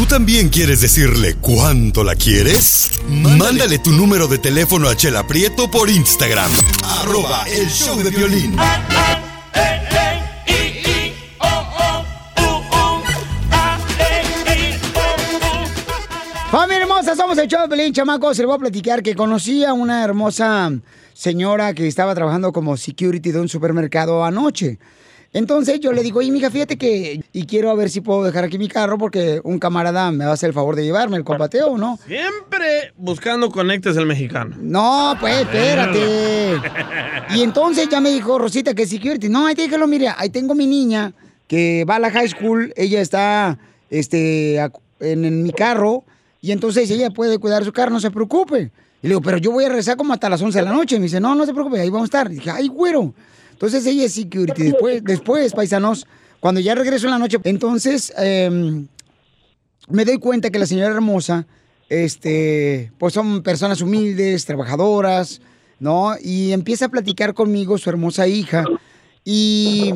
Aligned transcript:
¿Tú 0.00 0.06
también 0.06 0.48
quieres 0.48 0.80
decirle 0.80 1.36
cuánto 1.42 2.02
la 2.02 2.14
quieres? 2.14 2.90
Mándale, 3.06 3.78
tu 3.80 3.90
número 3.90 4.28
de 4.28 4.38
teléfono 4.38 4.88
a 4.88 4.96
Chela 4.96 5.26
Prieto 5.26 5.70
por 5.70 5.90
Instagram. 5.90 6.50
Arroba 7.02 7.44
el 7.46 7.68
show 7.68 8.02
de 8.02 8.08
violín. 8.08 8.56
Familia 16.50 16.80
hermosa, 16.80 17.14
somos 17.14 17.36
el 17.36 17.46
show 17.46 17.60
de 17.60 17.68
Pelín, 17.68 17.92
chamacos. 17.92 18.38
Se 18.38 18.42
les 18.42 18.46
voy 18.46 18.56
a 18.56 18.58
platicar 18.58 19.02
que 19.02 19.14
conocí 19.14 19.66
a 19.66 19.74
una 19.74 20.02
hermosa 20.02 20.72
señora 21.12 21.74
que 21.74 21.86
estaba 21.86 22.14
trabajando 22.14 22.54
como 22.54 22.78
security 22.78 23.32
de 23.32 23.40
un 23.40 23.50
supermercado 23.50 24.24
anoche. 24.24 24.78
Entonces 25.32 25.78
yo 25.78 25.92
le 25.92 26.02
digo, 26.02 26.18
oye, 26.18 26.30
mija, 26.32 26.50
fíjate 26.50 26.76
que... 26.76 27.22
Y 27.32 27.46
quiero 27.46 27.70
a 27.70 27.74
ver 27.74 27.88
si 27.88 28.00
puedo 28.00 28.24
dejar 28.24 28.44
aquí 28.44 28.58
mi 28.58 28.68
carro 28.68 28.98
porque 28.98 29.40
un 29.44 29.60
camarada 29.60 30.10
me 30.10 30.24
va 30.24 30.32
a 30.32 30.34
hacer 30.34 30.48
el 30.48 30.54
favor 30.54 30.74
de 30.74 30.84
llevarme 30.84 31.16
el 31.16 31.24
compateo, 31.24 31.78
¿no? 31.78 31.98
Siempre 32.06 32.92
buscando 32.96 33.50
conectes 33.50 33.96
el 33.96 34.06
mexicano. 34.06 34.56
No, 34.60 35.16
pues, 35.20 35.42
espérate. 35.42 36.60
Y 37.32 37.42
entonces 37.42 37.88
ya 37.88 38.00
me 38.00 38.10
dijo 38.10 38.38
Rosita 38.40 38.74
que 38.74 38.86
security. 38.86 39.28
No, 39.28 39.46
ahí 39.46 39.54
déjalo, 39.54 39.86
mire, 39.86 40.08
ahí 40.16 40.30
tengo 40.30 40.56
mi 40.56 40.66
niña 40.66 41.12
que 41.46 41.84
va 41.88 41.96
a 41.96 41.98
la 42.00 42.10
high 42.10 42.28
school. 42.28 42.72
Ella 42.76 43.00
está 43.00 43.56
este, 43.88 44.56
en, 44.56 45.24
en 45.24 45.44
mi 45.44 45.52
carro 45.52 46.02
y 46.42 46.50
entonces 46.50 46.90
ella 46.90 47.10
puede 47.10 47.38
cuidar 47.38 47.64
su 47.64 47.72
carro, 47.72 47.92
no 47.92 48.00
se 48.00 48.10
preocupe. 48.10 48.72
Y 49.02 49.06
le 49.06 49.10
digo, 49.10 49.20
pero 49.20 49.38
yo 49.38 49.52
voy 49.52 49.64
a 49.64 49.68
regresar 49.68 49.96
como 49.96 50.12
hasta 50.12 50.28
las 50.28 50.42
11 50.42 50.58
de 50.58 50.64
la 50.64 50.72
noche. 50.72 50.96
Me 50.96 51.04
dice, 51.04 51.20
no, 51.20 51.34
no 51.34 51.46
se 51.46 51.52
preocupe, 51.52 51.80
ahí 51.80 51.88
vamos 51.88 52.06
a 52.06 52.06
estar. 52.06 52.30
Y 52.32 52.36
dije, 52.36 52.50
ay, 52.50 52.68
güero. 52.68 53.14
Entonces 53.60 53.84
ella 53.84 54.06
es 54.06 54.14
security. 54.14 54.62
Después, 54.62 55.04
después, 55.04 55.52
paisanos, 55.52 56.06
cuando 56.40 56.62
ya 56.62 56.74
regreso 56.74 57.06
en 57.06 57.10
la 57.10 57.18
noche, 57.18 57.36
entonces 57.44 58.10
em, 58.16 58.86
me 59.86 60.06
doy 60.06 60.16
cuenta 60.16 60.48
que 60.48 60.58
la 60.58 60.64
señora 60.64 60.94
hermosa, 60.94 61.46
este, 61.90 62.90
pues 62.96 63.12
son 63.12 63.42
personas 63.42 63.82
humildes, 63.82 64.46
trabajadoras, 64.46 65.42
¿no? 65.78 66.14
Y 66.22 66.52
empieza 66.52 66.86
a 66.86 66.88
platicar 66.88 67.34
conmigo 67.34 67.76
su 67.76 67.90
hermosa 67.90 68.26
hija. 68.26 68.64
Y, 69.26 69.92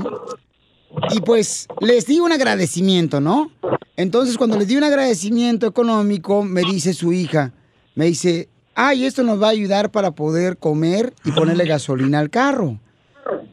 y 1.12 1.20
pues 1.22 1.66
les 1.80 2.04
di 2.04 2.20
un 2.20 2.32
agradecimiento, 2.32 3.18
¿no? 3.22 3.50
Entonces 3.96 4.36
cuando 4.36 4.58
les 4.58 4.68
di 4.68 4.76
un 4.76 4.84
agradecimiento 4.84 5.66
económico, 5.66 6.42
me 6.42 6.60
dice 6.70 6.92
su 6.92 7.14
hija, 7.14 7.54
me 7.94 8.04
dice, 8.04 8.50
ay, 8.74 9.06
esto 9.06 9.22
nos 9.22 9.40
va 9.40 9.46
a 9.46 9.52
ayudar 9.52 9.90
para 9.90 10.10
poder 10.10 10.58
comer 10.58 11.14
y 11.24 11.32
ponerle 11.32 11.64
gasolina 11.64 12.18
al 12.18 12.28
carro. 12.28 12.78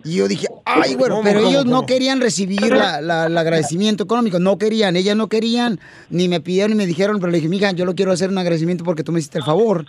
Y 0.03 0.15
yo 0.15 0.27
dije, 0.27 0.47
ay, 0.65 0.95
bueno, 0.95 1.15
¿Cómo, 1.15 1.23
pero 1.27 1.39
cómo, 1.39 1.51
ellos 1.51 1.65
no 1.65 1.77
cómo? 1.77 1.85
querían 1.85 2.19
recibir 2.21 2.61
la- 2.73 2.99
la- 3.01 3.27
el 3.27 3.37
agradecimiento 3.37 4.03
económico, 4.03 4.39
no 4.39 4.57
querían, 4.57 4.95
ellas 4.95 5.15
no 5.15 5.27
querían, 5.29 5.79
ni 6.09 6.27
me 6.27 6.41
pidieron 6.41 6.71
ni 6.71 6.77
me 6.77 6.85
dijeron, 6.85 7.19
pero 7.19 7.31
le 7.31 7.37
dije, 7.37 7.47
mija, 7.49 7.71
yo 7.71 7.85
lo 7.85 7.95
quiero 7.95 8.11
hacer 8.11 8.29
un 8.29 8.37
agradecimiento 8.37 8.83
porque 8.83 9.03
tú 9.03 9.11
me 9.11 9.19
hiciste 9.19 9.37
el 9.37 9.43
favor 9.45 9.85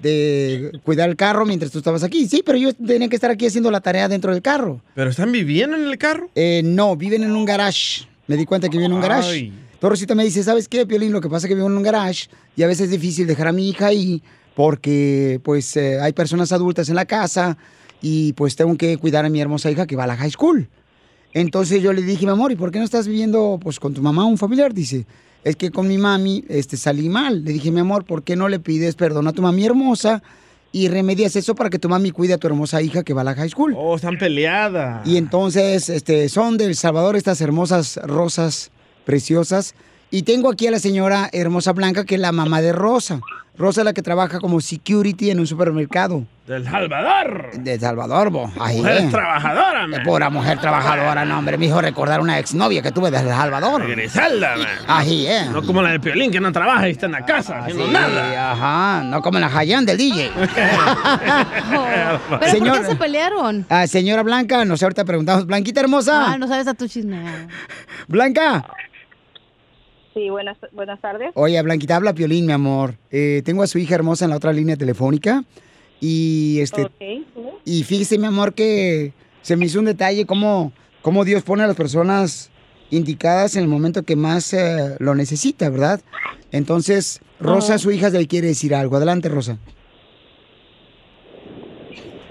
de 0.00 0.72
cuidar 0.84 1.08
el 1.08 1.16
carro 1.16 1.46
mientras 1.46 1.70
tú 1.70 1.78
estabas 1.78 2.02
aquí. 2.02 2.26
Sí, 2.26 2.42
pero 2.44 2.58
yo 2.58 2.74
tenía 2.74 3.08
que 3.08 3.14
estar 3.14 3.30
aquí 3.30 3.46
haciendo 3.46 3.70
la 3.70 3.80
tarea 3.80 4.08
dentro 4.08 4.32
del 4.32 4.42
carro. 4.42 4.80
¿Pero 4.94 5.10
están 5.10 5.30
viviendo 5.32 5.76
en 5.76 5.84
el 5.84 5.96
carro? 5.98 6.28
Eh, 6.34 6.62
no, 6.64 6.96
viven 6.96 7.22
en 7.22 7.32
un 7.32 7.44
garage. 7.44 8.04
Me 8.26 8.36
di 8.36 8.44
cuenta 8.44 8.68
que 8.68 8.76
viven 8.76 8.90
en 8.90 8.96
un 8.96 9.02
garage. 9.02 9.28
Ay. 9.30 9.52
Pero 9.80 9.90
Rosita 9.90 10.14
me 10.14 10.24
dice, 10.24 10.42
¿sabes 10.42 10.68
qué, 10.68 10.86
Piolín? 10.86 11.12
Lo 11.12 11.20
que 11.20 11.28
pasa 11.28 11.46
es 11.46 11.48
que 11.48 11.54
vivo 11.54 11.66
en 11.68 11.76
un 11.76 11.82
garage 11.82 12.26
y 12.56 12.62
a 12.62 12.66
veces 12.66 12.84
es 12.86 12.90
difícil 12.90 13.26
dejar 13.26 13.48
a 13.48 13.52
mi 13.52 13.68
hija 13.68 13.86
ahí 13.86 14.22
porque 14.54 15.40
pues 15.42 15.76
eh, 15.76 15.98
hay 16.00 16.12
personas 16.12 16.52
adultas 16.52 16.88
en 16.88 16.94
la 16.96 17.04
casa 17.04 17.56
y 18.02 18.34
pues 18.34 18.56
tengo 18.56 18.76
que 18.76 18.98
cuidar 18.98 19.24
a 19.24 19.28
mi 19.30 19.40
hermosa 19.40 19.70
hija 19.70 19.86
que 19.86 19.96
va 19.96 20.04
a 20.04 20.08
la 20.08 20.16
high 20.16 20.30
school. 20.30 20.68
Entonces 21.32 21.82
yo 21.82 21.92
le 21.92 22.02
dije, 22.02 22.26
mi 22.26 22.32
amor, 22.32 22.52
¿y 22.52 22.56
por 22.56 22.70
qué 22.70 22.78
no 22.78 22.84
estás 22.84 23.06
viviendo 23.06 23.58
pues 23.62 23.80
con 23.80 23.94
tu 23.94 24.02
mamá 24.02 24.26
un 24.26 24.36
familiar? 24.36 24.74
Dice, 24.74 25.06
es 25.44 25.56
que 25.56 25.70
con 25.70 25.88
mi 25.88 25.96
mami 25.96 26.44
este, 26.48 26.76
salí 26.76 27.08
mal. 27.08 27.44
Le 27.44 27.52
dije, 27.52 27.70
mi 27.70 27.80
amor, 27.80 28.04
¿por 28.04 28.22
qué 28.22 28.36
no 28.36 28.48
le 28.48 28.58
pides 28.58 28.96
perdón 28.96 29.28
a 29.28 29.32
tu 29.32 29.40
mami 29.40 29.64
hermosa 29.64 30.22
y 30.72 30.88
remedias 30.88 31.36
eso 31.36 31.54
para 31.54 31.70
que 31.70 31.78
tu 31.78 31.88
mami 31.88 32.10
cuide 32.10 32.34
a 32.34 32.38
tu 32.38 32.46
hermosa 32.46 32.82
hija 32.82 33.02
que 33.02 33.14
va 33.14 33.22
a 33.22 33.24
la 33.24 33.34
high 33.34 33.48
school? 33.48 33.74
Oh, 33.76 33.96
están 33.96 34.18
peleadas. 34.18 35.06
Y 35.06 35.16
entonces, 35.16 35.88
este, 35.88 36.28
son 36.28 36.58
del 36.58 36.76
Salvador 36.76 37.16
estas 37.16 37.40
hermosas 37.40 37.98
rosas 38.04 38.70
preciosas. 39.04 39.74
Y 40.14 40.24
tengo 40.24 40.50
aquí 40.50 40.66
a 40.66 40.70
la 40.70 40.78
señora 40.78 41.30
hermosa 41.32 41.72
Blanca, 41.72 42.04
que 42.04 42.16
es 42.16 42.20
la 42.20 42.32
mamá 42.32 42.60
de 42.60 42.74
Rosa. 42.74 43.20
Rosa 43.56 43.80
es 43.80 43.84
la 43.86 43.94
que 43.94 44.02
trabaja 44.02 44.40
como 44.40 44.60
security 44.60 45.30
en 45.30 45.40
un 45.40 45.46
supermercado. 45.46 46.24
Del 46.46 46.64
Salvador. 46.64 47.52
De 47.58 47.78
Salvador, 47.80 48.28
bo. 48.28 48.52
Ahí, 48.60 48.76
Mujer 48.78 48.98
eh. 49.04 49.08
trabajadora, 49.10 49.86
man. 49.86 50.02
Pura 50.02 50.28
mujer 50.28 50.60
trabajadora, 50.60 51.24
no, 51.24 51.38
hombre. 51.38 51.56
Me 51.56 51.64
hizo 51.66 51.80
recordar 51.80 52.20
una 52.20 52.38
exnovia 52.38 52.82
que 52.82 52.92
tuve 52.92 53.10
desde 53.10 53.28
El 53.30 53.34
Salvador. 53.34 53.88
Griselda, 53.88 54.56
man. 54.58 54.66
Ahí, 54.86 55.26
eh. 55.26 55.46
No 55.50 55.62
como 55.62 55.80
la 55.80 55.92
de 55.92 56.00
Piolín, 56.00 56.30
que 56.30 56.40
no 56.40 56.52
trabaja 56.52 56.88
y 56.88 56.92
está 56.92 57.06
en 57.06 57.12
la 57.12 57.24
casa 57.24 57.60
haciendo 57.60 57.86
Sí, 57.86 57.90
nada. 57.92 58.52
Ajá, 58.52 59.02
no 59.04 59.22
como 59.22 59.38
la 59.38 59.46
Hayan 59.56 59.86
del 59.86 59.96
DJ. 59.96 60.30
¿Pero 62.40 62.52
Señor- 62.52 62.76
por 62.76 62.80
qué 62.82 62.86
se 62.92 62.96
pelearon? 62.96 63.64
Ah, 63.70 63.86
señora 63.86 64.22
Blanca, 64.22 64.62
nos 64.66 64.82
ahorita 64.82 65.06
preguntamos, 65.06 65.46
Blanquita 65.46 65.80
hermosa. 65.80 66.32
Ah, 66.32 66.38
no 66.38 66.48
sabes 66.48 66.66
a 66.66 66.74
tu 66.74 66.86
chisme. 66.86 67.22
Blanca. 68.08 68.66
Sí, 70.14 70.28
buenas, 70.28 70.58
buenas 70.72 71.00
tardes. 71.00 71.30
Oye, 71.34 71.60
Blanquita, 71.62 71.96
habla 71.96 72.12
Piolín, 72.12 72.46
mi 72.46 72.52
amor. 72.52 72.94
Eh, 73.10 73.42
tengo 73.44 73.62
a 73.62 73.66
su 73.66 73.78
hija 73.78 73.94
hermosa 73.94 74.26
en 74.26 74.30
la 74.30 74.36
otra 74.36 74.52
línea 74.52 74.76
telefónica. 74.76 75.44
Y 76.00 76.58
este. 76.60 76.90
Y 77.64 77.84
fíjese, 77.84 78.18
mi 78.18 78.26
amor, 78.26 78.54
que 78.54 79.12
se 79.40 79.56
me 79.56 79.66
hizo 79.66 79.78
un 79.78 79.86
detalle 79.86 80.26
cómo, 80.26 80.72
cómo 81.00 81.24
Dios 81.24 81.42
pone 81.42 81.62
a 81.62 81.66
las 81.66 81.76
personas 81.76 82.50
indicadas 82.90 83.56
en 83.56 83.62
el 83.62 83.68
momento 83.68 84.02
que 84.02 84.16
más 84.16 84.52
eh, 84.52 84.96
lo 84.98 85.14
necesita, 85.14 85.70
¿verdad? 85.70 86.00
Entonces, 86.50 87.22
Rosa, 87.40 87.78
su 87.78 87.90
hija, 87.90 88.10
le 88.10 88.26
quiere 88.26 88.48
decir 88.48 88.74
algo. 88.74 88.96
Adelante, 88.96 89.28
Rosa. 89.28 89.58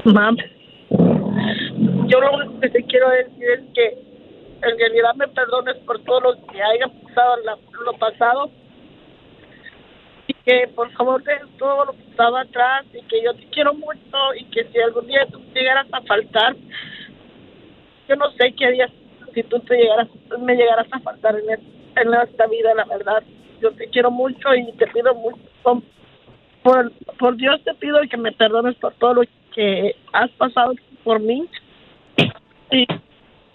Mam, 0.06 0.36
yo 0.90 2.20
lo 2.20 2.36
único 2.36 2.60
que 2.60 2.70
te 2.70 2.84
quiero 2.84 3.10
decir 3.10 3.46
es 3.58 3.62
que 3.74 4.11
en 4.64 4.78
realidad 4.78 5.16
me 5.16 5.28
perdones 5.28 5.76
por 5.86 6.00
todo 6.04 6.20
lo 6.22 6.46
que 6.48 6.62
haya 6.62 6.88
pasado 6.88 7.36
la- 7.44 7.58
lo 7.86 7.94
pasado 7.94 8.52
y 10.28 10.34
que 10.34 10.68
por 10.76 10.92
favor 10.92 11.24
dejes 11.24 11.48
todo 11.58 11.86
lo 11.86 11.92
que 11.94 12.04
estaba 12.04 12.42
atrás 12.42 12.86
y 12.94 13.02
que 13.04 13.24
yo 13.24 13.34
te 13.34 13.46
quiero 13.48 13.74
mucho 13.74 14.18
y 14.40 14.46
que 14.46 14.66
si 14.66 14.80
algún 14.80 15.08
día 15.08 15.26
tú 15.32 15.42
llegaras 15.54 15.88
a 15.92 16.02
faltar, 16.02 16.56
yo 18.08 18.16
no 18.16 18.30
sé 18.32 18.54
qué 18.54 18.66
harías 18.66 18.92
si 19.34 19.44
tú 19.44 19.60
te 19.62 19.78
llegaras, 19.78 20.08
me 20.40 20.56
llegaras 20.56 20.88
a 20.92 21.00
faltar 21.00 21.36
en, 21.36 21.50
en 21.96 22.14
esta 22.14 22.48
vida, 22.48 22.74
la 22.76 22.86
verdad. 22.86 23.24
Yo 23.62 23.72
te 23.72 23.88
quiero 23.90 24.12
mucho 24.12 24.54
y 24.56 24.72
te 24.74 24.88
pido 24.88 25.14
mucho, 25.16 25.38
por, 26.64 26.92
por 27.18 27.36
Dios 27.38 27.64
te 27.64 27.74
pido 27.76 28.00
que 28.10 28.18
me 28.18 28.32
perdones 28.32 28.76
por 28.76 28.94
todo 28.96 29.14
lo 29.16 29.22
que 29.54 29.96
has 30.14 30.30
pasado 30.32 30.74
por 31.04 31.20
mí 31.20 31.48
y 32.72 32.86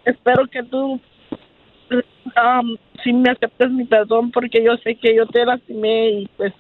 espero 0.07 0.47
que 0.47 0.63
tú 0.63 1.01
um, 1.91 2.77
sí 3.03 3.13
me 3.13 3.31
aceptes 3.31 3.71
mi 3.71 3.85
perdón 3.85 4.31
porque 4.31 4.63
yo 4.63 4.77
sé 4.79 4.95
que 4.95 5.15
yo 5.15 5.27
te 5.27 5.45
lastimé 5.45 6.11
y 6.11 6.27
pues 6.37 6.53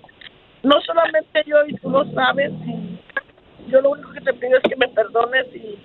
no 0.62 0.80
solamente 0.82 1.44
yo 1.46 1.64
y 1.66 1.74
tú 1.74 1.88
lo 1.88 2.04
sabes 2.12 2.52
y 2.66 3.70
yo 3.70 3.80
lo 3.80 3.90
único 3.90 4.12
que 4.12 4.20
te 4.20 4.34
pido 4.34 4.58
es 4.58 4.62
que 4.68 4.76
me 4.76 4.88
perdones 4.88 5.46
y, 5.54 5.78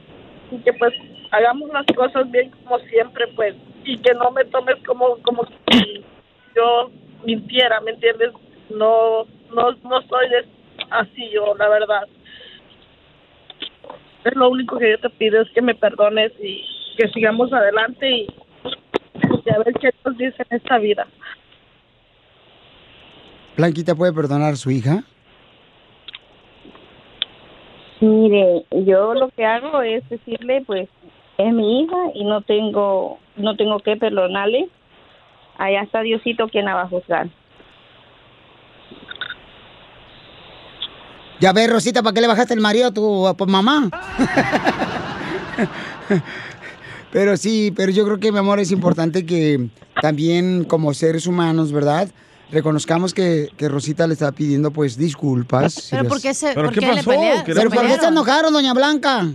que 0.66 0.74
pues 0.74 0.94
hagamos 1.32 1.70
las 1.70 1.86
cosas 1.96 2.30
bien 2.30 2.50
como 2.50 2.78
siempre 2.80 3.26
pues 3.36 3.56
y 3.86 3.98
que 4.00 4.14
no 4.16 4.32
me 4.32 4.44
tomes 4.46 4.76
como 4.86 5.18
como 5.22 5.46
si 5.46 6.04
yo 6.54 6.92
mintiera 7.24 7.80
me 7.80 7.92
entiendes 7.92 8.32
no 8.70 9.26
no 9.56 9.72
no 9.84 10.02
soy 10.02 10.28
así 10.90 11.30
yo 11.30 11.56
la 11.56 11.70
verdad. 11.70 12.08
Es 14.26 14.36
lo 14.36 14.50
único 14.50 14.78
que 14.78 14.92
yo 14.92 15.00
te 15.00 15.10
pido 15.10 15.42
es 15.42 15.50
que 15.52 15.62
me 15.62 15.74
perdones 15.74 16.34
y 16.40 16.64
que 17.02 17.10
sigamos 17.10 17.52
adelante 17.52 18.08
y, 18.08 18.28
y 19.44 19.50
a 19.50 19.58
ver 19.58 19.74
qué 19.82 19.90
nos 20.06 20.18
dice 20.18 20.46
en 20.50 20.58
esta 20.58 20.78
vida 20.78 21.08
Blanquita 23.58 23.96
puede 23.96 24.14
perdonar 24.14 24.54
a 24.54 24.56
su 24.56 24.72
hija. 24.72 25.04
Mire, 28.00 28.66
yo 28.72 29.14
lo 29.14 29.30
que 29.30 29.46
hago 29.46 29.82
es 29.82 30.08
decirle, 30.10 30.64
pues, 30.66 30.88
es 31.38 31.54
mi 31.54 31.82
hija 31.82 31.98
y 32.16 32.24
no 32.24 32.42
tengo, 32.42 33.20
no 33.36 33.56
tengo 33.58 33.80
que 33.80 33.98
perdonarle. 33.98 34.70
Allá 35.58 35.82
está 35.82 36.02
Diosito 36.02 36.48
quien 36.48 36.66
la 36.66 36.76
va 36.76 36.84
a 36.84 36.88
juzgar. 36.88 37.28
Ya 41.40 41.52
ves, 41.52 41.70
Rosita, 41.70 42.02
¿para 42.02 42.14
qué 42.14 42.22
le 42.22 42.28
bajaste 42.28 42.54
el 42.54 42.62
marido 42.62 42.88
a 42.88 42.94
tu 42.94 43.28
a 43.28 43.36
tu 43.36 43.46
mamá? 43.46 43.90
pero 47.12 47.38
sí, 47.38 47.74
pero 47.76 47.92
yo 47.92 48.06
creo 48.06 48.20
que, 48.20 48.32
mi 48.32 48.38
amor, 48.40 48.60
es 48.60 48.72
importante 48.72 49.26
que 49.26 49.68
también 50.02 50.64
como 50.64 50.94
seres 50.94 51.28
humanos, 51.28 51.72
¿verdad? 51.72 52.10
Reconozcamos 52.52 53.14
que, 53.14 53.48
que 53.58 53.70
Rosita 53.70 54.08
le 54.08 54.14
está 54.14 54.32
pidiendo, 54.34 54.72
pues, 54.72 54.98
disculpas. 54.98 55.74
si 55.74 55.92
¿Pero 55.92 56.04
las- 56.04 56.12
por 56.12 56.22
qué 56.22 56.34
se 56.34 56.54
¿Pero 56.54 56.66
por 56.68 56.74
qué 56.74 56.80
qué 56.82 56.86
le 56.88 56.96
pasó? 56.96 57.10
pelea- 57.12 57.44
¿Qué 57.46 57.54
se 57.54 57.60
¿Pero 57.60 57.70
por 57.72 57.88
qué 57.88 57.98
se 57.98 58.08
enojaron, 58.08 58.52
doña 58.54 58.74
Blanca? 58.74 59.26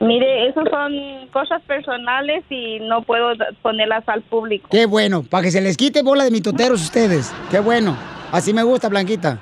Mire, 0.00 0.48
eso 0.48 0.60
son 0.70 0.92
cosas 1.30 1.60
personales 1.62 2.42
y 2.48 2.78
no 2.80 3.02
puedo 3.02 3.32
ponerlas 3.62 4.02
al 4.08 4.22
público. 4.22 4.68
Qué 4.70 4.86
bueno, 4.86 5.22
para 5.22 5.42
que 5.44 5.50
se 5.50 5.60
les 5.60 5.76
quite 5.76 6.02
bola 6.02 6.24
de 6.24 6.30
mitoteros 6.30 6.80
ustedes. 6.82 7.30
Qué 7.50 7.60
bueno. 7.60 7.96
Así 8.32 8.54
me 8.54 8.62
gusta, 8.62 8.88
Blanquita. 8.88 9.40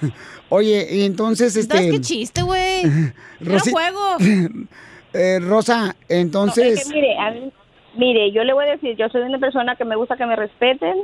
Oye, 0.48 0.86
y 0.92 1.02
entonces, 1.04 1.56
este... 1.56 1.76
¿Sabes 1.76 1.90
qué 1.92 2.00
chiste, 2.00 2.42
güey? 2.42 2.82
Rosi- 3.40 3.72
juego. 3.72 4.16
eh, 5.16 5.40
Rosa, 5.40 5.94
Es 6.08 6.18
entonces... 6.20 6.86
que 6.88 6.94
mire, 6.94 7.16
a 7.18 7.30
mí- 7.32 7.52
mire, 7.94 8.30
yo 8.32 8.44
le 8.44 8.52
voy 8.52 8.66
a 8.66 8.72
decir, 8.72 8.96
yo 8.96 9.08
soy 9.08 9.22
una 9.22 9.38
persona 9.38 9.74
que 9.76 9.84
me 9.84 9.96
gusta 9.96 10.16
que 10.16 10.26
me 10.26 10.36
respeten 10.36 10.96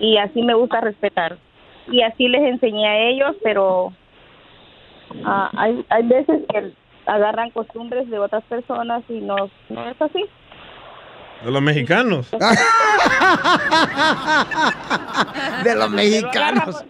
y 0.00 0.16
así 0.18 0.42
me 0.42 0.54
gusta 0.54 0.80
respetar. 0.80 1.36
Y 1.90 2.02
así 2.02 2.28
les 2.28 2.42
enseñé 2.42 2.86
a 2.86 2.98
ellos, 3.08 3.36
pero 3.42 3.92
ah, 5.24 5.50
hay, 5.56 5.84
hay 5.88 6.02
veces 6.04 6.40
que 6.52 6.72
agarran 7.06 7.50
costumbres 7.50 8.08
de 8.10 8.18
otras 8.18 8.44
personas 8.44 9.02
y 9.08 9.20
no, 9.20 9.36
no 9.68 9.88
es 9.88 10.00
así. 10.02 10.24
De 11.44 11.50
los 11.50 11.62
mexicanos. 11.62 12.30
de 15.64 15.74
los 15.74 15.90
mexicanos. 15.90 16.84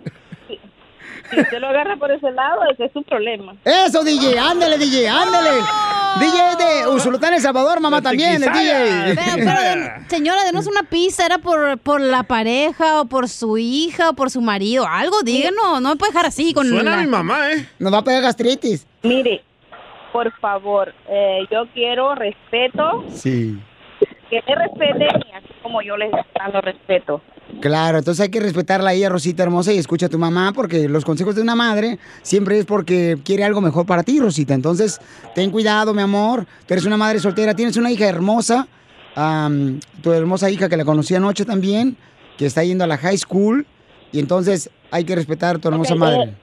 Si 1.31 1.41
usted 1.41 1.59
lo 1.59 1.69
agarra 1.69 1.97
por 1.97 2.11
ese 2.11 2.31
lado, 2.33 2.61
ese 2.73 2.85
es 2.87 2.93
su 2.93 3.03
problema. 3.03 3.55
Eso, 3.65 4.03
DJ, 4.05 4.39
ándale, 4.39 4.79
DJ, 4.79 5.09
ándale. 5.09 5.51
DJ 6.21 6.57
de 6.57 6.89
Usulután, 6.89 7.35
El 7.35 7.41
Salvador, 7.41 7.81
mamá 7.81 8.01
también, 8.03 8.43
el 8.43 8.53
DJ. 8.53 9.15
Pero, 9.15 9.37
pero, 9.37 9.61
den- 9.63 10.09
señora, 10.09 10.43
denos 10.45 10.67
una 10.67 10.83
pista. 10.83 11.27
¿Era 11.27 11.39
por, 11.39 11.79
por 11.79 12.01
la 12.01 12.23
pareja 12.25 13.01
o 13.01 13.05
por 13.05 13.29
su 13.29 13.59
hija 13.59 14.11
o 14.11 14.13
por 14.15 14.31
su 14.31 14.41
marido? 14.41 14.87
Algo, 14.89 15.23
díganos. 15.23 15.81
No 15.81 15.91
me 15.91 15.97
puede 15.97 16.13
dejar 16.13 16.27
así 16.27 16.53
con 16.55 16.67
Suena 16.69 16.91
la- 16.93 16.99
a 16.99 17.03
mi 17.03 17.07
mamá, 17.09 17.53
¿eh? 17.53 17.69
Nos 17.79 17.93
va 17.93 17.99
a 17.99 18.05
pegar 18.05 18.23
gastritis. 18.23 18.87
Mire, 19.03 19.43
por 20.13 20.33
favor, 20.41 20.93
eh, 21.09 21.41
yo 21.51 21.67
quiero 21.75 22.15
respeto, 22.15 23.05
Sí. 23.13 23.59
que 24.31 24.43
me 24.47 24.55
respeten 24.55 25.09
y 25.29 25.33
como 25.69 25.83
yo 25.83 25.97
les 25.99 26.11
dando 26.39 26.61
respeto. 26.63 27.21
Claro, 27.61 27.99
entonces 27.99 28.23
hay 28.23 28.31
que 28.31 28.41
respetarla 28.41 28.91
a 28.91 28.95
ella, 28.95 29.11
Rosita 29.11 29.43
hermosa, 29.43 29.73
y 29.73 29.79
escucha 29.79 30.07
a 30.07 30.09
tu 30.09 30.19
mamá, 30.19 30.53
porque 30.55 30.89
los 30.89 31.05
consejos 31.05 31.35
de 31.35 31.43
una 31.43 31.55
madre 31.55 31.99
siempre 32.23 32.59
es 32.59 32.65
porque 32.65 33.17
quiere 33.23 33.45
algo 33.45 33.61
mejor 33.61 33.85
para 33.87 34.03
ti, 34.03 34.19
Rosita. 34.19 34.55
Entonces, 34.55 34.99
ten 35.35 35.51
cuidado, 35.51 35.93
mi 35.93 36.03
amor. 36.03 36.47
Tú 36.67 36.75
eres 36.75 36.87
una 36.87 36.97
madre 36.97 37.19
soltera, 37.19 37.55
tienes 37.55 37.77
una 37.77 37.91
hija 37.91 38.07
hermosa, 38.09 38.67
tu 40.03 40.13
hermosa 40.13 40.51
hija 40.51 40.69
que 40.69 40.77
la 40.77 40.85
conocí 40.85 41.15
anoche 41.15 41.45
también, 41.45 41.97
que 42.39 42.47
está 42.47 42.65
yendo 42.65 42.85
a 42.85 42.87
la 42.87 42.97
high 42.97 43.19
school, 43.19 43.67
y 44.13 44.21
entonces 44.21 44.71
hay 44.91 45.05
que 45.05 45.15
respetar 45.15 45.57
a 45.57 45.59
tu 45.59 45.69
hermosa 45.69 45.95
madre. 45.95 46.35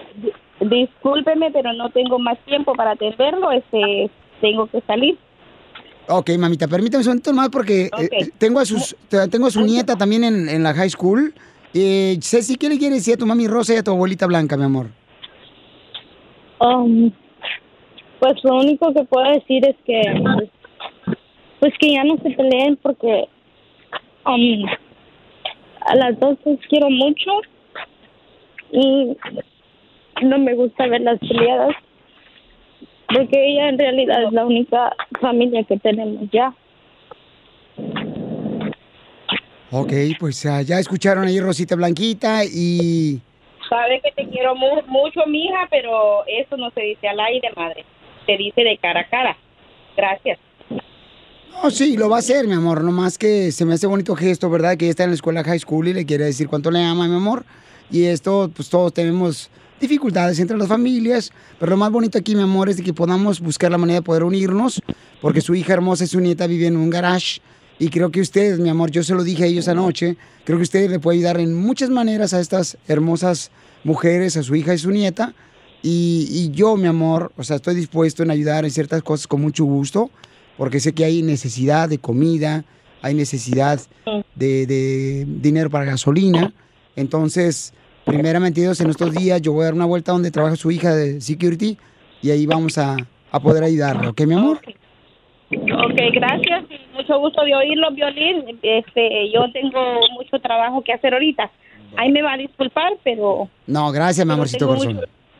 eh, 0.00 0.68
Discúlpeme, 0.68 1.50
pero 1.52 1.72
no 1.74 1.90
tengo 1.90 2.18
más 2.18 2.38
tiempo 2.44 2.72
para 2.74 2.92
atenderlo. 2.92 3.52
Este, 3.52 4.10
tengo 4.40 4.66
que 4.66 4.80
salir. 4.86 5.18
Ok, 6.08 6.30
mamita, 6.38 6.68
permítame 6.68 7.02
un 7.02 7.08
momento 7.08 7.32
más 7.32 7.48
porque 7.48 7.84
eh, 7.86 7.90
eh, 8.12 8.28
tengo 8.38 8.60
a 8.60 8.64
sus 8.66 8.94
te- 9.08 9.26
tengo 9.28 9.46
a 9.46 9.50
su 9.50 9.62
nieta 9.62 9.96
también 9.96 10.22
en, 10.24 10.48
en 10.48 10.62
la 10.62 10.74
high 10.74 10.90
school. 10.90 11.32
Eh, 11.72 12.18
Ceci, 12.20 12.56
¿qué 12.56 12.68
le 12.68 12.78
quieres 12.78 12.98
decir 12.98 13.14
a 13.14 13.16
tu 13.16 13.26
mami 13.26 13.46
Rosa 13.48 13.74
y 13.74 13.78
a 13.78 13.82
tu 13.82 13.90
abuelita 13.90 14.26
Blanca, 14.26 14.56
mi 14.56 14.64
amor? 14.64 14.88
Um, 16.60 17.10
pues 18.20 18.34
lo 18.44 18.56
único 18.58 18.92
que 18.92 19.04
puedo 19.04 19.28
decir 19.32 19.66
es 19.66 19.76
que 19.84 20.02
pues, 20.22 20.50
pues 21.60 21.72
que 21.80 21.92
ya 21.94 22.04
no 22.04 22.16
se 22.22 22.30
peleen 22.30 22.76
porque 22.82 23.24
um, 24.26 24.64
a 25.86 25.96
las 25.96 26.20
dos 26.20 26.38
las 26.44 26.58
quiero 26.68 26.90
mucho 26.90 27.30
y 28.72 29.16
no 30.22 30.38
me 30.38 30.54
gusta 30.54 30.86
ver 30.86 31.00
las 31.00 31.18
peleadas 31.18 31.74
porque 33.08 33.52
ella 33.52 33.68
en 33.68 33.78
realidad 33.78 34.24
es 34.24 34.32
la 34.32 34.44
única 34.46 34.92
familia 35.20 35.64
que 35.64 35.78
tenemos 35.78 36.28
ya. 36.32 36.54
Ok, 39.70 39.92
pues 40.20 40.46
ah, 40.46 40.62
ya 40.62 40.78
escucharon 40.78 41.26
ahí 41.26 41.40
Rosita 41.40 41.74
Blanquita 41.74 42.44
y... 42.44 43.20
Sabe 43.68 44.00
que 44.04 44.12
te 44.12 44.28
quiero 44.30 44.54
mu- 44.54 44.82
mucho, 44.86 45.20
mija, 45.26 45.66
pero 45.70 46.24
eso 46.26 46.56
no 46.56 46.70
se 46.70 46.80
dice 46.82 47.08
al 47.08 47.18
aire, 47.18 47.50
madre. 47.56 47.84
Se 48.26 48.36
dice 48.36 48.62
de 48.62 48.78
cara 48.78 49.00
a 49.00 49.08
cara. 49.08 49.36
Gracias. 49.96 50.38
Oh, 51.62 51.70
sí, 51.70 51.96
lo 51.96 52.08
va 52.08 52.16
a 52.16 52.18
hacer, 52.20 52.46
mi 52.46 52.52
amor. 52.52 52.84
Nomás 52.84 53.18
que 53.18 53.50
se 53.50 53.64
me 53.64 53.74
hace 53.74 53.86
bonito 53.86 54.14
gesto, 54.14 54.48
¿verdad? 54.50 54.76
Que 54.76 54.84
ella 54.84 54.90
está 54.90 55.04
en 55.04 55.10
la 55.10 55.14
escuela 55.16 55.42
high 55.42 55.58
school 55.58 55.88
y 55.88 55.94
le 55.94 56.04
quiere 56.06 56.24
decir 56.24 56.46
cuánto 56.46 56.70
le 56.70 56.82
ama, 56.84 57.08
mi 57.08 57.16
amor. 57.16 57.44
Y 57.90 58.04
esto, 58.04 58.50
pues 58.54 58.68
todos 58.70 58.92
tenemos 58.92 59.50
dificultades 59.80 60.38
entre 60.38 60.56
las 60.56 60.68
familias. 60.68 61.32
Pero 61.58 61.70
lo 61.70 61.76
más 61.76 61.90
bonito 61.90 62.18
aquí, 62.18 62.34
mi 62.34 62.42
amor, 62.42 62.68
es 62.68 62.76
de 62.76 62.82
que 62.82 62.94
podamos 62.94 63.40
buscar 63.40 63.70
la 63.70 63.78
manera 63.78 64.00
de 64.00 64.02
poder 64.02 64.24
unirnos. 64.24 64.82
Porque 65.20 65.40
su 65.40 65.54
hija 65.54 65.72
hermosa 65.72 66.04
y 66.04 66.06
su 66.06 66.20
nieta 66.20 66.46
viven 66.46 66.74
en 66.74 66.80
un 66.80 66.90
garage. 66.90 67.40
Y 67.78 67.88
creo 67.88 68.10
que 68.10 68.20
ustedes, 68.20 68.60
mi 68.60 68.68
amor, 68.68 68.90
yo 68.90 69.02
se 69.02 69.14
lo 69.14 69.24
dije 69.24 69.44
a 69.44 69.46
ellos 69.46 69.68
anoche. 69.68 70.16
Creo 70.44 70.58
que 70.58 70.62
usted 70.62 70.90
le 70.90 71.00
puede 71.00 71.18
ayudar 71.18 71.40
en 71.40 71.54
muchas 71.54 71.90
maneras 71.90 72.32
a 72.32 72.40
estas 72.40 72.78
hermosas 72.86 73.50
mujeres, 73.82 74.36
a 74.36 74.42
su 74.42 74.54
hija 74.54 74.74
y 74.74 74.78
su 74.78 74.90
nieta. 74.90 75.34
Y, 75.82 76.28
y 76.30 76.50
yo, 76.50 76.76
mi 76.76 76.86
amor, 76.86 77.32
o 77.36 77.42
sea, 77.42 77.56
estoy 77.56 77.74
dispuesto 77.74 78.22
en 78.22 78.30
ayudar 78.30 78.64
en 78.64 78.70
ciertas 78.70 79.02
cosas 79.02 79.26
con 79.26 79.42
mucho 79.42 79.64
gusto, 79.64 80.10
porque 80.56 80.80
sé 80.80 80.92
que 80.94 81.04
hay 81.04 81.22
necesidad 81.22 81.88
de 81.88 81.98
comida, 81.98 82.64
hay 83.02 83.12
necesidad 83.12 83.80
de, 84.34 84.66
de 84.66 85.26
dinero 85.28 85.68
para 85.68 85.84
gasolina. 85.84 86.54
Entonces, 86.96 87.74
primeramente 88.04 88.60
Dios, 88.60 88.80
en 88.80 88.90
estos 88.90 89.12
días 89.12 89.40
yo 89.42 89.52
voy 89.52 89.62
a 89.62 89.64
dar 89.66 89.74
una 89.74 89.84
vuelta 89.86 90.12
donde 90.12 90.30
trabaja 90.30 90.56
su 90.56 90.70
hija 90.70 90.94
de 90.94 91.20
security 91.20 91.76
y 92.22 92.30
ahí 92.30 92.46
vamos 92.46 92.78
a, 92.78 92.96
a 93.30 93.40
poder 93.40 93.64
ayudarla, 93.64 94.10
¿ok, 94.10 94.20
mi 94.22 94.34
amor? 94.34 94.58
Ok, 95.50 95.94
gracias. 96.12 96.64
y 96.70 96.96
Mucho 96.96 97.18
gusto 97.18 97.44
de 97.44 97.54
oírlo, 97.54 97.90
Violín. 97.92 98.58
Este, 98.62 99.30
yo 99.32 99.44
tengo 99.52 100.00
mucho 100.14 100.38
trabajo 100.40 100.82
que 100.82 100.92
hacer 100.92 101.12
ahorita. 101.12 101.50
Ahí 101.96 102.10
me 102.10 102.22
va 102.22 102.32
a 102.32 102.36
disculpar, 102.36 102.92
pero 103.04 103.48
No, 103.66 103.92
gracias, 103.92 104.26
mi 104.26 104.32
amorcito 104.32 104.66
tengo 104.66 104.78
corazón. 104.78 104.94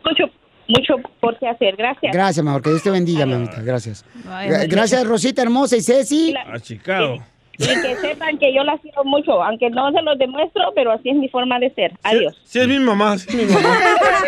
mucho, 0.05 0.25
mucho, 0.69 0.94
mucho 0.96 1.08
por 1.20 1.37
qué 1.38 1.49
hacer. 1.49 1.75
Gracias. 1.76 2.12
Gracias, 2.12 2.44
mi 2.44 2.49
amor, 2.50 2.62
que 2.62 2.70
Dios 2.70 2.82
te 2.82 2.90
bendiga, 2.90 3.26
mamita, 3.26 3.61
gracias. 3.62 4.05
Ay, 4.28 4.49
Gra- 4.50 4.69
Gracias, 4.69 5.05
Rosita 5.06 5.43
hermosa 5.43 5.76
y 5.76 5.81
Ceci. 5.81 6.32
A 6.37 6.61
Chicago. 6.61 7.19
Y 7.59 7.67
que 7.67 7.97
sepan 8.01 8.39
que 8.39 8.55
yo 8.55 8.65
las 8.65 8.81
quiero 8.81 9.05
mucho, 9.05 9.43
aunque 9.43 9.71
no 9.71 9.91
se 9.93 10.03
los 10.03 10.19
demuestro, 10.19 10.62
pero 10.75 10.93
así 10.93 11.11
es 11.11 11.17
mi 11.17 11.29
forma 11.29 11.59
de 11.59 11.73
ser. 11.75 11.93
Adiós. 12.03 12.35
Sí, 12.45 12.61
es 12.61 12.69
mi 12.69 12.79
mamá, 12.79 13.17
sí 13.19 13.29
es 13.29 13.35
mi 13.35 13.55
mamá. 13.55 13.79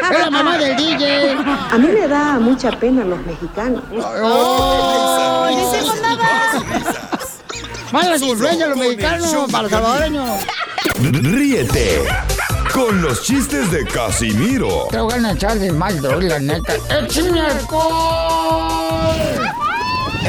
Es 0.06 0.20
la 0.20 0.31
mamá 0.31 0.56
del 0.56 0.76
DJ. 0.76 1.32
A 1.32 1.78
mí 1.78 1.88
me 1.88 2.06
da 2.06 2.38
mucha 2.38 2.70
pena 2.70 3.05
los 3.05 3.19
mexicanos. 3.26 3.82
¡Oh! 3.93 5.49
¡No 5.50 5.50
hicimos 5.50 6.00
nada! 6.00 6.62
Malas 7.93 8.23
influencias 8.23 8.69
los 8.69 8.78
mexicanos 8.78 9.50
para 9.50 9.62
los 9.62 9.70
salvadoreños. 9.72 10.46
Ríete 11.00 12.02
con 12.72 13.03
los 13.03 13.22
chistes 13.22 13.70
de 13.70 13.84
Casimiro 13.86 14.89
Te 14.91 15.00
voy 15.00 15.12
a 15.12 15.32
echar 15.32 15.58
de 15.58 15.72
mal, 15.72 16.00
doy, 16.00 16.29
la 16.29 16.39
neta. 16.39 16.74
¡Échame 17.00 17.41
alcohol! 17.41 19.17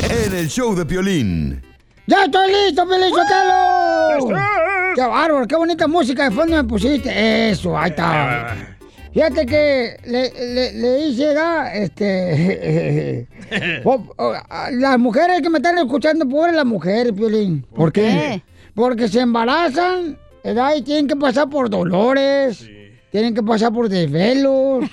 en 0.10 0.34
el 0.34 0.48
show 0.48 0.76
de 0.76 0.86
Piolín. 0.86 1.67
¡Ya 2.08 2.24
estoy 2.24 2.52
listo, 2.52 2.88
Feliz 2.88 3.10
Sotelo! 3.10 4.28
¡Qué 4.96 5.02
bárbaro! 5.02 5.46
¡Qué 5.46 5.56
bonita 5.58 5.88
música 5.88 6.30
de 6.30 6.32
fondo 6.32 6.56
me 6.56 6.64
pusiste! 6.64 7.50
Eso, 7.50 7.78
ahí 7.78 7.90
está. 7.90 8.56
Fíjate 9.14 9.46
que 9.46 9.98
le, 10.06 10.32
le, 10.32 10.74
le 10.74 11.00
hice, 11.06 11.34
¿da? 11.34 11.74
Este... 11.74 13.28
las 14.72 15.00
mujeres 15.00 15.42
que 15.42 15.50
me 15.50 15.58
están 15.58 15.78
escuchando, 15.80 16.28
pobres 16.28 16.56
las 16.56 16.66
mujeres, 16.66 17.12
Piolín. 17.12 17.66
¿Por 17.76 17.92
qué? 17.92 18.42
Porque 18.74 19.10
se 19.10 19.20
embarazan, 19.20 20.18
¿verdad? 20.46 20.76
Y 20.78 20.84
tienen 20.84 21.08
que 21.08 21.16
pasar 21.18 21.50
por 21.50 21.70
dolores. 21.70 22.70
Tienen 23.12 23.34
que 23.34 23.42
pasar 23.42 23.72
por 23.72 23.90
desvelos. 23.90 24.86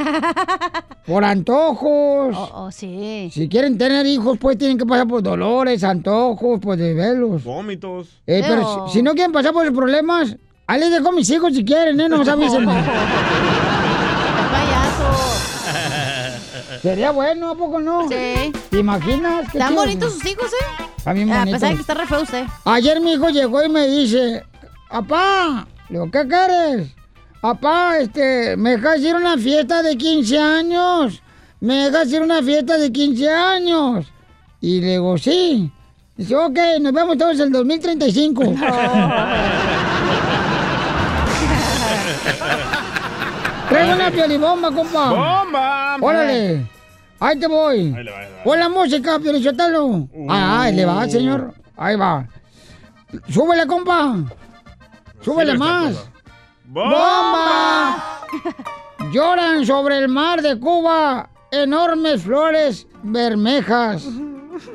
por 1.06 1.24
antojos. 1.24 2.36
Oh, 2.36 2.70
sí. 2.70 3.30
Si 3.32 3.48
quieren 3.48 3.76
tener 3.76 4.06
hijos, 4.06 4.38
pues 4.38 4.56
tienen 4.56 4.78
que 4.78 4.86
pasar 4.86 5.06
por 5.06 5.22
dolores, 5.22 5.82
antojos, 5.84 6.60
por 6.60 6.76
desvelos. 6.76 7.42
Vómitos. 7.42 8.08
Eh, 8.26 8.42
pero 8.46 8.88
si, 8.88 8.98
si 8.98 9.02
no 9.02 9.14
quieren 9.14 9.32
pasar 9.32 9.52
por 9.52 9.64
los 9.64 9.74
problemas, 9.74 10.36
ahí 10.66 10.80
les 10.80 10.90
dejo 10.90 11.08
a 11.08 11.12
mis 11.12 11.28
hijos 11.30 11.54
si 11.54 11.64
quieren, 11.64 12.00
¿eh? 12.00 12.08
No 12.08 12.18
nos 12.18 12.28
avisen. 12.28 12.64
Sería 16.82 17.10
bueno, 17.10 17.50
¿a 17.50 17.56
poco 17.56 17.80
no? 17.80 18.08
Sí. 18.08 18.52
¿Te 18.70 18.78
imaginas? 18.78 19.46
Están 19.46 19.74
bonitos 19.74 20.14
sus 20.14 20.26
hijos, 20.26 20.52
¿eh? 20.52 20.84
Está 20.96 21.12
bien 21.12 21.32
A 21.32 21.44
pesar 21.44 21.70
de 21.70 21.74
que 21.76 21.80
está 21.80 21.94
re 21.94 22.06
feo 22.06 22.22
usted. 22.22 22.44
Ayer 22.64 23.00
mi 23.00 23.12
hijo 23.12 23.28
llegó 23.28 23.62
y 23.62 23.68
me 23.68 23.86
dice, 23.86 24.44
papá, 24.88 25.66
digo, 25.88 26.10
¿qué 26.10 26.26
quieres? 26.26 26.94
Papá, 27.44 27.98
este, 27.98 28.56
¿me 28.56 28.78
dejas 28.78 29.00
ir 29.00 29.14
a 29.14 29.18
una 29.18 29.36
fiesta 29.36 29.82
de 29.82 29.98
15 29.98 30.38
años? 30.38 31.22
¿Me 31.60 31.90
dejas 31.90 32.10
ir 32.10 32.22
a 32.22 32.24
una 32.24 32.42
fiesta 32.42 32.78
de 32.78 32.90
15 32.90 33.30
años? 33.30 34.06
Y 34.62 34.80
le 34.80 34.92
digo, 34.92 35.18
sí. 35.18 35.70
Dice, 36.16 36.34
ok, 36.34 36.58
nos 36.80 36.94
vemos 36.94 37.18
todos 37.18 37.34
en 37.34 37.48
el 37.48 37.52
2035. 37.52 38.42
Traigo 43.68 43.94
una 43.94 44.10
piolibomba, 44.10 44.70
compa. 44.70 45.10
¡Bomba! 45.10 45.98
Órale. 46.00 46.66
Ahí 47.20 47.38
te 47.38 47.46
voy. 47.46 47.92
Ahí 47.94 48.04
le 48.04 48.10
va, 48.10 48.20
ahí 48.20 48.24
le 48.24 48.36
va. 48.38 48.42
Pon 48.42 48.58
la 48.58 48.70
música, 48.70 49.18
Piolichotelo. 49.18 50.08
Ah, 50.30 50.62
ahí 50.62 50.74
le 50.74 50.86
va, 50.86 51.06
señor. 51.10 51.52
Ahí 51.76 51.96
va. 51.96 52.26
Súbele, 53.28 53.66
compa. 53.66 54.16
Súbele 55.20 55.52
esta 55.52 55.62
más. 55.62 56.13
¡Bomba! 56.74 58.26
Lloran 59.12 59.64
sobre 59.64 59.96
el 59.98 60.08
mar 60.08 60.42
de 60.42 60.58
Cuba 60.58 61.30
enormes 61.52 62.22
flores 62.22 62.88
bermejas. 63.04 64.04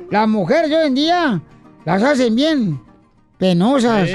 Las 0.10 0.26
mujeres 0.30 0.72
hoy 0.72 0.88
en 0.88 0.96
día 0.96 1.42
las 1.84 2.02
hacen 2.02 2.38
bien 2.38 2.82
penosas. 3.38 4.12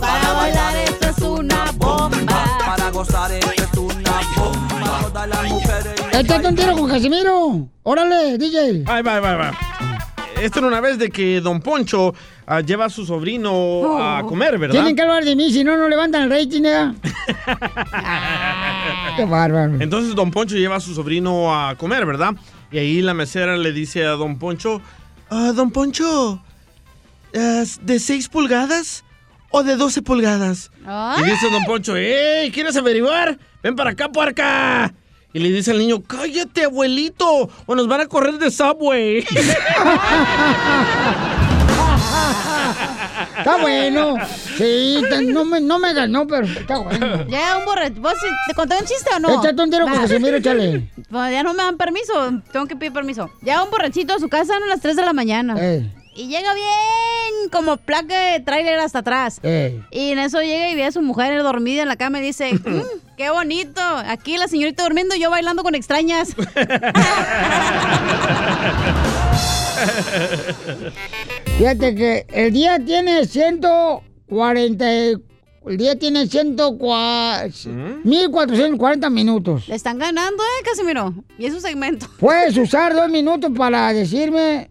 Para 0.00 0.32
bailar 0.32 0.76
esto 0.76 1.08
es 1.10 1.18
una 1.18 1.64
bomba. 1.76 2.58
Para 2.64 2.90
gozar 2.90 3.30
esto 3.30 3.52
es 3.52 3.78
una 3.78 4.20
bomba. 4.38 5.00
Todas 5.02 5.28
las 5.28 5.50
mujeres. 5.50 5.94
Échate 6.12 6.48
un 6.48 6.56
tiro 6.56 6.76
con 6.78 6.88
Casimiro. 6.88 7.68
Órale, 7.82 8.38
DJ. 8.38 8.84
Ahí 8.86 9.02
va, 9.02 9.20
va, 9.20 9.36
va. 9.36 9.52
Esto 10.40 10.60
era 10.60 10.68
una 10.68 10.80
vez 10.80 10.96
de 10.98 11.10
que 11.10 11.42
Don 11.42 11.60
Poncho 11.60 12.14
lleva 12.58 12.86
a 12.86 12.90
su 12.90 13.06
sobrino 13.06 14.02
a 14.02 14.24
comer, 14.24 14.58
¿verdad? 14.58 14.74
Tienen 14.74 14.96
que 14.96 15.02
hablar 15.02 15.24
de 15.24 15.36
mí, 15.36 15.52
si 15.52 15.62
no, 15.62 15.76
no 15.76 15.88
levantan 15.88 16.22
el 16.24 16.30
rating, 16.30 16.62
¿eh? 16.64 16.92
Qué 19.16 19.24
bárbaro. 19.24 19.76
Entonces 19.80 20.14
Don 20.16 20.32
Poncho 20.32 20.56
lleva 20.56 20.74
a 20.76 20.80
su 20.80 20.92
sobrino 20.94 21.54
a 21.54 21.76
comer, 21.76 22.04
¿verdad? 22.04 22.34
Y 22.72 22.78
ahí 22.78 23.00
la 23.02 23.14
mesera 23.14 23.56
le 23.56 23.72
dice 23.72 24.04
a 24.04 24.10
Don 24.12 24.36
Poncho, 24.38 24.80
"Ah, 25.30 25.52
Don 25.54 25.70
Poncho, 25.70 26.42
¿es 27.32 27.78
¿de 27.86 28.00
6 28.00 28.28
pulgadas 28.28 29.04
o 29.50 29.62
de 29.62 29.76
12 29.76 30.02
pulgadas? 30.02 30.72
Y 31.18 31.22
dice 31.22 31.50
Don 31.50 31.64
Poncho, 31.64 31.96
¡Ey! 31.96 32.50
¿Quieres 32.50 32.76
averiguar? 32.76 33.38
Ven 33.62 33.76
para 33.76 33.90
acá, 33.90 34.08
puerca. 34.08 34.92
Y 35.32 35.38
le 35.38 35.50
dice 35.50 35.70
al 35.70 35.78
niño, 35.78 36.02
cállate, 36.02 36.64
abuelito, 36.64 37.48
o 37.66 37.74
nos 37.76 37.86
van 37.86 38.00
a 38.00 38.06
correr 38.06 38.36
de 38.38 38.50
Subway. 38.50 39.24
Está 43.40 43.56
bueno. 43.58 44.16
Sí, 44.56 45.02
no 45.26 45.44
me, 45.44 45.60
no 45.60 45.78
me 45.78 45.92
ganó, 45.92 46.26
pero 46.26 46.46
está 46.46 46.78
bueno. 46.78 47.26
Ya, 47.28 47.58
un 47.58 47.64
borracho. 47.64 48.00
¿Vos 48.00 48.14
te 48.46 48.54
conté 48.54 48.76
un 48.78 48.84
chiste 48.86 49.10
o 49.16 49.18
no? 49.18 49.40
Échate 49.42 49.62
un 49.62 49.70
tiro 49.70 49.86
con. 49.86 49.94
Casimiro, 50.00 50.36
échale. 50.36 50.88
Pues 51.10 51.32
ya 51.32 51.42
no 51.42 51.54
me 51.54 51.62
dan 51.62 51.76
permiso, 51.76 52.12
tengo 52.52 52.66
que 52.66 52.76
pedir 52.76 52.92
permiso. 52.92 53.30
Llega 53.42 53.62
un 53.64 53.70
borrachito 53.70 54.14
a 54.14 54.18
su 54.18 54.28
casa 54.28 54.54
a 54.56 54.60
las 54.68 54.80
3 54.80 54.96
de 54.96 55.02
la 55.04 55.12
mañana. 55.12 55.56
Eh, 55.58 55.90
Y 56.14 56.28
llega 56.28 56.52
bien 56.54 57.50
como 57.52 57.76
placa 57.78 58.18
de 58.32 58.40
tráiler 58.40 58.78
hasta 58.78 59.00
atrás. 59.00 59.40
eh. 59.42 59.80
Y 59.90 60.10
en 60.12 60.18
eso 60.18 60.40
llega 60.40 60.68
y 60.68 60.74
ve 60.74 60.84
a 60.84 60.92
su 60.92 61.02
mujer 61.02 61.42
dormida 61.42 61.82
en 61.82 61.88
la 61.88 61.96
cama 61.96 62.18
y 62.18 62.22
dice, 62.22 62.52
"Mm, 62.54 62.82
qué 63.16 63.30
bonito, 63.30 63.80
aquí 64.06 64.36
la 64.36 64.48
señorita 64.48 64.82
durmiendo 64.82 65.14
y 65.14 65.20
yo 65.20 65.30
bailando 65.30 65.62
con 65.62 65.74
extrañas. 65.74 66.34
Fíjate 71.60 71.94
que 71.94 72.24
el 72.32 72.54
día 72.54 72.78
tiene 72.82 73.26
140. 73.26 74.94
y- 74.94 75.14
El 75.66 75.76
día 75.76 75.94
tiene 75.98 76.26
104, 76.26 77.50
1440 78.02 79.10
minutos. 79.10 79.68
Le 79.68 79.74
están 79.74 79.98
ganando, 79.98 80.42
¿eh, 80.42 80.64
Casimiro? 80.64 81.12
Y 81.38 81.44
es 81.44 81.52
un 81.52 81.60
segmento. 81.60 82.06
Puedes 82.18 82.56
usar 82.56 82.94
dos 82.94 83.10
minutos 83.10 83.50
para 83.54 83.92
decirme 83.92 84.70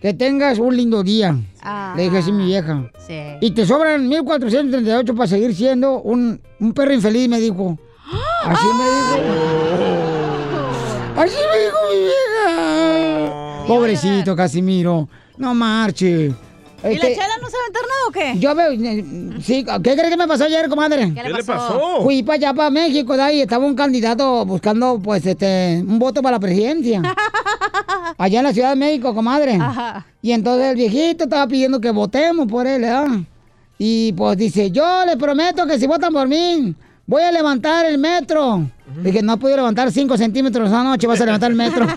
que 0.00 0.14
tengas 0.14 0.58
un 0.58 0.74
lindo 0.74 1.02
día. 1.02 1.36
Ah. 1.60 1.92
Le 1.94 2.04
dije 2.04 2.16
así 2.16 2.30
a 2.30 2.32
mi 2.32 2.46
vieja. 2.46 2.90
Sí. 3.06 3.20
Y 3.42 3.50
te 3.50 3.66
sobran 3.66 4.08
1438 4.08 5.14
para 5.14 5.26
seguir 5.28 5.54
siendo 5.54 6.00
un, 6.00 6.40
un 6.58 6.72
perro 6.72 6.94
infeliz, 6.94 7.28
me 7.28 7.38
dijo. 7.38 7.78
Así 8.44 8.66
me 8.66 8.84
dijo. 8.84 9.18
Así 11.16 11.36
me 11.52 11.58
dijo 11.64 11.76
mi 11.92 11.98
vieja. 12.00 13.64
Pobrecito 13.66 14.34
Casimiro. 14.34 15.06
No 15.38 15.54
marche. 15.54 16.26
¿Y 16.84 16.86
Este, 16.86 17.08
la 17.08 17.14
chela 17.14 17.38
no 17.40 17.48
sabe 17.50 17.62
meter 17.68 17.82
nada 17.82 18.08
o 18.08 18.12
qué? 18.12 18.38
Yo 18.38 18.54
veo, 18.54 18.70
eh, 18.70 19.40
sí, 19.42 19.64
¿qué 19.64 19.94
crees 19.94 20.10
que 20.10 20.16
me 20.16 20.28
pasó 20.28 20.44
ayer, 20.44 20.68
comadre? 20.68 21.12
¿Qué 21.12 21.22
le 21.22 21.22
¿Qué 21.22 21.32
le 21.38 21.44
pasó? 21.44 22.02
Fui 22.02 22.22
para 22.22 22.36
allá, 22.36 22.54
para 22.54 22.70
México, 22.70 23.16
de 23.16 23.22
ahí 23.22 23.40
estaba 23.40 23.66
un 23.66 23.74
candidato 23.74 24.44
buscando, 24.46 25.00
pues, 25.02 25.26
este, 25.26 25.82
un 25.84 25.98
voto 25.98 26.22
para 26.22 26.36
la 26.36 26.40
presidencia. 26.40 27.02
allá 28.18 28.38
en 28.38 28.44
la 28.44 28.52
Ciudad 28.52 28.70
de 28.70 28.76
México, 28.76 29.12
comadre. 29.12 29.54
Ajá. 29.54 30.06
Y 30.22 30.30
entonces 30.32 30.66
el 30.70 30.76
viejito 30.76 31.24
estaba 31.24 31.48
pidiendo 31.48 31.80
que 31.80 31.90
votemos 31.90 32.46
por 32.46 32.66
él, 32.66 32.82
¿verdad? 32.82 33.08
Y 33.78 34.12
pues 34.12 34.36
dice, 34.36 34.70
yo 34.70 35.04
les 35.06 35.16
prometo 35.16 35.66
que 35.66 35.78
si 35.78 35.86
votan 35.86 36.12
por 36.12 36.26
mí, 36.26 36.74
voy 37.06 37.22
a 37.22 37.30
levantar 37.32 37.86
el 37.86 37.98
metro. 37.98 38.68
Dije, 39.02 39.22
no 39.22 39.34
he 39.34 39.36
podido 39.36 39.58
levantar 39.58 39.90
5 39.92 40.16
centímetros 40.16 40.68
esa 40.68 40.82
noche, 40.82 41.06
vas 41.06 41.20
a 41.20 41.24
levantar 41.24 41.50
el 41.50 41.56
metro. 41.56 41.86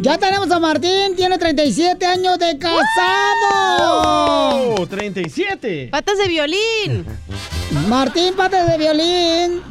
Ya 0.00 0.16
tenemos 0.16 0.50
a 0.52 0.60
Martín, 0.60 1.16
tiene 1.16 1.38
37 1.38 2.06
años 2.06 2.38
de 2.38 2.56
casado. 2.56 3.80
¡Oh! 4.78 4.86
37. 4.88 5.88
Patas 5.90 6.18
de 6.18 6.28
violín. 6.28 7.04
Martín, 7.88 8.34
patas 8.36 8.70
de 8.70 8.78
violín. 8.78 9.62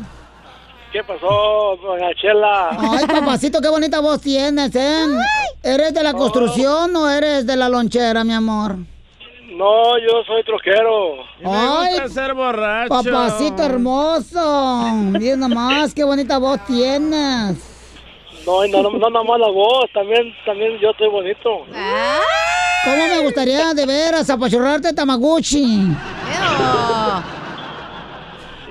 ¿Qué 0.91 1.01
pasó, 1.03 1.77
doña 1.81 2.13
Chela? 2.21 2.69
Ay, 2.71 3.05
papacito, 3.07 3.61
qué 3.61 3.69
bonita 3.69 4.01
voz 4.01 4.19
tienes, 4.21 4.75
¿eh? 4.75 5.05
¿Eres 5.63 5.93
de 5.93 6.03
la 6.03 6.13
construcción 6.13 6.93
o 6.95 7.09
eres 7.09 7.45
de 7.47 7.55
la 7.55 7.69
lonchera, 7.69 8.23
mi 8.25 8.33
amor? 8.33 8.75
No, 9.51 9.97
yo 9.97 10.23
soy 10.25 10.43
troquero. 10.43 11.23
Ay, 11.45 12.09
ser 12.09 12.33
borracho. 12.33 12.89
papacito 12.89 13.63
hermoso. 13.63 14.81
Miren 14.93 15.39
nomás, 15.39 15.93
qué 15.93 16.03
bonita 16.03 16.37
voz 16.37 16.59
tienes. 16.65 17.76
No, 18.47 18.65
no, 18.65 18.81
no, 18.81 18.89
no 18.91 19.09
nomás 19.09 19.39
la 19.41 19.49
voz, 19.49 19.91
también, 19.93 20.33
también 20.45 20.79
yo 20.79 20.91
estoy 20.91 21.09
bonito. 21.09 21.65
¿Cómo 22.85 23.07
me 23.09 23.19
gustaría 23.19 23.73
de 23.73 23.85
veras 23.85 24.29
apachurrarte 24.29 24.93
Tamaguchi? 24.93 25.85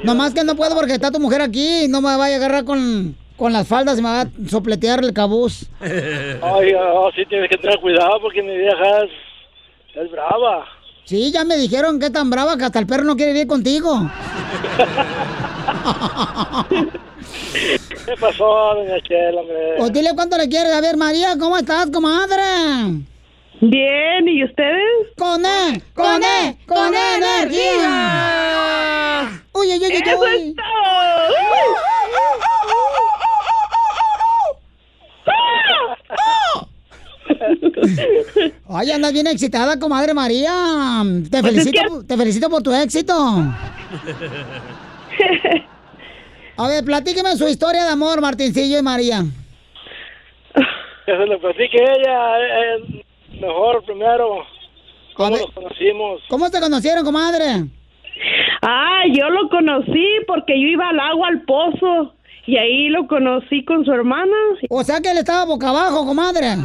Nomás 0.02 0.32
que 0.32 0.44
no 0.44 0.56
puedo 0.56 0.74
porque 0.74 0.94
está 0.94 1.10
tu 1.10 1.20
mujer 1.20 1.42
aquí. 1.42 1.88
No 1.88 2.00
me 2.00 2.16
vaya 2.16 2.36
a 2.36 2.38
agarrar 2.38 2.64
con, 2.64 3.14
con 3.36 3.52
las 3.52 3.68
faldas 3.68 3.98
y 3.98 4.02
me 4.02 4.08
va 4.08 4.22
a 4.22 4.28
sopletear 4.48 5.04
el 5.04 5.12
cabuz. 5.12 5.66
Ay, 5.80 6.72
oh, 6.74 7.10
sí 7.14 7.26
tienes 7.26 7.50
que 7.50 7.58
tener 7.58 7.78
cuidado 7.78 8.18
porque 8.22 8.42
mi 8.42 8.56
vieja 8.56 9.04
es, 9.04 9.10
es 9.94 10.10
brava. 10.10 10.64
Sí, 11.04 11.30
ya 11.30 11.44
me 11.44 11.58
dijeron 11.58 12.00
que 12.00 12.06
es 12.06 12.12
tan 12.12 12.30
brava 12.30 12.56
que 12.56 12.64
hasta 12.64 12.78
el 12.78 12.86
perro 12.86 13.04
no 13.04 13.14
quiere 13.14 13.34
vivir 13.34 13.46
contigo. 13.46 14.10
¿Qué 18.06 18.14
pasó, 18.20 18.44
doña 18.74 19.00
Chela, 19.02 19.40
hombre? 19.40 19.74
Pues 19.78 19.92
dile 19.92 20.10
cuánto 20.14 20.36
le 20.36 20.48
quieres. 20.48 20.72
A 20.72 20.80
ver, 20.80 20.96
María, 20.96 21.36
¿cómo 21.38 21.56
estás, 21.56 21.88
comadre? 21.90 22.42
Bien, 23.60 24.28
¿y 24.28 24.44
ustedes? 24.44 25.08
Con 25.16 25.44
E, 25.44 25.82
con 25.94 26.22
E, 26.22 26.56
con 26.66 26.94
E 26.94 27.16
energía. 27.16 29.30
Uy, 29.54 29.66
uy, 29.68 29.78
uy, 29.78 29.86
uy, 29.86 30.54
¡Eso 35.26 35.92
es 35.92 36.00
todo! 36.08 36.68
Ay, 38.68 38.90
andas 38.90 39.12
bien 39.12 39.26
excitada, 39.26 39.78
comadre 39.78 40.14
María. 40.14 40.52
Te 41.30 41.40
Pues 41.40 41.54
es 41.56 41.64
felicito, 41.64 42.04
te 42.04 42.16
felicito 42.16 42.50
por 42.50 42.62
tu 42.62 42.72
éxito. 42.74 43.14
A 46.58 46.68
ver, 46.68 46.84
platíqueme 46.84 47.36
su 47.36 47.46
historia 47.48 47.84
de 47.84 47.90
amor, 47.90 48.20
Martincillo 48.20 48.78
y 48.78 48.82
María. 48.82 49.22
Que 51.06 51.12
se 51.12 51.26
lo 51.26 51.38
platique 51.40 51.76
ella, 51.76 52.38
eh, 52.40 52.76
eh, 52.78 53.04
mejor 53.40 53.84
primero. 53.84 54.38
¿Cómo 55.14 55.36
nos 55.36 55.52
conocimos? 55.52 56.20
¿Cómo 56.28 56.48
se 56.48 56.60
conocieron, 56.60 57.04
comadre? 57.04 57.64
Ah, 58.62 59.02
yo 59.12 59.30
lo 59.30 59.48
conocí 59.48 60.04
porque 60.26 60.60
yo 60.60 60.66
iba 60.66 60.88
al 60.88 60.98
agua, 60.98 61.28
al 61.28 61.42
pozo, 61.42 62.12
y 62.46 62.56
ahí 62.56 62.88
lo 62.88 63.06
conocí 63.06 63.64
con 63.64 63.84
su 63.84 63.92
hermana. 63.92 64.34
O 64.68 64.82
sea 64.82 65.00
que 65.00 65.12
él 65.12 65.18
estaba 65.18 65.44
boca 65.44 65.68
abajo, 65.68 66.04
comadre. 66.06 66.56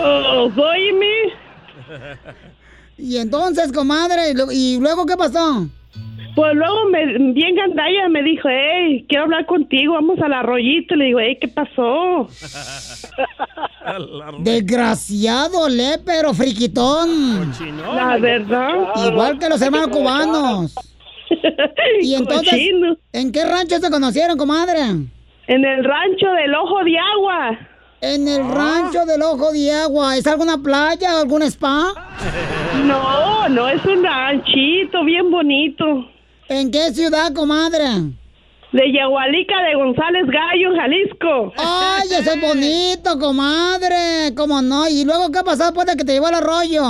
Oh, 0.00 0.48
óyeme. 0.56 1.32
Y 2.96 3.16
entonces, 3.16 3.72
comadre, 3.72 4.30
¿y 4.30 4.34
lo- 4.34 4.52
¿y 4.52 4.78
luego 4.78 5.04
qué 5.06 5.16
pasó? 5.16 5.66
Pues 6.38 6.54
luego 6.54 6.84
me, 6.92 7.32
bien 7.32 7.56
gandalla 7.56 8.08
me 8.08 8.22
dijo, 8.22 8.48
hey, 8.48 9.04
quiero 9.08 9.24
hablar 9.24 9.44
contigo, 9.44 9.94
vamos 9.94 10.20
al 10.20 10.32
arroyito. 10.32 10.94
Le 10.94 11.06
digo, 11.06 11.18
hey, 11.18 11.36
¿qué 11.40 11.48
pasó? 11.48 12.28
Desgraciado, 14.38 15.68
lépero, 15.68 16.32
friquitón. 16.32 17.52
La 17.92 18.18
verdad. 18.18 18.70
Igual 19.04 19.40
que 19.40 19.48
los 19.48 19.60
hermanos 19.60 19.88
cubanos. 19.88 20.74
Y 22.00 22.14
entonces, 22.14 22.52
Cochino. 22.52 22.96
¿en 23.12 23.32
qué 23.32 23.44
rancho 23.44 23.78
se 23.78 23.90
conocieron, 23.90 24.38
comadre? 24.38 24.80
En 24.80 25.64
el 25.64 25.84
rancho 25.84 26.30
del 26.30 26.54
Ojo 26.54 26.84
de 26.84 26.98
Agua. 26.98 27.58
En 28.00 28.28
el 28.28 28.48
rancho 28.48 29.04
del 29.04 29.22
Ojo 29.22 29.50
de 29.50 29.72
Agua. 29.72 30.16
¿Es 30.16 30.26
alguna 30.28 30.56
playa 30.56 31.16
o 31.16 31.18
algún 31.18 31.42
spa? 31.42 31.92
No, 32.84 33.48
no, 33.48 33.68
es 33.68 33.84
un 33.84 34.04
ranchito 34.04 35.04
bien 35.04 35.30
bonito. 35.30 36.08
¿En 36.48 36.70
qué 36.70 36.90
ciudad, 36.92 37.32
comadre? 37.34 37.84
De 38.72 38.92
Yagualica 38.92 39.62
de 39.62 39.74
González 39.76 40.26
Gallo, 40.26 40.74
Jalisco. 40.76 41.52
¡Ay, 41.56 42.08
eso 42.20 42.32
es 42.32 42.40
bonito, 42.40 43.18
comadre! 43.18 44.34
¿Cómo 44.36 44.60
no? 44.60 44.86
¿Y 44.88 45.04
luego 45.04 45.30
qué 45.32 45.40
pasó 45.44 45.64
después 45.64 45.86
de 45.86 45.96
que 45.96 46.04
te 46.04 46.12
llevó 46.12 46.28
el 46.28 46.34
arroyo? 46.34 46.82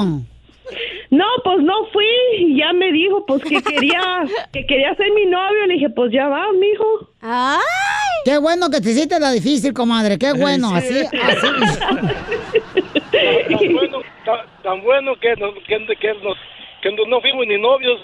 No, 1.11 1.25
pues 1.45 1.59
no 1.61 1.73
fui. 1.93 2.05
Y 2.41 2.59
Ya 2.59 2.73
me 2.73 2.91
dijo, 2.93 3.25
pues 3.27 3.43
que 3.43 3.63
quería, 3.63 4.01
que 4.53 4.67
quería 4.67 4.95
ser 4.97 5.07
mi 5.15 5.27
novio. 5.27 5.67
Le 5.67 5.75
dije, 5.75 5.89
pues 5.91 6.13
ya 6.13 6.27
va, 6.29 6.47
mijo. 6.53 7.09
¡Ay! 7.21 7.59
Qué 8.25 8.39
bueno 8.39 8.69
que 8.71 8.81
te 8.81 8.91
hiciste 8.91 9.19
la 9.21 9.31
difícil, 9.31 9.73
comadre. 9.73 10.19
Qué 10.19 10.33
bueno, 10.33 10.75
así, 10.75 10.99
así. 11.01 11.47
tan 13.13 13.73
bueno, 13.73 13.99
tan, 14.25 14.39
tan 14.63 14.83
bueno 14.83 15.13
que, 15.21 15.35
nos, 15.37 15.55
que, 15.67 15.79
que 16.01 16.15
nos, 16.23 16.37
que 16.83 16.91
no- 16.93 17.07
no 17.07 17.21
fuimos 17.21 17.47
ni 17.47 17.59
novios, 17.61 18.01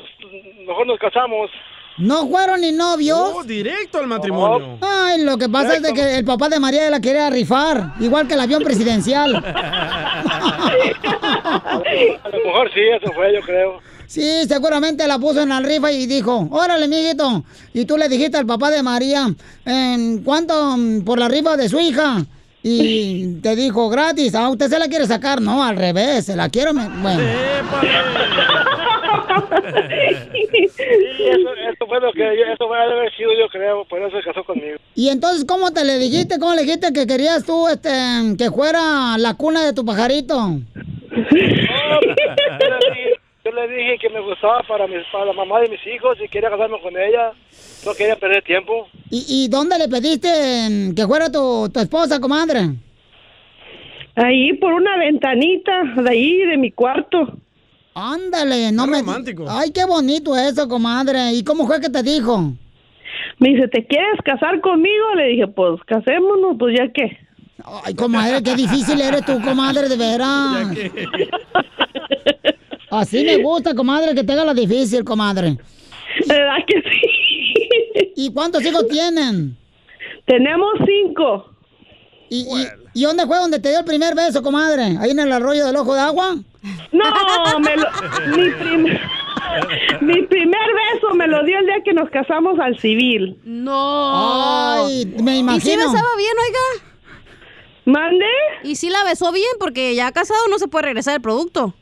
mejor 0.67 0.87
nos 0.87 0.99
casamos. 0.99 1.51
¿No 1.97 2.27
fueron 2.29 2.61
ni 2.61 2.73
novios? 2.73 3.35
No, 3.35 3.45
directo 3.45 3.99
al 3.99 4.09
matrimonio. 4.09 4.79
Ay, 4.81 5.23
lo 5.23 5.39
que 5.39 5.49
pasa 5.49 5.77
es 5.77 5.83
de 5.83 5.93
que 5.93 6.17
el 6.19 6.25
papá 6.25 6.49
de 6.49 6.59
María 6.59 6.91
la 6.91 7.01
quería 7.01 7.31
rifar, 7.31 7.93
igual 8.01 8.27
que 8.27 8.35
el 8.35 8.41
avión 8.41 8.65
presidencial. 8.65 9.37
A 12.25 12.29
lo 12.33 12.45
mejor 12.45 12.71
sí, 12.75 12.81
eso 13.01 13.13
fue, 13.13 13.33
yo 13.35 13.41
creo. 13.43 13.81
Sí, 14.07 14.45
seguramente 14.49 15.07
la 15.07 15.19
puso 15.19 15.41
en 15.43 15.49
la 15.51 15.61
rifa 15.61 15.91
y 15.93 16.07
dijo, 16.07 16.47
órale, 16.51 16.89
mijito. 16.89 17.45
Y 17.73 17.85
tú 17.85 17.97
le 17.97 18.09
dijiste 18.09 18.37
al 18.39 18.47
papá 18.47 18.71
de 18.71 18.83
María, 18.83 19.29
¿en 19.65 20.23
cuánto 20.23 20.77
mm, 20.77 21.03
por 21.05 21.19
la 21.19 21.29
rifa 21.29 21.57
de 21.57 21.69
su 21.69 21.79
hija? 21.81 22.25
Y 22.63 23.37
te 23.41 23.55
dijo, 23.57 23.89
gratis. 23.89 24.35
Ah, 24.35 24.49
usted 24.49 24.69
se 24.69 24.79
la 24.79 24.89
quiere 24.89 25.07
sacar. 25.07 25.41
No, 25.41 25.63
al 25.63 25.77
revés, 25.77 26.27
se 26.27 26.35
la 26.37 26.49
quiero. 26.49 26.73
me- 26.75 26.89
Bueno. 26.89 27.23
Sí, 30.77 31.25
eso, 31.25 31.55
eso 31.55 31.87
fue 31.87 32.01
lo 32.01 32.13
que 32.13 32.21
yo- 32.21 32.53
eso 32.53 32.67
fue 32.69 32.79
haber 32.79 33.15
sido, 33.17 33.31
yo 33.39 33.49
creo, 33.51 33.85
por 33.85 34.01
eso 34.03 34.17
se 34.17 34.23
casó 34.25 34.45
conmigo. 34.45 34.77
Y 34.95 35.09
entonces, 35.09 35.45
¿cómo 35.45 35.73
te 35.73 35.85
le 35.85 35.99
dijiste? 35.99 36.39
¿Cómo 36.39 36.55
le 36.55 36.63
dijiste 36.63 36.93
que 36.93 37.07
querías 37.07 37.45
tú, 37.45 37.69
este, 37.69 37.91
que 38.39 38.51
fuera 38.51 39.17
la 39.19 39.35
cuna 39.35 39.65
de 39.65 39.73
tu 39.73 39.85
pajarito? 39.85 40.59
Yo 41.11 41.21
le, 41.21 42.79
dije, 42.95 43.21
yo 43.45 43.53
le 43.53 43.69
dije 43.69 43.99
que 44.01 44.11
me 44.11 44.21
gustaba 44.21 44.63
para, 44.67 44.87
mis, 44.87 45.03
para 45.13 45.27
la 45.27 45.33
mamá 45.33 45.61
de 45.61 45.69
mis 45.69 45.87
hijos 45.87 46.17
y 46.25 46.29
quería 46.29 46.51
casarme 46.51 46.81
con 46.81 46.95
ella. 46.97 47.33
No 47.87 47.95
quería 47.95 48.17
perder 48.17 48.43
tiempo. 48.43 48.89
¿Y, 49.11 49.25
y 49.29 49.49
dónde 49.49 49.79
le 49.79 49.89
pediste 49.89 50.29
que 50.97 51.07
fuera 51.07 51.31
tu, 51.31 51.69
tu 51.73 51.81
esposa, 51.81 52.19
comadre? 52.21 52.71
Ahí 54.17 54.53
por 54.55 54.73
una 54.73 54.97
ventanita 54.97 55.83
de 55.97 56.11
ahí, 56.11 56.37
de 56.47 56.57
mi 56.57 56.71
cuarto. 56.71 57.37
Ándale, 57.95 58.73
no 58.73 58.87
me... 58.87 58.99
romántico. 58.99 59.45
Ay, 59.49 59.71
qué 59.71 59.85
bonito 59.85 60.37
eso, 60.37 60.69
comadre. 60.69 61.33
¿Y 61.33 61.45
cómo 61.45 61.67
fue 61.67 61.81
que 61.81 61.89
te 61.89 62.03
dijo? 62.03 62.53
Me 63.39 63.51
dice, 63.51 63.69
¿te 63.69 63.87
quieres 63.87 64.21
casar 64.25 64.61
conmigo? 64.61 65.15
Le 65.17 65.29
dije, 65.29 65.47
pues 65.47 65.81
casémonos, 65.87 66.57
pues 66.59 66.77
ya 66.77 66.91
qué. 66.93 67.17
Ay, 67.85 67.95
comadre, 67.95 68.43
qué 68.43 68.55
difícil 68.57 69.01
eres 69.01 69.25
tú, 69.25 69.41
comadre, 69.41 69.89
de 69.89 69.97
veras. 69.97 70.69
Así 72.91 73.25
me 73.25 73.39
gusta, 73.39 73.75
comadre, 73.75 74.15
que 74.15 74.25
te 74.25 74.33
haga 74.33 74.45
la 74.45 74.55
difícil, 74.55 75.05
comadre. 75.05 75.57
¿Verdad 76.27 76.57
que 76.67 76.83
sí? 76.83 78.11
¿Y 78.17 78.33
cuántos 78.33 78.65
hijos 78.65 78.87
tienen? 78.89 79.57
Tenemos 80.27 80.73
cinco. 80.87 81.51
¿Y, 82.29 82.41
y, 82.41 82.84
y 82.95 83.03
dónde 83.05 83.27
fue 83.27 83.39
donde 83.39 83.59
te 83.59 83.69
dio 83.71 83.81
el 83.81 83.85
primer 83.85 84.15
beso, 84.15 84.43
comadre? 84.43 84.97
¿Ahí 85.01 85.11
en 85.11 85.19
el 85.19 85.33
arroyo 85.33 85.67
del 85.67 85.77
ojo 85.77 85.95
de 85.95 86.01
agua? 86.01 86.37
No, 86.93 87.59
me 87.61 87.77
lo, 87.77 87.89
mi, 88.37 88.51
prim- 88.51 88.99
mi 90.01 90.23
primer 90.23 90.67
beso 90.93 91.15
me 91.15 91.27
lo 91.27 91.45
dio 91.45 91.59
el 91.59 91.67
día 91.67 91.83
que 91.85 91.93
nos 91.93 92.09
casamos 92.11 92.59
al 92.59 92.79
civil. 92.81 93.39
No. 93.45 94.85
Ay, 94.87 95.07
me 95.21 95.33
¿Y 95.33 95.35
si 95.35 95.41
imagino. 95.41 95.79
besaba 95.93 96.09
bien, 96.17 96.33
oiga? 96.47 96.85
¿Mande? 97.87 98.25
¿Y 98.63 98.77
si 98.77 98.89
la 98.89 99.05
besó 99.05 99.31
bien? 99.33 99.51
Porque 99.61 99.95
ya 99.95 100.11
casado 100.13 100.41
no 100.49 100.59
se 100.59 100.69
puede 100.69 100.87
regresar 100.87 101.17
el 101.17 101.21
producto. 101.21 101.75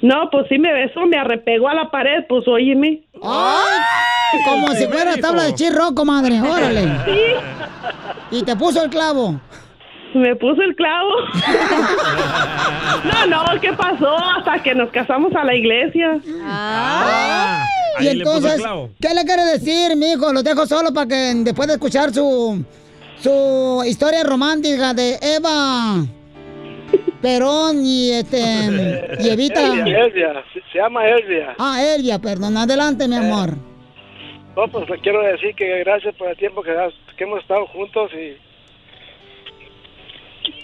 No, 0.00 0.30
pues 0.30 0.46
sí 0.48 0.58
me 0.58 0.72
besó, 0.72 1.06
me 1.06 1.16
arrepegó 1.16 1.68
a 1.68 1.74
la 1.74 1.90
pared, 1.90 2.24
pues 2.28 2.46
óyeme. 2.46 3.02
¡Ay! 3.20 4.38
Como 4.44 4.68
si 4.76 4.86
fuera 4.86 5.16
tabla 5.16 5.42
de 5.42 5.54
chirro, 5.56 5.92
comadre. 5.96 6.40
Órale. 6.40 6.86
Y 8.30 8.44
te 8.44 8.54
puso 8.54 8.84
el 8.84 8.90
clavo. 8.90 9.40
Me 10.18 10.36
puso 10.36 10.62
el 10.62 10.74
clavo. 10.76 11.10
No, 13.04 13.26
no, 13.26 13.60
¿qué 13.60 13.72
pasó? 13.72 14.16
Hasta 14.16 14.62
que 14.62 14.74
nos 14.74 14.90
casamos 14.90 15.34
a 15.34 15.44
la 15.44 15.54
iglesia. 15.54 16.18
Ah. 16.44 17.64
y 18.00 18.06
ahí 18.08 18.16
le 18.16 18.24
puso 18.24 18.36
el 18.38 18.42
entonces, 18.44 18.62
clavo. 18.62 18.90
¿qué 19.00 19.14
le 19.14 19.24
quiere 19.24 19.44
decir, 19.44 19.96
mijo? 19.96 20.32
Los 20.32 20.42
dejo 20.44 20.66
solo 20.66 20.92
para 20.92 21.06
que 21.06 21.32
después 21.36 21.68
de 21.68 21.74
escuchar 21.74 22.12
su, 22.12 22.64
su 23.20 23.82
historia 23.86 24.24
romántica 24.24 24.94
de 24.94 25.16
Eva 25.22 26.04
Perón 27.22 27.84
y 27.84 28.10
este 28.12 28.40
y 29.20 29.28
Evita. 29.28 29.66
Elvia, 29.66 29.98
Elvia, 30.04 30.44
se, 30.52 30.60
se 30.72 30.78
llama 30.78 31.06
Elvia. 31.06 31.54
Ah, 31.58 31.80
Elvia, 31.82 32.18
perdón. 32.18 32.56
Adelante, 32.56 33.06
mi 33.06 33.16
amor. 33.16 33.50
No, 34.56 34.66
pues 34.68 34.88
le 34.90 34.98
quiero 34.98 35.22
decir 35.22 35.54
que 35.54 35.78
gracias 35.80 36.14
por 36.16 36.28
el 36.28 36.36
tiempo 36.36 36.62
que, 36.62 36.72
has- 36.72 36.92
que 37.16 37.24
hemos 37.24 37.40
estado 37.40 37.66
juntos 37.68 38.10
y 38.12 38.36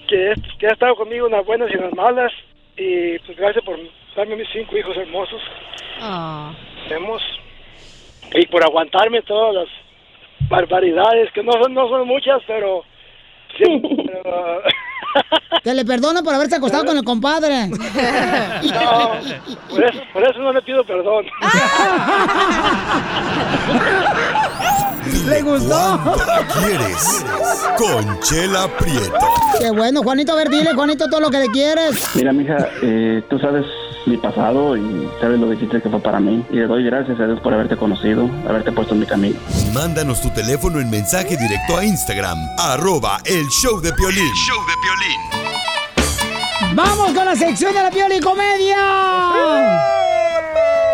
que, 0.06 0.34
que 0.58 0.66
ha 0.66 0.72
estado 0.72 0.94
conmigo 0.96 1.26
en 1.26 1.32
las 1.32 1.46
buenas 1.46 1.70
y 1.70 1.74
en 1.74 1.82
las 1.82 1.94
malas 1.94 2.32
y 2.76 3.18
pues 3.20 3.38
gracias 3.38 3.64
por 3.64 3.78
darme 4.16 4.36
mis 4.36 4.48
cinco 4.52 4.76
hijos 4.76 4.96
hermosos. 4.96 5.40
Tenemos 6.88 7.22
y 8.34 8.46
por 8.46 8.64
aguantarme 8.64 9.22
todas 9.22 9.54
las 9.54 9.68
barbaridades 10.48 11.30
que 11.32 11.42
no 11.42 11.52
son 11.52 11.74
no 11.74 11.88
son 11.88 12.06
muchas, 12.06 12.42
pero 12.46 12.84
siempre, 13.56 13.90
pero, 14.06 14.62
Que 15.62 15.72
le 15.72 15.84
perdono 15.84 16.22
por 16.22 16.34
haberse 16.34 16.56
acostado 16.56 16.84
con 16.84 16.96
el 16.96 17.04
compadre. 17.04 17.68
no, 17.68 17.78
por 19.70 19.84
eso 19.84 20.00
por 20.12 20.22
eso 20.22 20.38
no 20.40 20.52
le 20.52 20.62
pido 20.62 20.84
perdón. 20.84 21.24
¿Le 25.26 25.42
gustó? 25.42 26.00
¿Cuánto 26.02 26.26
la 26.26 26.46
quieres? 26.46 27.24
Conchela 27.76 28.68
Prieto. 28.78 29.12
Qué 29.58 29.70
bueno, 29.70 30.02
Juanito. 30.02 30.32
A 30.32 30.36
ver, 30.36 30.48
dile, 30.50 30.72
Juanito, 30.74 31.06
todo 31.08 31.20
lo 31.20 31.30
que 31.30 31.38
le 31.38 31.46
quieres. 31.48 32.04
Mira, 32.14 32.32
mija, 32.32 32.56
eh, 32.82 33.22
tú 33.28 33.38
sabes 33.38 33.64
mi 34.06 34.16
pasado 34.16 34.76
y 34.76 35.08
sabes 35.20 35.38
lo 35.40 35.48
difícil 35.50 35.80
que 35.82 35.88
fue 35.88 36.00
para 36.00 36.20
mí. 36.20 36.44
Y 36.50 36.56
le 36.56 36.66
doy 36.66 36.84
gracias 36.84 37.18
a 37.20 37.26
Dios 37.26 37.40
por 37.40 37.52
haberte 37.54 37.76
conocido, 37.76 38.28
haberte 38.48 38.72
puesto 38.72 38.94
en 38.94 39.00
mi 39.00 39.06
camino. 39.06 39.38
Mándanos 39.72 40.20
tu 40.20 40.30
teléfono 40.30 40.80
en 40.80 40.90
mensaje 40.90 41.36
directo 41.36 41.76
a 41.76 41.84
Instagram. 41.84 42.38
Arroba 42.58 43.18
el 43.24 43.46
show 43.48 43.80
de 43.80 43.92
Piolín. 43.92 44.32
show 44.34 44.58
de 44.66 44.74
Piolín. 44.82 45.03
¡Vamos 46.74 47.12
con 47.12 47.24
la 47.24 47.36
sección 47.36 47.72
de 47.72 47.82
la 47.82 47.90
Pioli 47.90 48.20
Comedia! 48.20 48.76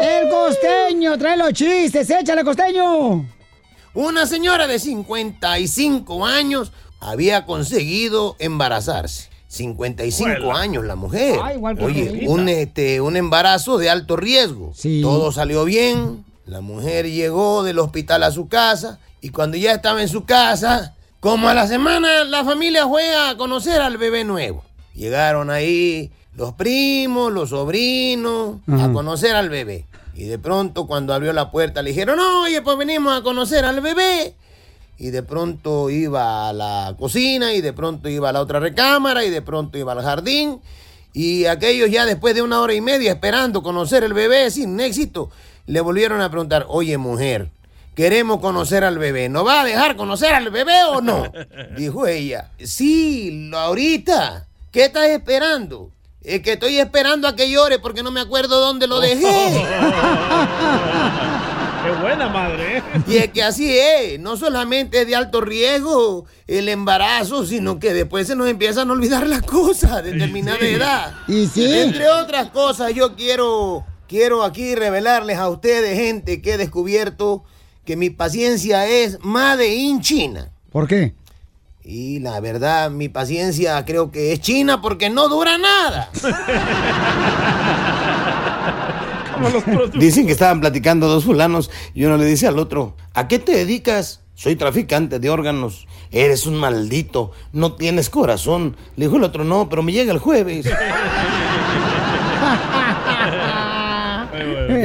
El 0.01 0.29
costeño, 0.29 1.17
trae 1.19 1.37
los 1.37 1.53
chistes, 1.53 2.11
échale 2.11 2.45
costeño. 2.45 3.27
Una 3.95 4.27
señora 4.27 4.67
de 4.67 4.79
55 4.79 6.27
años 6.27 6.73
había 7.01 7.45
conseguido 7.47 8.37
embarazarse. 8.39 9.31
55 9.49 10.31
Juela. 10.43 10.61
años 10.61 10.85
la 10.85 10.95
mujer. 10.95 11.41
Ah, 11.43 11.53
igual 11.55 11.77
que 11.77 11.85
Oye, 11.85 12.25
un, 12.29 12.49
este, 12.49 13.01
un 13.01 13.17
embarazo 13.17 13.79
de 13.79 13.91
alto 13.91 14.17
riesgo. 14.17 14.73
Todo 15.03 15.33
salió 15.33 15.65
bien. 15.65 16.25
La 16.47 16.61
mujer 16.61 17.09
llegó 17.11 17.63
del 17.63 17.79
hospital 17.79 18.23
a 18.23 18.31
su 18.31 18.49
casa 18.49 19.01
y 19.21 19.31
cuando 19.31 19.57
ya 19.57 19.73
estaba 19.73 20.03
en 20.03 20.09
su 20.09 20.25
casa, 20.25 20.95
como 21.21 21.49
a 21.49 21.55
la 21.55 21.67
semana, 21.67 22.25
la 22.25 22.45
familia 22.45 22.89
fue 22.89 23.15
a 23.15 23.37
conocer 23.37 23.81
al 23.81 23.99
bebé 23.99 24.25
nuevo. 24.25 24.65
Llegaron 24.95 25.51
ahí 25.51 26.11
los 26.35 26.55
primos, 26.55 27.33
los 27.33 27.51
sobrinos, 27.51 28.57
a 28.67 28.91
conocer 28.93 29.37
al 29.37 29.51
bebé. 29.51 29.85
Y 30.15 30.25
de 30.25 30.39
pronto 30.39 30.87
cuando 30.87 31.15
abrió 31.15 31.33
la 31.33 31.51
puerta 31.51 31.83
le 31.83 31.91
dijeron, 31.91 32.19
oye, 32.19 32.63
pues 32.63 32.77
venimos 32.79 33.19
a 33.19 33.23
conocer 33.23 33.65
al 33.65 33.81
bebé. 33.81 34.35
Y 34.99 35.11
de 35.11 35.23
pronto 35.23 35.89
iba 35.91 36.49
a 36.49 36.53
la 36.53 36.95
cocina 36.99 37.55
y 37.55 37.61
de 37.61 37.73
pronto 37.73 38.09
iba 38.09 38.29
a 38.29 38.33
la 38.33 38.41
otra 38.41 38.61
recámara 38.61 39.25
y 39.25 39.31
de 39.31 39.43
pronto 39.43 39.79
iba 39.79 39.93
al 39.93 40.03
jardín. 40.03 40.61
Y 41.13 41.47
aquellos 41.47 41.91
ya 41.91 42.07
después 42.07 42.35
de 42.35 42.43
una 42.43 42.61
hora 42.61 42.75
y 42.75 42.81
media 42.81 43.13
esperando 43.13 43.63
conocer 43.63 44.05
el 44.05 44.15
bebé 44.15 44.51
sin 44.51 44.79
éxito, 44.81 45.31
le 45.67 45.81
volvieron 45.81 46.21
a 46.21 46.31
preguntar, 46.31 46.67
oye 46.69 46.99
mujer, 46.99 47.51
queremos 48.01 48.41
conocer 48.41 48.83
al 48.83 48.97
bebé, 48.97 49.29
¿no 49.29 49.45
va 49.45 49.61
a 49.61 49.65
dejar 49.65 49.95
conocer 49.95 50.33
al 50.35 50.49
bebé 50.49 50.85
o 50.89 51.03
no? 51.03 51.31
Dijo 51.77 52.07
ella, 52.07 52.51
sí, 52.59 53.49
lo- 53.51 53.59
ahorita, 53.59 54.47
¿qué 54.73 54.87
estás 54.87 55.09
esperando? 55.09 55.91
Es 56.23 56.41
que 56.41 56.53
estoy 56.53 56.79
esperando 56.79 57.29
a 57.29 57.37
que 57.37 57.51
llore 57.51 57.79
porque 57.79 58.03
no 58.03 58.11
me 58.11 58.23
acuerdo 58.23 58.59
dónde 58.59 58.87
lo 58.87 59.01
dejé. 59.01 59.27
Qué 61.85 61.91
buena 62.03 62.29
madre, 62.29 62.79
¿eh? 62.79 62.83
Y 63.07 63.17
es 63.19 63.31
que 63.33 63.43
así 63.43 63.79
es, 63.79 64.19
no 64.21 64.37
solamente 64.39 65.01
es 65.03 65.07
de 65.07 65.17
alto 65.17 65.41
riesgo 65.43 66.25
el 66.47 66.69
embarazo, 66.71 67.45
sino 67.47 67.79
que 67.79 67.93
después 67.95 68.27
se 68.27 68.35
nos 68.37 68.49
empiezan 68.49 68.89
a 68.89 68.93
olvidar 68.95 69.27
las 69.27 69.43
cosas 69.43 69.93
a 69.93 70.03
determinada 70.03 70.59
Sí. 70.59 70.67
edad. 70.67 71.15
Y 71.29 71.47
sí. 71.49 71.71
Entre 71.73 72.09
otras 72.09 72.49
cosas, 72.51 72.93
yo 72.95 73.15
quiero, 73.17 73.85
quiero 74.09 74.43
aquí 74.43 74.75
revelarles 74.75 75.39
a 75.39 75.49
ustedes, 75.51 75.99
gente, 75.99 76.41
que 76.43 76.53
he 76.55 76.59
descubierto 76.59 77.45
que 77.91 77.97
mi 77.97 78.11
paciencia 78.11 78.87
es 78.87 79.19
Made 79.21 79.75
in 79.75 80.01
China. 80.01 80.53
¿Por 80.71 80.87
qué? 80.87 81.13
Y 81.83 82.21
la 82.21 82.39
verdad, 82.39 82.89
mi 82.89 83.09
paciencia 83.09 83.85
creo 83.85 84.13
que 84.13 84.33
es 84.33 84.41
china 84.41 84.81
porque 84.81 85.11
no 85.11 85.29
dura 85.29 85.59
nada. 85.59 86.09
Dicen 89.95 90.27
que 90.27 90.33
estaban 90.33 90.61
platicando 90.61 91.09
dos 91.09 91.25
fulanos 91.25 91.69
y 91.93 92.05
uno 92.05 92.17
le 92.17 92.27
dice 92.27 92.47
al 92.47 92.61
otro, 92.61 92.95
¿a 93.13 93.27
qué 93.27 93.41
te 93.41 93.57
dedicas? 93.57 94.21
Soy 94.37 94.55
traficante 94.55 95.19
de 95.19 95.29
órganos. 95.29 95.89
Eres 96.13 96.47
un 96.47 96.55
maldito, 96.55 97.33
no 97.53 97.73
tienes 97.73 98.09
corazón. 98.09 98.77
Le 98.95 99.07
dijo 99.07 99.17
el 99.17 99.25
otro, 99.25 99.43
no, 99.43 99.69
pero 99.69 99.83
me 99.83 99.91
llega 99.91 100.13
el 100.13 100.21
jueves. 100.21 100.71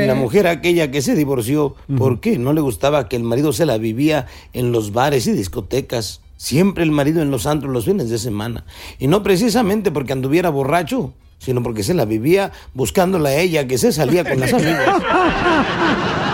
Y 0.03 0.07
la 0.07 0.15
mujer 0.15 0.47
aquella 0.47 0.91
que 0.91 1.01
se 1.01 1.15
divorció, 1.15 1.75
¿por 1.97 2.19
qué? 2.19 2.37
No 2.37 2.53
le 2.53 2.61
gustaba 2.61 3.07
que 3.07 3.15
el 3.15 3.23
marido 3.23 3.53
se 3.53 3.65
la 3.65 3.77
vivía 3.77 4.27
en 4.53 4.71
los 4.71 4.93
bares 4.93 5.27
y 5.27 5.31
discotecas. 5.31 6.21
Siempre 6.37 6.83
el 6.83 6.91
marido 6.91 7.21
en 7.21 7.31
los 7.31 7.45
antros 7.45 7.71
los 7.71 7.85
fines 7.85 8.09
de 8.09 8.17
semana. 8.17 8.65
Y 8.99 9.07
no 9.07 9.23
precisamente 9.23 9.91
porque 9.91 10.13
anduviera 10.13 10.49
borracho, 10.49 11.13
sino 11.39 11.63
porque 11.63 11.83
se 11.83 11.93
la 11.93 12.05
vivía 12.05 12.51
buscándola 12.73 13.29
a 13.29 13.35
ella 13.35 13.67
que 13.67 13.77
se 13.77 13.91
salía 13.91 14.23
con 14.23 14.39
las 14.39 14.53
amigas. 14.53 15.01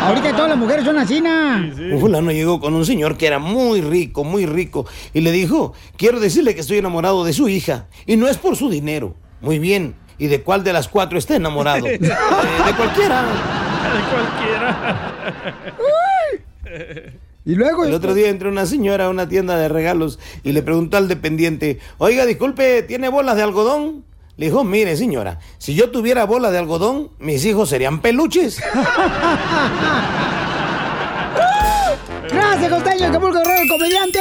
Ahorita 0.00 0.32
todas 0.32 0.48
las 0.50 0.58
mujeres 0.58 0.84
son 0.84 0.98
así, 0.98 1.20
¿na? 1.20 1.70
Un 1.92 2.00
fulano 2.00 2.30
llegó 2.30 2.60
con 2.60 2.74
un 2.74 2.84
señor 2.84 3.16
que 3.16 3.26
era 3.26 3.38
muy 3.38 3.80
rico, 3.80 4.24
muy 4.24 4.44
rico, 4.46 4.86
y 5.12 5.20
le 5.20 5.32
dijo, 5.32 5.72
quiero 5.96 6.20
decirle 6.20 6.54
que 6.54 6.60
estoy 6.60 6.78
enamorado 6.78 7.24
de 7.24 7.32
su 7.32 7.48
hija, 7.48 7.86
y 8.06 8.16
no 8.16 8.28
es 8.28 8.36
por 8.36 8.56
su 8.56 8.68
dinero. 8.68 9.14
Muy 9.40 9.58
bien, 9.58 9.94
¿y 10.18 10.26
de 10.28 10.42
cuál 10.42 10.64
de 10.64 10.72
las 10.72 10.88
cuatro 10.88 11.18
está 11.18 11.36
enamorado? 11.36 11.86
"Eh, 11.88 11.98
de 11.98 12.72
cualquiera. 12.76 13.24
Y 17.46 17.54
luego... 17.56 17.84
El 17.84 17.92
otro 17.94 18.14
día 18.14 18.28
entró 18.30 18.48
una 18.50 18.64
señora 18.66 19.04
a 19.06 19.10
una 19.10 19.28
tienda 19.28 19.56
de 19.56 19.68
regalos 19.68 20.18
y 20.42 20.52
le 20.52 20.62
preguntó 20.62 20.96
al 20.96 21.08
dependiente, 21.08 21.78
oiga, 21.98 22.24
disculpe, 22.26 22.82
¿tiene 22.82 23.08
bolas 23.10 23.36
de 23.36 23.42
algodón? 23.42 24.04
Le 24.36 24.46
dijo, 24.46 24.64
mire 24.64 24.96
señora, 24.96 25.38
si 25.58 25.74
yo 25.74 25.90
tuviera 25.90 26.24
bolas 26.24 26.50
de 26.52 26.58
algodón, 26.58 27.10
mis 27.18 27.44
hijos 27.44 27.68
serían 27.68 28.00
peluches. 28.00 28.60
Gracias, 32.32 32.72
Costeño, 32.72 33.06
Acapulco 33.06 33.38
Guerrero, 33.38 33.62
el 33.62 33.68
comediante. 33.68 34.20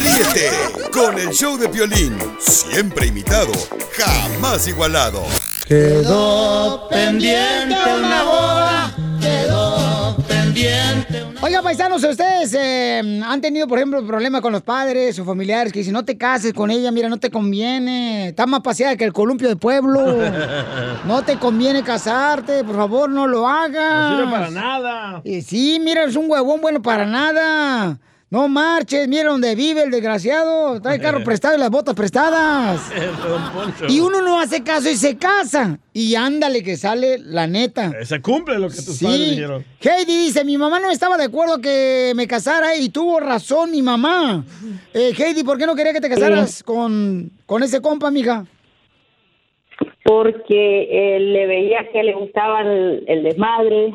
Ríete 0.00 0.50
con 0.92 1.18
el 1.18 1.30
show 1.30 1.56
de 1.56 1.68
Piolín, 1.68 2.18
siempre 2.38 3.06
imitado, 3.06 3.52
jamás 3.96 4.66
igualado. 4.68 5.22
Quedó 5.66 6.88
pendiente 6.88 7.74
una 7.74 8.22
boda, 8.24 8.96
quedó 9.20 10.16
pendiente 10.28 11.22
Oiga, 11.44 11.60
paisanos, 11.60 12.04
¿ustedes 12.04 12.54
eh, 12.54 13.20
han 13.24 13.40
tenido, 13.40 13.66
por 13.66 13.76
ejemplo, 13.76 14.06
problemas 14.06 14.40
con 14.42 14.52
los 14.52 14.62
padres 14.62 15.18
o 15.18 15.24
familiares 15.24 15.72
que 15.72 15.80
dicen, 15.80 15.92
no 15.92 16.04
te 16.04 16.16
cases 16.16 16.52
con 16.52 16.70
ella, 16.70 16.92
mira, 16.92 17.08
no 17.08 17.18
te 17.18 17.32
conviene, 17.32 18.28
está 18.28 18.46
más 18.46 18.60
paseada 18.60 18.96
que 18.96 19.02
el 19.02 19.12
columpio 19.12 19.48
de 19.48 19.56
pueblo, 19.56 20.18
no 21.04 21.22
te 21.22 21.38
conviene 21.38 21.82
casarte, 21.82 22.62
por 22.62 22.76
favor, 22.76 23.10
no 23.10 23.26
lo 23.26 23.48
hagas. 23.48 24.10
No 24.12 24.18
sirve 24.18 24.30
para 24.30 24.50
nada. 24.50 25.20
Y 25.24 25.42
sí, 25.42 25.80
mira, 25.82 26.04
es 26.04 26.14
un 26.14 26.30
huevón 26.30 26.60
bueno 26.60 26.80
para 26.80 27.06
nada. 27.06 27.98
No 28.32 28.48
marches, 28.48 29.06
mira 29.08 29.28
dónde 29.28 29.54
vive 29.54 29.82
el 29.82 29.90
desgraciado. 29.90 30.80
Trae 30.80 30.98
carro 30.98 31.22
prestado 31.22 31.54
y 31.54 31.58
las 31.58 31.68
botas 31.68 31.94
prestadas. 31.94 32.80
Y 33.90 34.00
uno 34.00 34.22
no 34.22 34.40
hace 34.40 34.62
caso 34.64 34.88
y 34.88 34.94
se 34.96 35.18
casa. 35.18 35.78
Y 35.92 36.14
ándale 36.14 36.62
que 36.62 36.78
sale 36.78 37.18
la 37.18 37.46
neta. 37.46 37.92
Se 38.06 38.22
cumple 38.22 38.58
lo 38.58 38.70
que 38.70 38.76
tus 38.76 39.02
padres 39.02 39.18
Sí. 39.20 39.30
dijeron. 39.32 39.62
Heidi 39.80 40.16
dice, 40.16 40.44
mi 40.46 40.56
mamá 40.56 40.80
no 40.80 40.90
estaba 40.90 41.18
de 41.18 41.24
acuerdo 41.24 41.60
que 41.60 42.14
me 42.16 42.26
casara 42.26 42.74
y 42.74 42.88
tuvo 42.88 43.20
razón 43.20 43.70
mi 43.70 43.82
mamá. 43.82 44.46
Eh, 44.94 45.12
Heidi, 45.14 45.44
¿por 45.44 45.58
qué 45.58 45.66
no 45.66 45.74
quería 45.74 45.92
que 45.92 46.00
te 46.00 46.08
casaras 46.08 46.62
con, 46.62 47.30
con 47.44 47.62
ese 47.62 47.82
compa, 47.82 48.08
amiga? 48.08 48.46
porque 50.04 50.88
eh, 51.16 51.20
le 51.20 51.46
veía 51.46 51.88
que 51.92 52.02
le 52.02 52.14
gustaba 52.14 52.62
el, 52.62 53.04
el 53.06 53.22
desmadre, 53.24 53.94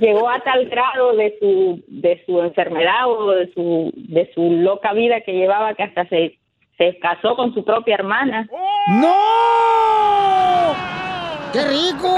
Llegó 0.00 0.28
a 0.28 0.40
tal 0.40 0.66
grado 0.66 1.14
de 1.14 1.36
su 1.40 1.82
de 1.88 2.22
su 2.26 2.40
enfermedad 2.40 3.08
o 3.08 3.32
de 3.32 3.52
su 3.52 3.92
de 3.94 4.30
su 4.34 4.42
loca 4.42 4.92
vida 4.92 5.20
que 5.22 5.32
llevaba 5.32 5.74
que 5.74 5.82
hasta 5.84 6.06
se 6.08 6.38
se 6.78 6.98
casó 6.98 7.36
con 7.36 7.52
su 7.52 7.64
propia 7.64 7.94
hermana. 7.94 8.48
¡No! 8.88 9.14
¡Qué 11.52 11.62
rico! 11.64 12.16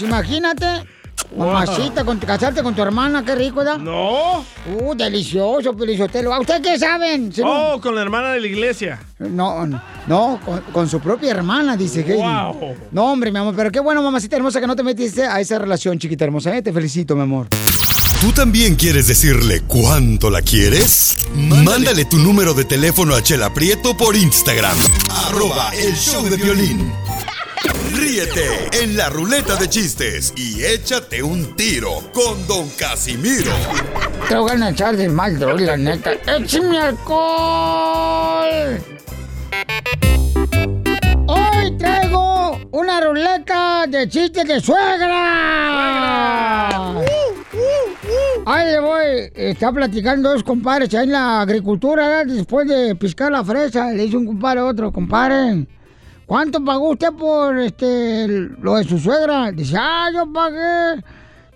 Imagínate. 0.06 0.99
Mamacita, 1.36 2.04
con, 2.04 2.18
casarte 2.18 2.62
con 2.62 2.74
tu 2.74 2.82
hermana, 2.82 3.24
qué 3.24 3.34
rico, 3.34 3.56
¿verdad? 3.56 3.78
No. 3.78 4.44
Uh, 4.78 4.94
delicioso, 4.96 5.74
Pelizotelo. 5.76 6.34
¿A 6.34 6.40
ustedes 6.40 6.60
qué 6.60 6.78
saben? 6.78 7.32
Si 7.32 7.40
no- 7.40 7.74
Oh, 7.74 7.80
con 7.80 7.94
la 7.94 8.02
hermana 8.02 8.32
de 8.32 8.40
la 8.40 8.46
iglesia. 8.46 8.98
No, 9.18 9.66
no, 10.06 10.40
con, 10.44 10.60
con 10.72 10.88
su 10.88 10.98
propia 11.00 11.30
hermana, 11.30 11.76
dice 11.76 12.00
Heidi. 12.00 12.14
Wow. 12.22 12.74
No, 12.90 13.12
hombre, 13.12 13.30
mi 13.30 13.38
amor, 13.38 13.54
pero 13.56 13.70
qué 13.70 13.80
bueno, 13.80 14.02
mamacita 14.02 14.36
hermosa, 14.36 14.60
que 14.60 14.66
no 14.66 14.74
te 14.76 14.82
metiste 14.82 15.24
a 15.24 15.40
esa 15.40 15.58
relación, 15.58 15.98
chiquita 15.98 16.24
hermosa. 16.24 16.56
¿eh? 16.56 16.62
Te 16.62 16.72
felicito, 16.72 17.14
mi 17.14 17.22
amor. 17.22 17.46
¿Tú 18.20 18.32
también 18.32 18.74
quieres 18.74 19.06
decirle 19.06 19.62
cuánto 19.66 20.28
la 20.30 20.42
quieres? 20.42 21.16
Mándale 21.34 22.04
tu 22.04 22.18
número 22.18 22.52
de 22.54 22.64
teléfono 22.66 23.14
a 23.14 23.22
Chela 23.22 23.52
Prieto 23.54 23.96
por 23.96 24.14
Instagram. 24.14 24.76
Arroba 25.26 25.70
el 25.74 25.94
show 25.94 26.22
de 26.28 26.36
violín. 26.36 26.92
Ríete 27.94 28.68
en 28.82 28.96
la 28.96 29.08
ruleta 29.08 29.56
de 29.56 29.68
chistes 29.68 30.32
y 30.36 30.64
échate 30.64 31.22
un 31.22 31.54
tiro 31.56 32.02
con 32.12 32.46
Don 32.46 32.68
Casimiro. 32.70 33.52
Te 34.28 34.36
voy 34.36 34.60
a 34.60 34.70
echar 34.70 34.96
de 34.96 35.08
mal, 35.08 35.38
la 35.38 35.76
neta. 35.76 36.12
¡Échame 36.26 36.78
alcohol! 36.78 38.80
Hoy 41.26 41.76
traigo 41.78 42.58
una 42.72 43.00
ruleta 43.00 43.86
de 43.88 44.08
chistes 44.08 44.46
de 44.46 44.60
suegra. 44.60 45.90
Ahí 48.46 48.66
le 48.66 48.80
voy. 48.80 49.30
Está 49.34 49.72
platicando 49.72 50.30
dos 50.30 50.42
compadres 50.42 50.92
ahí 50.94 51.04
en 51.04 51.12
la 51.12 51.42
agricultura, 51.42 52.24
después 52.24 52.66
de 52.66 52.94
piscar 52.96 53.30
la 53.30 53.44
fresa. 53.44 53.92
Le 53.92 54.04
dice 54.04 54.16
un 54.16 54.26
compadre 54.26 54.60
a 54.60 54.66
otro, 54.66 54.92
compadre, 54.92 55.66
¿cuánto 56.30 56.64
pagó 56.64 56.90
usted 56.90 57.12
por 57.12 57.58
este 57.58 58.28
lo 58.28 58.76
de 58.76 58.84
su 58.84 59.00
suegra? 59.00 59.50
Dice, 59.50 59.76
ah, 59.76 60.06
yo 60.14 60.32
pagué 60.32 61.02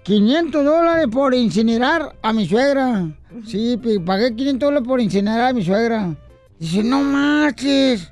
500 0.02 0.64
dólares 0.64 1.06
por 1.12 1.32
incinerar 1.32 2.16
a 2.20 2.32
mi 2.32 2.48
suegra. 2.48 3.06
Sí, 3.46 3.80
pagué 4.04 4.34
500 4.34 4.66
dólares 4.66 4.88
por 4.88 5.00
incinerar 5.00 5.50
a 5.50 5.52
mi 5.52 5.64
suegra. 5.64 6.16
Dice, 6.58 6.82
no 6.82 7.04
marches. 7.04 8.10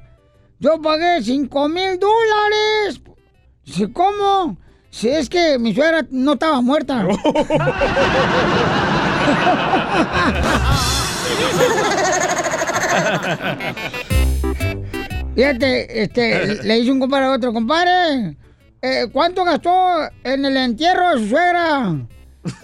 Yo 0.61 0.81
pagué 0.81 1.21
cinco 1.25 1.69
mil 1.69 1.99
dólares. 1.99 3.01
Dice, 3.65 3.93
¿cómo? 3.93 4.57
Si 4.89 5.09
es 5.09 5.29
que 5.29 5.59
mi 5.59 5.75
suegra 5.75 6.07
no 6.13 6.35
estaba 6.35 6.61
muerta. 6.61 7.05
Fíjate, 15.35 16.03
este, 16.03 16.63
le 16.65 16.75
dice 16.81 16.93
un 16.93 17.01
compadre 17.01 17.27
a 17.27 17.33
otro, 17.33 17.53
compadre, 17.53 18.37
eh, 18.81 19.07
¿cuánto 19.13 19.45
gastó 19.45 20.09
en 20.25 20.45
el 20.45 20.57
entierro 20.57 21.11
de 21.11 21.19
su 21.19 21.29
suegra? 21.29 21.97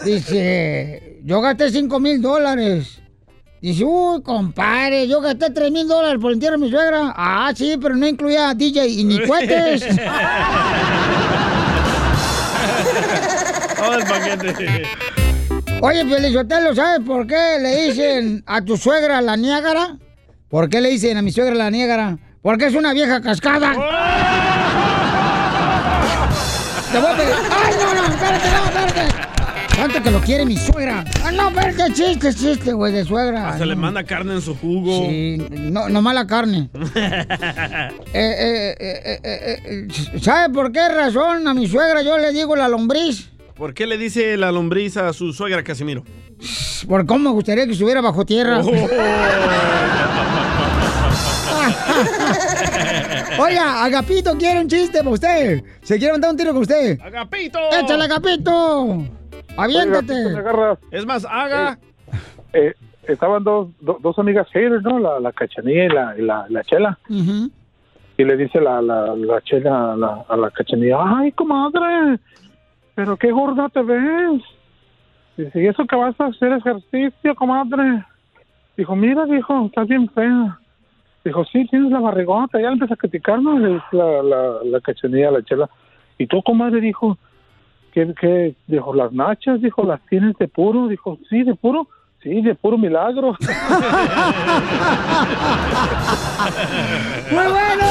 Dice, 0.05 1.21
yo 1.25 1.41
gasté 1.41 1.71
cinco 1.71 2.01
mil 2.01 2.21
dólares. 2.21 3.01
Dice, 3.61 3.85
uy, 3.85 4.23
compadre, 4.23 5.09
yo 5.09 5.21
gasté 5.21 5.51
tres 5.51 5.71
mil 5.71 5.87
dólares 5.89 6.19
por 6.21 6.31
el 6.31 6.35
entierro 6.35 6.59
de 6.59 6.65
mi 6.65 6.71
suegra. 6.71 7.13
Ah, 7.17 7.53
sí, 7.55 7.77
pero 7.81 7.97
no 7.97 8.07
incluía 8.07 8.55
DJ 8.55 8.87
y 8.87 9.05
ni 9.05 9.21
cohetes. 9.27 9.85
Todo 13.77 13.95
el 13.95 14.05
paquete. 14.05 14.83
Oye, 15.81 16.05
Felizotelo, 16.05 16.75
¿sabes 16.75 17.07
por 17.07 17.27
qué 17.27 17.59
le 17.61 17.83
dicen 17.87 18.43
a 18.47 18.61
tu 18.61 18.77
suegra 18.77 19.21
la 19.21 19.37
Niágara? 19.37 19.97
¿Por 20.49 20.69
qué 20.69 20.81
le 20.81 20.91
dicen 20.91 21.17
a 21.17 21.23
mi 21.23 21.31
suegra 21.31 21.55
la 21.55 21.71
Niágara? 21.71 22.19
Porque 22.43 22.67
es 22.67 22.75
una 22.75 22.93
vieja 22.93 23.21
cascada. 23.21 23.73
Te 26.93 26.99
voy 26.99 27.11
a 27.11 27.17
pedir. 27.17 27.35
¡Ay, 27.35 27.75
no, 27.81 27.95
no! 27.95 28.07
¡Espérate, 28.09 28.49
no, 28.51 28.65
espérate! 28.65 29.15
Tanto 29.77 30.03
que 30.03 30.11
lo 30.11 30.21
quiere 30.21 30.45
mi 30.47 30.57
suegra. 30.57 31.05
¡Ah, 31.23 31.31
no, 31.31 31.49
espérate! 31.49 31.93
Chiste, 31.93 32.33
chiste, 32.35 32.73
güey, 32.73 32.93
de 32.93 33.05
suegra. 33.05 33.51
Hasta 33.51 33.67
le 33.67 33.77
manda 33.77 34.03
carne 34.05 34.35
en 34.35 34.41
su 34.41 34.57
jugo. 34.57 35.07
Sí, 35.07 35.37
no, 35.51 35.89
no 35.91 36.01
mala 36.03 36.27
carne. 36.27 36.71
Eh, 38.15 38.75
eh, 38.75 38.75
eh, 38.81 39.21
eh, 39.23 39.59
eh, 39.65 40.19
¿Sabe 40.21 40.53
por 40.53 40.73
qué 40.73 40.89
razón 40.89 41.47
a 41.47 41.53
mi 41.53 41.69
suegra 41.69 42.01
yo 42.03 42.17
le 42.17 42.33
digo 42.33 42.57
la 42.57 42.67
lombriz? 42.69 43.29
¿Por 43.55 43.75
qué 43.75 43.87
le 43.87 43.99
dice 43.99 44.37
la 44.39 44.51
lombriz 44.51 44.97
a 44.97 45.13
su 45.13 45.33
suegra 45.35 45.63
Casimiro? 45.63 46.05
Por 46.89 47.05
cómo 47.07 47.29
me 47.29 47.31
gustaría 47.35 47.67
que 47.67 47.73
estuviera 47.73 48.01
bajo 48.01 48.25
tierra. 48.25 48.63
Oiga, 53.41 53.85
Agapito 53.85 54.37
quiere 54.37 54.61
un 54.61 54.69
chiste 54.69 54.99
para 54.99 55.11
usted. 55.11 55.63
¿Se 55.83 55.99
quiere 55.99 56.13
montar 56.13 56.31
un 56.31 56.37
tiro 56.37 56.53
con 56.53 56.63
usted? 56.63 56.99
¡Agapito! 57.01 57.59
¡Échale, 57.73 58.05
Agapito! 58.05 59.05
¡Aviéntate! 59.57 60.15
Oiga. 60.35 60.79
Es 60.91 61.07
más, 61.07 61.25
haga. 61.29 61.79
Eh, 62.53 62.75
estaban 63.07 63.45
dos, 63.45 63.69
do- 63.81 63.99
dos 64.01 64.19
amigas 64.19 64.47
haters, 64.53 64.83
¿no? 64.83 64.99
La, 64.99 65.21
la 65.21 65.33
cachanilla 65.33 65.85
y 65.85 65.89
la, 65.89 66.15
y 66.19 66.23
la, 66.23 66.47
la 66.49 66.65
chela. 66.65 66.99
Y 67.09 68.25
le 68.25 68.37
dice 68.37 68.61
la, 68.61 68.83
la, 68.83 69.15
la 69.15 69.41
chela 69.43 69.93
a 69.93 69.97
la, 69.97 70.25
a 70.29 70.37
la 70.37 70.51
cachanilla, 70.51 70.97
ay, 71.19 71.31
comadre, 71.33 72.19
pero 72.95 73.17
qué 73.17 73.31
gorda 73.31 73.69
te 73.69 73.83
ves. 73.83 74.43
Dice, 75.37 75.63
¿y 75.63 75.67
eso 75.69 75.85
que 75.87 75.95
vas 75.95 76.21
a 76.21 76.27
hacer 76.27 76.53
ejercicio, 76.53 77.35
comadre? 77.37 78.05
Dijo, 78.77 78.97
mira, 78.97 79.25
dijo, 79.27 79.67
estás 79.67 79.87
bien 79.87 80.09
fea. 80.11 80.58
Dijo, 81.29 81.45
sí, 81.45 81.67
tienes 81.67 81.93
la 81.93 82.01
barrigota. 82.01 82.59
Ya 82.59 82.69
le 82.69 82.73
empieza 82.73 82.95
a 82.95 82.97
criticar, 82.97 83.43
¿no? 83.43 83.59
Le 83.59 83.75
dice 83.75 83.85
la, 83.93 84.23
la, 84.23 84.65
la 84.65 84.81
cachanilla 84.81 85.31
la 85.31 85.45
chela. 85.45 85.69
Y 86.17 86.27
tú, 86.27 86.43
comadre, 86.43 86.81
dijo, 86.81 87.19
¿qué, 87.93 88.15
qué? 88.19 88.55
Dijo, 88.67 88.95
las 88.95 89.13
nachas, 89.13 89.61
dijo, 89.61 89.85
las 89.85 90.01
tienes 90.07 90.39
de 90.39 90.49
puro. 90.49 90.89
Dijo, 90.89 91.19
sí, 91.29 91.43
de 91.43 91.55
puro. 91.55 91.87
Sí, 92.23 92.41
de 92.41 92.55
puro 92.55 92.79
milagro. 92.79 93.37
¡Muy 97.31 97.47
bueno! 97.47 97.85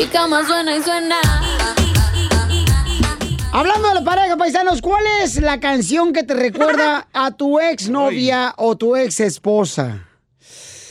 Mi 0.00 0.06
cama 0.06 0.42
suena 0.42 0.74
y 0.74 0.80
suena. 0.80 1.16
Hablando 3.52 3.88
de 3.88 3.94
la 3.94 4.04
pareja, 4.04 4.38
paisanos, 4.38 4.80
¿cuál 4.80 5.04
es 5.22 5.38
la 5.42 5.60
canción 5.60 6.14
que 6.14 6.22
te 6.22 6.32
recuerda 6.32 7.08
a 7.12 7.30
tu 7.30 7.60
ex 7.60 7.90
novia 7.90 8.54
o 8.56 8.74
tu 8.76 8.96
ex 8.96 9.20
esposa? 9.20 10.02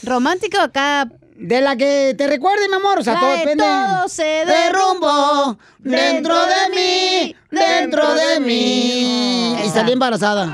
¿Romántica 0.06 0.60
o 0.60 0.62
acá? 0.62 1.08
De 1.36 1.60
la 1.60 1.76
que 1.76 2.14
te 2.16 2.26
recuerde, 2.26 2.66
mi 2.68 2.76
amor. 2.76 3.00
O 3.00 3.02
sea, 3.04 3.14
La 3.14 3.20
todo 3.20 3.30
de 3.32 3.36
depende. 3.38 3.64
todo 3.64 4.08
se 4.08 4.22
derrumbó 4.46 5.58
dentro 5.80 6.34
de 6.34 6.74
mí, 6.74 7.36
dentro 7.50 8.14
de 8.14 8.40
mí. 8.40 9.54
Y 9.62 9.68
salí 9.68 9.92
embarazada. 9.92 10.44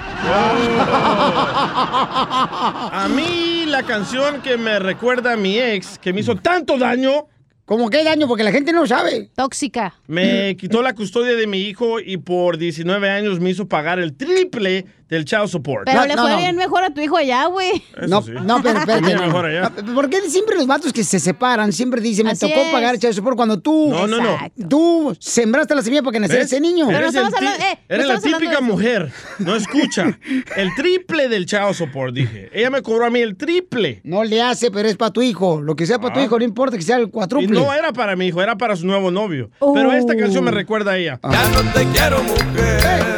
A 2.93 3.09
mí 3.15 3.65
la 3.67 3.83
canción 3.85 4.43
que 4.43 4.57
me 4.57 4.79
recuerda 4.79 5.35
a 5.35 5.37
mi 5.37 5.59
ex, 5.59 5.99
que 5.99 6.13
me 6.13 6.21
hizo 6.21 6.35
tanto 6.37 6.79
daño. 6.79 7.27
¿Cómo 7.65 7.89
qué 7.89 8.03
daño? 8.03 8.27
Porque 8.27 8.43
la 8.43 8.51
gente 8.51 8.73
no 8.73 8.87
sabe. 8.87 9.31
Tóxica. 9.37 9.95
Me 10.09 10.57
quitó 10.57 10.83
la 10.83 10.95
custodia 10.95 11.35
de 11.37 11.47
mi 11.47 11.59
hijo 11.61 12.01
y 12.01 12.17
por 12.17 12.59
19 12.59 13.09
años 13.09 13.39
me 13.39 13.51
hizo 13.51 13.69
pagar 13.69 13.99
el 14.01 14.15
triple 14.17 14.85
del 15.13 15.25
child 15.25 15.49
support. 15.49 15.85
Pero 15.87 16.05
le 16.07 16.17
fue 16.17 16.37
bien 16.37 16.57
mejor 16.57 16.83
a 16.83 16.91
tu 16.93 17.01
hijo 17.01 17.17
allá, 17.17 17.47
güey. 17.47 17.83
No, 18.09 18.21
no, 18.43 18.63
pero 18.63 18.79
espérate. 18.81 19.05
Bien 19.07 19.19
no. 19.19 19.27
mejor 19.27 19.47
allá. 19.47 19.71
No, 19.85 19.95
¿Por 19.95 20.09
qué 20.11 20.21
siempre 20.29 20.57
los 20.57 20.67
vatos 20.67 20.93
que 20.93 21.05
se 21.05 21.21
separan 21.21 21.73
siempre 21.73 22.01
dicen, 22.01 22.25
me 22.27 22.33
Así 22.33 22.49
tocó 22.49 22.61
es. 22.61 22.73
pagar 22.73 22.99
child 22.99 23.15
support 23.15 23.37
cuando 23.37 23.61
tú... 23.61 23.89
No, 23.91 24.07
no, 24.07 24.21
no. 24.21 24.39
Tú 24.69 25.17
sembraste 25.21 25.75
la 25.75 25.83
semilla 25.83 26.03
para 26.03 26.13
que 26.13 26.21
naciera 26.21 26.45
ese 26.45 26.61
niño. 26.61 26.91
Eres, 26.91 27.15
el 27.15 27.29
ti- 27.29 27.45
eh, 27.45 27.79
eres 27.89 28.07
la 28.07 28.21
típica 28.21 28.61
mujer. 28.61 29.13
No 29.39 29.55
escucha. 29.55 30.19
El 30.57 30.75
triple 30.75 31.29
del 31.29 31.47
child 31.47 31.75
support, 31.75 32.15
dije. 32.15 32.51
Ella 32.53 32.71
me 32.71 32.83
cobró 32.83 33.07
a 33.07 33.11
mí 33.11 33.21
el 33.21 33.37
triple. 33.37 34.01
No 34.05 34.25
le 34.25 34.41
hace, 34.43 34.71
pero 34.71 34.89
es 34.89 34.97
para 34.97 35.11
tu 35.13 35.23
hijo. 35.23 35.61
Lo 35.61 35.77
que 35.77 35.87
sea 35.87 35.99
para 35.99 36.15
tu 36.15 36.21
Ah. 36.21 36.25
hijo, 36.25 36.39
no 36.39 36.45
importa 36.45 36.77
que 36.77 36.83
sea 36.83 36.97
el 36.97 37.05
Y 37.05 37.11
cuádruple. 37.11 37.49
no 37.49 37.73
era 37.73 37.93
para 37.93 38.17
mi 38.17 38.27
hijo, 38.29 38.43
era 38.43 38.57
para 38.57 38.77
su 38.77 38.87
nuevo 38.87 39.11
novio. 39.11 39.51
Pero 39.75 39.93
esta 39.93 40.17
canción 40.17 40.45
me 40.45 40.51
recuerda 40.51 40.93
a 40.93 40.97
ella. 40.99 41.21
Ya 41.23 41.49
no 41.49 41.71
te 41.73 41.85
quiero, 41.87 42.23
mujer. 42.23 43.12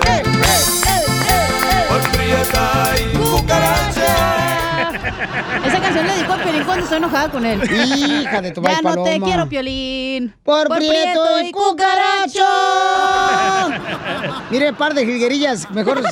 Esa 5.64 5.80
canción 5.80 6.06
le 6.06 6.12
dedicó 6.14 6.32
a 6.34 6.38
Piolín 6.42 6.64
cuando 6.64 6.84
estoy 6.84 6.98
enojada 6.98 7.28
con 7.30 7.46
él. 7.46 7.60
Hija 7.64 8.42
de 8.42 8.50
tu 8.50 8.62
Ya 8.62 8.80
no 8.82 9.02
te 9.02 9.18
quiero, 9.20 9.48
Piolín. 9.48 10.34
Por, 10.42 10.68
prieto 10.68 11.40
y 11.42 11.50
cucaracho. 11.52 12.44
Mire, 14.50 14.72
par 14.74 14.92
de 14.94 15.06
jilguerillas, 15.06 15.70
mejor. 15.70 16.02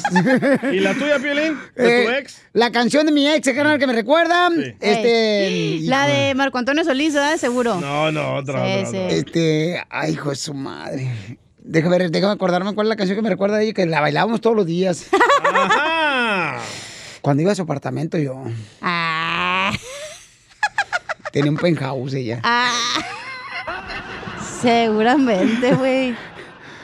¿Y 0.73 0.81
la 0.81 0.95
tuya, 0.95 1.19
Piolín? 1.19 1.59
¿De 1.77 1.83
tu 1.85 1.89
Eh, 1.89 2.19
ex? 2.19 2.41
La 2.53 2.71
canción 2.73 3.07
de 3.07 3.13
mi 3.13 3.29
ex, 3.29 3.49
canal 3.53 3.79
que 3.79 3.87
me 3.87 3.93
recuerda. 3.93 4.49
Este. 4.81 5.79
La 5.83 6.07
de 6.07 6.35
Marco 6.35 6.59
Antonio 6.59 6.85
Solís, 6.85 7.15
¿verdad? 7.15 7.37
Seguro. 7.37 7.77
No, 7.81 8.11
no, 8.11 8.37
otra, 8.37 8.65
Sí, 8.65 8.73
otra, 8.73 8.87
sí. 8.91 8.97
otra. 8.97 9.09
Este. 9.17 9.85
Ay, 9.91 10.13
hijo 10.13 10.31
de 10.31 10.37
su 10.37 10.55
madre. 10.55 11.39
Déjame, 11.65 11.97
ver, 11.99 12.11
déjame 12.11 12.33
acordarme 12.33 12.75
cuál 12.75 12.87
es 12.87 12.89
la 12.89 12.97
canción 12.97 13.17
que 13.17 13.23
me 13.23 13.29
recuerda 13.31 13.59
a 13.59 13.63
ella, 13.63 13.73
que 13.73 13.87
la 13.87 14.01
bailábamos 14.01 14.41
todos 14.41 14.57
los 14.57 14.67
días. 14.67 15.07
Ajá. 15.55 16.02
Cuando 17.23 17.43
iba 17.43 17.53
a 17.53 17.55
su 17.55 17.63
apartamento 17.63 18.19
yo. 18.19 18.43
Ah. 18.83 19.73
Tenía 21.33 21.51
un 21.51 21.57
penthouse 21.57 22.13
ella. 22.15 22.41
Ah. 22.43 22.71
Seguramente, 24.61 25.73
güey. 25.75 26.15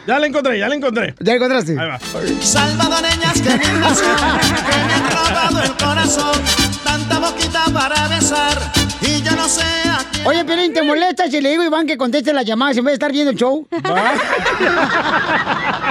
Ya 0.07 0.19
la 0.19 0.27
encontré, 0.27 0.59
ya 0.59 0.69
la 0.69 0.75
encontré. 0.77 1.15
¿Ya 1.21 1.33
la 1.33 1.37
encontraste? 1.37 1.73
Ahí 1.73 1.89
va. 1.89 1.99
Salvadoreñas 2.41 3.35
que 3.35 3.43
que 3.43 3.69
me 3.69 4.95
han 4.95 5.11
robado 5.11 5.63
el 5.63 5.73
corazón, 5.73 6.41
tanta 6.83 7.19
boquita 7.19 7.65
para 7.75 8.09
besar, 8.09 8.57
y 9.03 9.21
yo 9.21 9.33
no 9.33 9.47
sé 9.47 9.61
a 9.63 9.99
quién. 10.11 10.27
Oye, 10.27 10.45
Pelín, 10.47 10.73
¿te 10.73 10.81
molesta 10.83 11.29
si 11.29 11.43
le 11.43 11.51
digo 11.51 11.63
a 11.63 11.67
Iván 11.67 11.87
que 11.87 11.99
conteste 11.99 12.33
las 12.33 12.47
llamadas 12.47 12.79
en 12.79 12.85
vez 12.85 12.93
de 12.93 12.95
estar 12.95 13.13
viendo 13.13 13.33
el 13.33 13.37
show? 13.37 13.69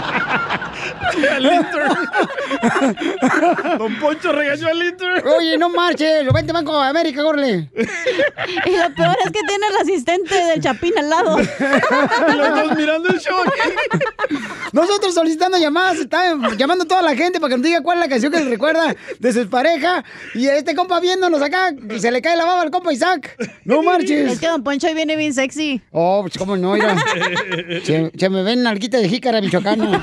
Al 1.32 1.45
intern. 1.45 1.95
Don 3.77 3.95
Poncho 3.99 4.32
regañó 4.32 4.67
al 4.67 4.84
intern. 4.84 5.27
Oye, 5.27 5.58
no 5.58 5.69
marches, 5.69 6.23
lo 6.23 6.32
vente 6.34 6.53
Banco 6.53 6.80
de 6.82 6.88
América, 6.88 7.25
órale. 7.25 7.69
Y 8.65 8.71
lo 8.77 8.95
peor 8.95 9.15
es 9.25 9.32
que 9.32 9.39
tiene 9.47 9.67
el 9.71 9.77
asistente 9.82 10.36
del 10.36 10.62
Chapín 10.62 10.97
al 10.97 11.10
lado. 11.10 11.38
Los 12.38 12.56
dos 12.56 12.77
mirando 12.77 13.10
el 13.10 13.19
show. 13.19 13.38
Nosotros 14.71 15.13
solicitando 15.13 15.58
llamadas, 15.58 15.99
está 15.99 16.36
llamando 16.58 16.84
a 16.84 16.88
toda 16.88 17.01
la 17.01 17.15
gente 17.15 17.39
para 17.39 17.49
que 17.51 17.58
nos 17.58 17.65
diga 17.65 17.82
cuál 17.82 17.97
es 17.97 18.03
la 18.06 18.10
canción 18.10 18.32
que 18.32 18.39
le 18.39 18.49
recuerda 18.49 18.95
de 19.19 19.34
su 19.34 19.49
pareja. 19.49 20.03
Y 20.34 20.47
este 20.47 20.75
compa 20.75 20.99
viéndonos 20.99 21.41
acá, 21.41 21.73
se 21.97 22.12
le 22.12 22.21
cae 22.21 22.36
la 22.36 22.45
baba 22.45 22.62
al 22.62 22.71
compa 22.71 22.91
Isaac. 22.93 23.36
No 23.63 23.82
marches. 23.82 24.34
Es 24.34 24.39
que 24.39 24.47
Don 24.47 24.63
Poncho 24.63 24.88
hoy 24.88 24.93
viene 24.93 25.15
bien 25.15 25.34
sexy. 25.34 25.82
Oh, 25.91 26.21
pues 26.21 26.38
cómo 26.38 26.56
no, 26.58 26.73
mira. 26.73 26.95
Se, 27.84 28.12
se 28.17 28.30
me 28.30 28.43
ven 28.43 28.63
nalguita 28.63 28.97
de 28.97 29.08
jícara 29.10 29.41
michoacana. 29.41 30.01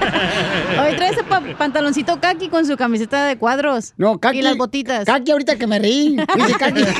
Hoy 0.80 0.96
trae 0.96 1.10
ese 1.10 1.22
pa- 1.24 1.42
pantaloncito 1.58 2.20
kaki 2.20 2.48
con 2.48 2.66
su 2.66 2.76
camiseta 2.76 3.24
de 3.26 3.36
cuadros. 3.38 3.92
No, 3.96 4.18
Kaki. 4.18 4.38
Y 4.38 4.42
las 4.42 4.56
botitas. 4.56 5.04
Kaki, 5.04 5.30
ahorita 5.32 5.56
que 5.56 5.66
me 5.66 5.78
reí. 5.78 6.16
Dice 6.34 6.54
Kaki. 6.58 6.82
La 6.82 6.92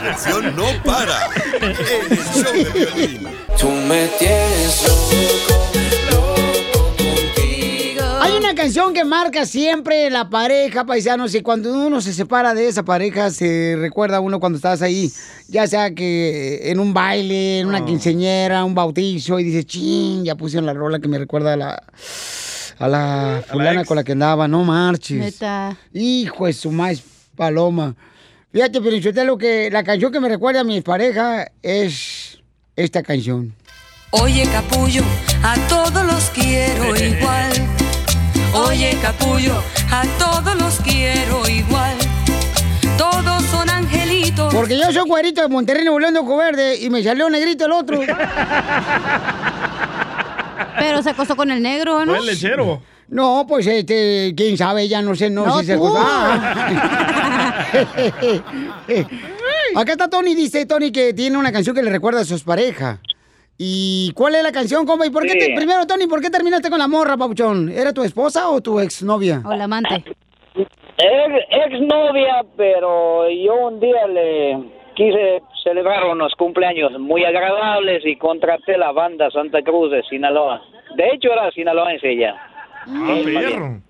diversión 0.00 0.56
no 0.56 0.64
para. 0.84 1.28
En 1.60 1.70
el 1.70 1.76
show 2.34 2.52
de 2.52 2.64
violín. 2.64 3.28
Tú 3.58 3.68
me 3.70 4.06
tienes 4.18 4.88
loco, 4.88 5.59
una 8.50 8.62
canción 8.62 8.92
que 8.92 9.04
marca 9.04 9.46
siempre 9.46 10.10
la 10.10 10.28
pareja, 10.28 10.84
paisanos, 10.84 11.36
y 11.36 11.40
cuando 11.40 11.72
uno 11.72 12.00
se 12.00 12.12
separa 12.12 12.52
de 12.52 12.66
esa 12.66 12.82
pareja, 12.82 13.30
se 13.30 13.76
recuerda 13.78 14.16
a 14.16 14.20
uno 14.20 14.40
cuando 14.40 14.56
estás 14.56 14.82
ahí, 14.82 15.12
ya 15.46 15.68
sea 15.68 15.94
que 15.94 16.68
en 16.68 16.80
un 16.80 16.92
baile, 16.92 17.60
en 17.60 17.68
una 17.68 17.84
quinceñera, 17.84 18.64
un 18.64 18.74
bautizo, 18.74 19.38
y 19.38 19.44
dices, 19.44 19.66
ching, 19.66 20.24
ya 20.24 20.34
pusieron 20.34 20.66
la 20.66 20.74
rola 20.74 20.98
que 20.98 21.06
me 21.06 21.16
recuerda 21.16 21.52
a 21.52 21.56
la, 21.56 21.82
a 22.80 22.88
la 22.88 23.44
fulana 23.48 23.84
con 23.84 23.96
la 23.96 24.02
que 24.02 24.12
andaba, 24.12 24.48
no 24.48 24.64
marches. 24.64 25.18
Neta. 25.20 25.76
Hijo 25.92 26.46
de 26.46 26.52
su 26.52 26.72
maíz 26.72 27.04
paloma. 27.36 27.94
Fíjate, 28.52 28.80
pero 28.80 29.24
lo 29.26 29.38
que 29.38 29.70
la 29.70 29.84
canción 29.84 30.10
que 30.10 30.18
me 30.18 30.28
recuerda 30.28 30.62
a 30.62 30.64
mi 30.64 30.80
pareja 30.80 31.52
es 31.62 32.40
esta 32.74 33.04
canción. 33.04 33.54
Oye, 34.10 34.42
capullo, 34.50 35.04
a 35.44 35.54
todos 35.68 36.04
los 36.04 36.30
quiero 36.30 36.96
igual. 36.96 37.79
Oye, 38.52 38.98
capullo, 39.00 39.62
a 39.90 40.02
todos 40.18 40.56
los 40.56 40.80
quiero 40.80 41.48
igual. 41.48 41.96
Todos 42.98 43.44
son 43.44 43.70
angelitos. 43.70 44.52
Porque 44.52 44.76
yo 44.76 44.92
soy 44.92 45.08
güerito 45.08 45.40
de 45.42 45.48
Monterrey, 45.48 45.84
Nuevo 45.84 46.00
León 46.00 46.14
de 46.14 46.20
Ojo 46.20 46.36
Verde, 46.36 46.76
y 46.80 46.90
me 46.90 47.02
salió 47.02 47.30
negrito 47.30 47.66
el 47.66 47.72
otro. 47.72 48.00
Pero 50.78 51.02
se 51.02 51.10
acostó 51.10 51.36
con 51.36 51.50
el 51.50 51.62
negro, 51.62 52.04
¿no? 52.04 52.12
Fue 52.12 52.20
el 52.20 52.26
lechero. 52.26 52.82
No, 53.08 53.44
pues 53.48 53.66
este, 53.66 54.34
quién 54.36 54.56
sabe, 54.56 54.88
ya 54.88 55.02
no 55.02 55.14
sé, 55.14 55.30
no, 55.30 55.46
No, 55.46 55.60
si 55.60 55.66
se 55.66 55.74
acostó. 55.74 56.00
Acá 59.76 59.92
está 59.92 60.08
Tony, 60.08 60.34
dice 60.34 60.66
Tony 60.66 60.90
que 60.90 61.14
tiene 61.14 61.36
una 61.36 61.52
canción 61.52 61.76
que 61.76 61.82
le 61.82 61.90
recuerda 61.90 62.20
a 62.20 62.24
sus 62.24 62.42
parejas. 62.42 62.98
¿Y 63.62 64.12
cuál 64.14 64.36
es 64.36 64.42
la 64.42 64.52
canción, 64.52 64.86
compa? 64.86 65.04
¿Y 65.06 65.10
por 65.10 65.22
qué 65.24 65.32
Sí. 65.32 65.38
te- 65.38 65.54
primero, 65.54 65.86
Tony, 65.86 66.06
por 66.06 66.22
qué 66.22 66.30
terminaste 66.30 66.70
con 66.70 66.78
la 66.78 66.88
morra, 66.88 67.18
papuchón? 67.18 67.68
¿Era 67.68 67.92
tu 67.92 68.02
esposa 68.02 68.48
o 68.48 68.62
tu 68.62 68.80
exnovia? 68.80 69.42
O 69.44 69.54
la 69.54 69.64
amante. 69.64 70.02
Ex, 70.56 70.66
exnovia, 71.50 72.42
pero 72.56 73.28
yo 73.28 73.54
un 73.68 73.78
día 73.78 74.06
le 74.06 74.58
quise 74.94 75.42
celebrar 75.62 76.06
unos 76.06 76.32
cumpleaños 76.36 76.98
muy 76.98 77.22
agradables 77.24 78.02
y 78.06 78.16
contraté 78.16 78.78
la 78.78 78.92
banda 78.92 79.30
Santa 79.30 79.60
Cruz 79.60 79.90
de 79.90 80.02
Sinaloa. 80.04 80.62
De 80.96 81.08
hecho, 81.10 81.30
era 81.30 81.50
sinaloense 81.50 82.10
ella. 82.12 82.34
Ah, 82.86 83.18
perro. 83.24 83.80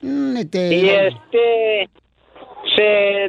Mm, 0.00 0.36
este- 0.38 0.74
Y 0.74 0.88
este 0.88 1.88
se 2.76 2.82
de, 2.82 3.28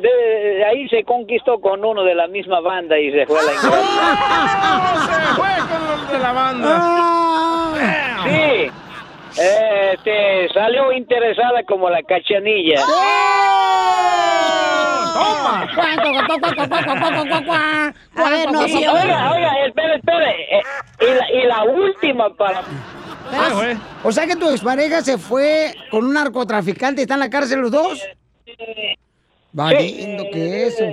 de 0.57 0.65
ahí 0.65 0.87
se 0.89 1.03
conquistó 1.03 1.59
con 1.59 1.83
uno 1.83 2.03
de 2.03 2.15
la 2.15 2.27
misma 2.27 2.59
banda 2.61 2.97
y 2.97 3.11
se 3.11 3.25
fue 3.25 3.39
a 3.39 3.43
la 3.43 3.51
¡Oh, 3.63 4.99
se 5.05 5.21
fue 5.35 5.49
con 5.69 5.87
los 5.87 6.11
de 6.11 6.19
la 6.19 6.31
banda! 6.31 7.71
Sí. 8.23 8.71
Este 9.41 10.47
salió 10.53 10.91
interesada 10.93 11.63
como 11.63 11.89
la 11.89 12.01
cachanilla. 12.03 12.75
¡Toma! 15.13 15.67
A 18.15 18.29
ver, 18.29 18.51
no, 18.51 18.65
Y, 18.65 18.69
sí, 18.69 18.77
oiga, 18.87 19.31
oiga, 19.33 19.65
espere, 19.65 19.95
espere. 19.95 20.57
eh, 20.57 20.61
y, 21.01 21.05
la, 21.05 21.31
y 21.31 21.47
la 21.47 21.63
última 21.63 22.29
para 22.35 22.61
O 24.03 24.11
sea 24.11 24.25
que 24.27 24.35
tu 24.35 24.49
expareja 24.49 25.01
se 25.01 25.17
fue 25.17 25.73
con 25.91 26.05
un 26.05 26.13
narcotraficante, 26.13 27.01
¿está 27.01 27.15
en 27.15 27.19
la 27.21 27.29
cárcel 27.29 27.59
los 27.61 27.71
dos? 27.71 28.01
Valiendo 29.55 30.25
que 30.33 30.67
eso. 30.67 30.83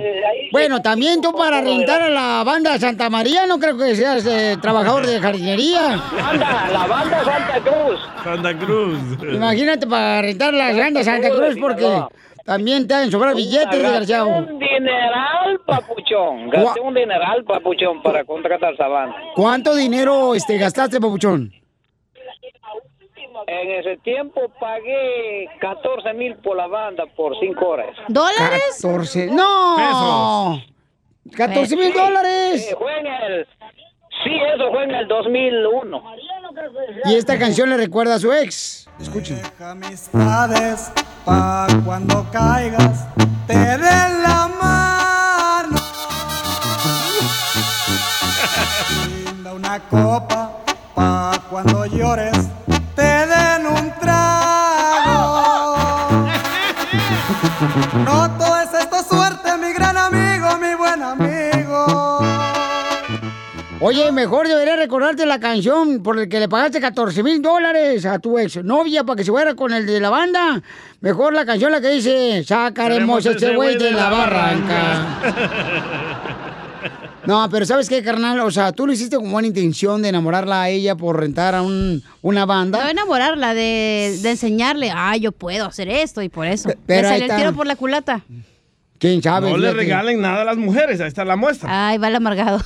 Bueno, 0.53 0.81
también 0.81 1.19
tú 1.21 1.33
para 1.33 1.59
rentar 1.59 2.01
a 2.01 2.09
la 2.09 2.43
banda 2.45 2.79
Santa 2.79 3.09
María, 3.09 3.45
no 3.45 3.59
creo 3.59 3.77
que 3.77 3.93
seas 3.93 4.25
eh, 4.25 4.55
trabajador 4.61 5.05
de 5.05 5.19
jardinería. 5.19 6.01
Banda, 6.15 6.69
la 6.71 6.87
banda 6.87 7.23
Santa 7.25 7.59
Cruz. 7.59 7.99
Santa 8.23 8.57
Cruz. 8.57 8.99
Imagínate 9.33 9.85
para 9.85 10.21
rentar 10.21 10.53
la 10.53 10.71
banda 10.71 11.03
Santa 11.03 11.29
Cruz 11.29 11.57
porque 11.59 12.03
también 12.45 12.87
te 12.87 12.93
han 12.93 13.11
sobrado 13.11 13.35
billetes, 13.35 13.81
desgraciado. 13.81 14.29
Un 14.29 14.57
dineral, 14.57 15.59
papuchón. 15.65 16.49
Gasté 16.49 16.79
un 16.79 16.93
dineral, 16.93 17.43
papuchón, 17.43 18.01
para 18.01 18.23
contratar 18.23 18.75
esa 18.75 18.87
banda. 18.87 19.13
¿Cuánto 19.35 19.75
dinero 19.75 20.35
este, 20.35 20.57
gastaste, 20.57 21.01
papuchón? 21.01 21.51
En 23.47 23.71
ese 23.71 23.97
tiempo 23.97 24.41
pagué 24.59 25.47
14 25.59 26.13
mil 26.13 26.35
por 26.37 26.55
la 26.57 26.67
banda 26.67 27.03
por 27.15 27.37
5 27.39 27.65
horas. 27.67 27.95
¿Dólares? 28.07 28.79
14. 28.81 29.27
¡No! 29.31 30.61
14 31.35 31.75
mil 31.75 31.91
Sí, 31.91 31.97
dólares. 31.97 32.65
sí, 32.69 32.75
fue 32.77 32.99
en 32.99 33.07
el... 33.07 33.47
Sí, 34.23 34.31
eso 34.55 34.71
fue 34.71 34.83
en 34.83 34.91
el 34.91 35.07
2001. 35.07 36.03
Y 37.05 37.15
esta 37.15 37.37
canción 37.39 37.69
le 37.69 37.77
recuerda 37.77 38.15
a 38.15 38.19
su 38.19 38.31
ex. 38.31 38.87
Escuchen. 39.01 39.41
amistades 39.59 40.91
pa' 41.25 41.67
cuando 41.85 42.25
caigas 42.31 43.07
te 43.47 43.53
den 43.57 44.23
la 44.23 44.49
mano. 44.61 45.77
Brinda 49.25 49.53
una 49.53 49.79
copa 49.89 50.51
pa' 50.95 51.41
cuando 51.49 51.85
llores 51.87 52.42
No 58.05 58.37
todo 58.37 58.59
es 58.59 58.73
esto 58.73 59.03
suerte, 59.03 59.57
mi 59.57 59.73
gran 59.73 59.95
amigo, 59.95 60.57
mi 60.57 60.75
buen 60.75 61.01
amigo. 61.01 62.19
Oye, 63.79 64.11
mejor 64.11 64.47
debería 64.47 64.75
recordarte 64.75 65.25
la 65.25 65.39
canción 65.39 66.01
por 66.03 66.17
la 66.17 66.27
que 66.27 66.39
le 66.39 66.47
pagaste 66.47 66.79
14 66.79 67.21
mil 67.21 67.41
dólares 67.41 68.05
a 68.05 68.19
tu 68.19 68.39
ex 68.39 68.63
novia 68.63 69.03
para 69.03 69.17
que 69.17 69.25
se 69.25 69.31
fuera 69.31 69.55
con 69.55 69.73
el 69.73 69.85
de 69.85 69.99
la 69.99 70.09
banda. 70.09 70.61
Mejor 71.01 71.33
la 71.33 71.45
canción 71.45 71.71
la 71.71 71.81
que 71.81 71.89
dice, 71.89 72.43
sacaremos 72.45 73.25
este 73.25 73.55
güey 73.55 73.77
de 73.77 73.91
la 73.91 74.09
barranca. 74.09 76.12
No, 77.25 77.49
pero 77.49 77.65
¿sabes 77.65 77.89
qué, 77.89 78.03
carnal? 78.03 78.39
O 78.41 78.51
sea, 78.51 78.71
tú 78.71 78.85
lo 78.85 78.93
hiciste 78.93 79.15
con 79.15 79.31
buena 79.31 79.47
intención 79.47 80.01
de 80.01 80.09
enamorarla 80.09 80.63
a 80.63 80.69
ella 80.69 80.95
por 80.95 81.19
rentar 81.19 81.55
a 81.55 81.61
un, 81.61 82.03
una 82.21 82.45
banda. 82.45 82.83
No 82.83 82.89
enamorarla, 82.89 83.53
de, 83.53 84.17
de 84.21 84.29
enseñarle, 84.29 84.91
ah, 84.93 85.15
yo 85.17 85.31
puedo 85.31 85.65
hacer 85.65 85.89
esto 85.89 86.21
y 86.21 86.29
por 86.29 86.47
eso. 86.47 86.69
pero 86.85 87.03
le 87.03 87.19
salió 87.19 87.33
el 87.33 87.39
tiro 87.39 87.53
por 87.53 87.67
la 87.67 87.75
culata. 87.75 88.21
¿Quién 88.97 89.21
sabe? 89.21 89.49
No 89.49 89.57
le 89.57 89.73
regalen 89.73 90.21
nada 90.21 90.43
a 90.43 90.45
las 90.45 90.55
mujeres, 90.57 91.01
ahí 91.01 91.09
está 91.09 91.25
la 91.25 91.35
muestra. 91.35 91.89
Ay, 91.89 91.97
va 91.97 92.07
el 92.07 92.15
amargado. 92.15 92.61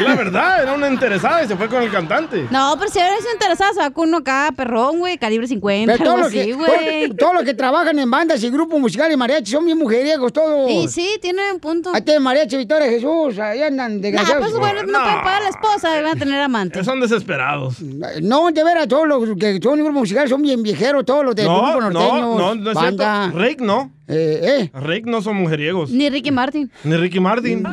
La 0.00 0.14
verdad, 0.14 0.62
era 0.62 0.72
una 0.74 0.88
interesada 0.88 1.42
y 1.44 1.48
se 1.48 1.56
fue 1.56 1.68
con 1.68 1.82
el 1.82 1.90
cantante. 1.90 2.46
No, 2.50 2.74
pero 2.78 2.90
si 2.90 2.98
eres 2.98 3.24
interesada, 3.32 3.72
se 3.72 3.80
va 3.80 3.90
con 3.90 4.08
uno 4.08 4.18
acá, 4.18 4.52
perrón, 4.56 4.98
güey, 4.98 5.18
calibre 5.18 5.46
50, 5.46 5.92
Pero 5.92 6.04
todo 6.04 6.14
algo 6.16 6.26
lo 6.26 6.32
que, 6.32 6.40
así, 6.42 6.52
güey. 6.52 7.08
todo- 7.08 7.16
todos 7.16 7.34
los 7.34 7.42
que 7.44 7.54
trabajan 7.54 7.98
en 7.98 8.10
bandas 8.10 8.42
y 8.42 8.50
grupos 8.50 8.78
musicales 8.80 9.14
y 9.14 9.16
mariachi 9.16 9.50
son 9.52 9.64
bien 9.64 9.78
mujeriegos 9.78 10.32
todos. 10.32 10.68
Sí, 10.68 10.86
sí, 10.88 11.18
tiene 11.20 11.52
un 11.52 11.60
punto. 11.60 11.90
Ahí 11.94 12.02
tiene 12.02 12.20
mariachi 12.20 12.56
Victoria 12.56 12.88
Jesús, 12.88 13.38
ahí 13.38 13.62
andan 13.62 13.96
Nah, 13.96 14.02
desgraciados. 14.02 14.48
pues 14.48 14.58
bueno, 14.58 14.82
no 14.82 14.98
pueden 15.02 15.18
pagar 15.22 15.40
a 15.40 15.44
la 15.44 15.48
esposa, 15.50 15.88
van 16.02 16.06
a 16.06 16.18
tener 16.18 16.40
amante. 16.40 16.84
Son 16.84 17.00
desesperados. 17.00 17.80
No, 18.22 18.50
de 18.50 18.64
veras, 18.64 18.88
todos 18.88 19.06
los 19.08 19.36
que 19.38 19.58
son 19.62 19.76
grupos 19.76 19.94
musicales 19.94 20.30
son 20.30 20.42
bien 20.42 20.62
viejeros, 20.62 21.04
todos 21.04 21.24
los 21.24 21.34
de 21.34 21.44
No, 21.44 21.62
grupo 21.62 21.80
no, 21.80 21.90
no, 21.90 22.54
no 22.54 22.70
es 22.70 22.74
banda. 22.74 23.22
cierto. 23.24 23.38
Rick 23.38 23.60
no. 23.60 23.90
Eh, 24.08 24.70
Rick 24.72 25.06
no 25.06 25.20
son 25.20 25.36
mujeriegos. 25.36 25.90
Ni 25.90 26.08
Ricky 26.08 26.30
Martin. 26.30 26.70
Ni 26.84 26.96
Ricky 26.96 27.18
Martin. 27.18 27.64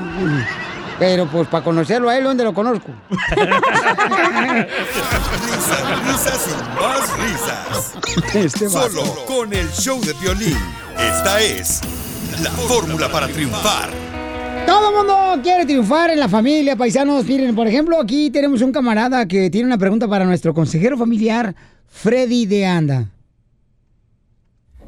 Pero 1.00 1.28
pues 1.28 1.48
para 1.48 1.64
conocerlo 1.64 2.10
a 2.10 2.18
él, 2.18 2.24
¿dónde 2.24 2.44
lo 2.44 2.54
conozco? 2.54 2.88
Risas, 5.48 6.06
risas 6.06 6.48
y 6.48 6.80
más 6.80 7.18
risas. 7.20 8.36
Este 8.36 8.70
Solo 8.70 9.04
con 9.26 9.54
el 9.54 9.70
show 9.72 10.00
de 10.02 10.14
violín. 10.14 10.58
Esta 10.98 11.42
es 11.42 11.82
la 12.42 12.52
fórmula 12.52 13.10
para 13.10 13.28
triunfar. 13.28 13.90
Todo 14.66 14.90
el 14.90 14.96
mundo 14.96 15.42
quiere 15.44 15.66
triunfar 15.66 16.12
en 16.12 16.20
la 16.20 16.30
familia, 16.30 16.76
paisanos. 16.76 17.26
Miren, 17.26 17.56
por 17.56 17.68
ejemplo, 17.68 18.00
aquí 18.00 18.30
tenemos 18.30 18.62
un 18.62 18.72
camarada 18.72 19.28
que 19.28 19.50
tiene 19.50 19.68
una 19.68 19.78
pregunta 19.78 20.08
para 20.08 20.26
nuestro 20.26 20.54
consejero 20.54 20.98
familiar, 20.98 21.54
Freddy 21.88 22.46
de 22.46 22.66
Anda. 22.66 23.10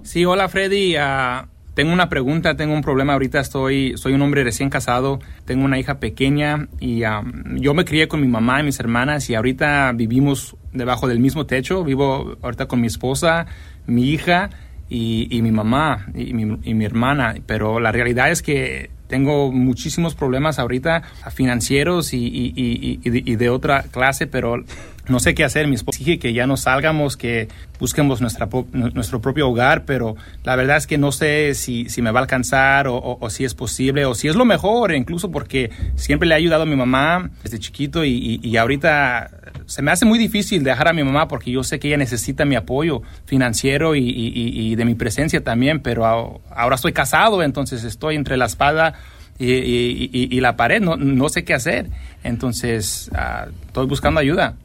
Sí, 0.04 0.24
hola 0.24 0.48
Freddy. 0.48 0.96
Ah, 0.96 1.48
tengo 1.76 1.92
una 1.94 2.10
pregunta, 2.10 2.56
tengo 2.56 2.74
un 2.74 2.82
problema. 2.82 3.14
Ahorita 3.14 3.40
estoy, 3.42 3.96
soy 3.98 4.14
un 4.14 4.22
hombre 4.22 4.44
recién 4.44 4.70
casado, 4.70 5.20
tengo 5.44 5.66
una 5.66 5.78
hija 5.78 6.00
pequeña 6.00 6.68
y 6.80 7.04
ah, 7.04 7.22
yo 7.56 7.74
me 7.74 7.86
crié 7.86 8.08
con 8.08 8.22
mi 8.22 8.28
mamá 8.28 8.62
y 8.62 8.64
mis 8.64 8.80
hermanas 8.80 9.30
y 9.30 9.36
ahorita 9.36 9.92
vivimos 9.94 10.56
debajo 10.72 11.08
del 11.08 11.20
mismo 11.20 11.46
techo. 11.46 11.84
Vivo 11.84 12.38
ahorita 12.42 12.68
con 12.68 12.80
mi 12.80 12.88
esposa, 12.88 13.46
mi 13.86 14.10
hija 14.10 14.50
y, 14.90 15.42
mi 15.44 15.52
mamá 15.52 16.08
y 16.16 16.34
mi, 16.34 16.58
y 16.64 16.74
mi 16.74 16.86
hermana. 16.86 17.36
Pero 17.46 17.82
la 17.82 17.92
realidad 17.92 18.32
es 18.32 18.42
que 18.42 18.90
tengo 19.08 19.52
muchísimos 19.52 20.16
problemas 20.16 20.60
ahorita 20.60 21.04
financieros 21.34 22.14
y 22.14 23.36
de 23.36 23.50
otra 23.50 23.84
clase, 23.84 24.28
pero 24.28 24.64
no 25.08 25.20
sé 25.20 25.34
qué 25.36 25.44
hacer. 25.44 25.68
Mi 25.68 25.76
esposa 25.76 26.00
dije 26.00 26.20
que 26.20 26.34
ya 26.34 26.48
no 26.48 26.58
salgamos, 26.58 27.18
que 27.18 27.48
busquemos 27.80 28.22
nuestra, 28.22 28.48
nuestro 28.74 29.22
propio 29.22 29.50
hogar, 29.50 29.86
pero 29.86 30.16
la 30.44 30.56
verdad 30.56 30.78
es 30.78 30.88
que 30.88 30.98
no 30.98 31.12
sé 31.12 31.54
si, 31.56 31.90
si 31.90 32.02
me 32.02 32.12
va 32.12 32.20
a 32.20 32.24
alcanzar 32.24 32.88
o, 32.88 32.96
o- 32.96 33.18
o 33.20 33.30
si 33.30 33.44
es 33.46 33.54
posible 33.54 34.06
o 34.06 34.16
si 34.16 34.28
es 34.28 34.36
lo 34.36 34.46
mejor, 34.46 34.94
incluso 34.94 35.32
porque 35.32 35.70
siempre 35.96 36.28
le 36.28 36.36
he 36.36 36.38
ayudado 36.38 36.64
a 36.64 36.66
mi 36.66 36.76
mamá 36.76 37.30
desde 37.44 37.60
chiquito 37.60 38.04
y, 38.06 38.12
y- 38.12 38.40
y 38.48 38.58
ahorita 38.58 39.30
se 39.66 39.82
me 39.82 39.92
hace 39.92 40.06
muy 40.06 40.18
difícil 40.20 40.64
dejar 40.64 40.88
a 40.88 40.94
mi 40.94 41.04
mamá 41.04 41.28
porque 41.28 41.52
yo 41.52 41.64
sé 41.64 41.80
que 41.80 41.88
ella 41.90 41.98
necesita 41.98 42.46
mi 42.46 42.56
apoyo 42.56 43.02
financiero 43.26 43.96
y, 43.96 44.00
y- 44.08 44.76
de 44.76 44.86
mi 44.86 44.96
presencia 44.96 45.44
también, 45.44 45.80
pero 45.82 46.06
ahora 46.06 46.76
estoy 46.76 46.94
casado, 46.94 47.44
entonces 47.44 47.84
estoy 47.84 48.16
entre 48.16 48.38
la 48.38 48.46
espada 48.46 48.94
y, 49.38 49.52
y- 49.52 50.10
y- 50.14 50.36
y 50.36 50.40
la 50.42 50.56
pared, 50.56 50.82
no, 50.82 50.96
no 50.98 51.30
sé 51.30 51.44
qué 51.44 51.54
hacer. 51.54 51.88
Entonces, 52.24 53.10
ah, 53.14 53.48
estoy 53.68 53.86
buscando 53.86 54.20
ayuda. 54.20 54.56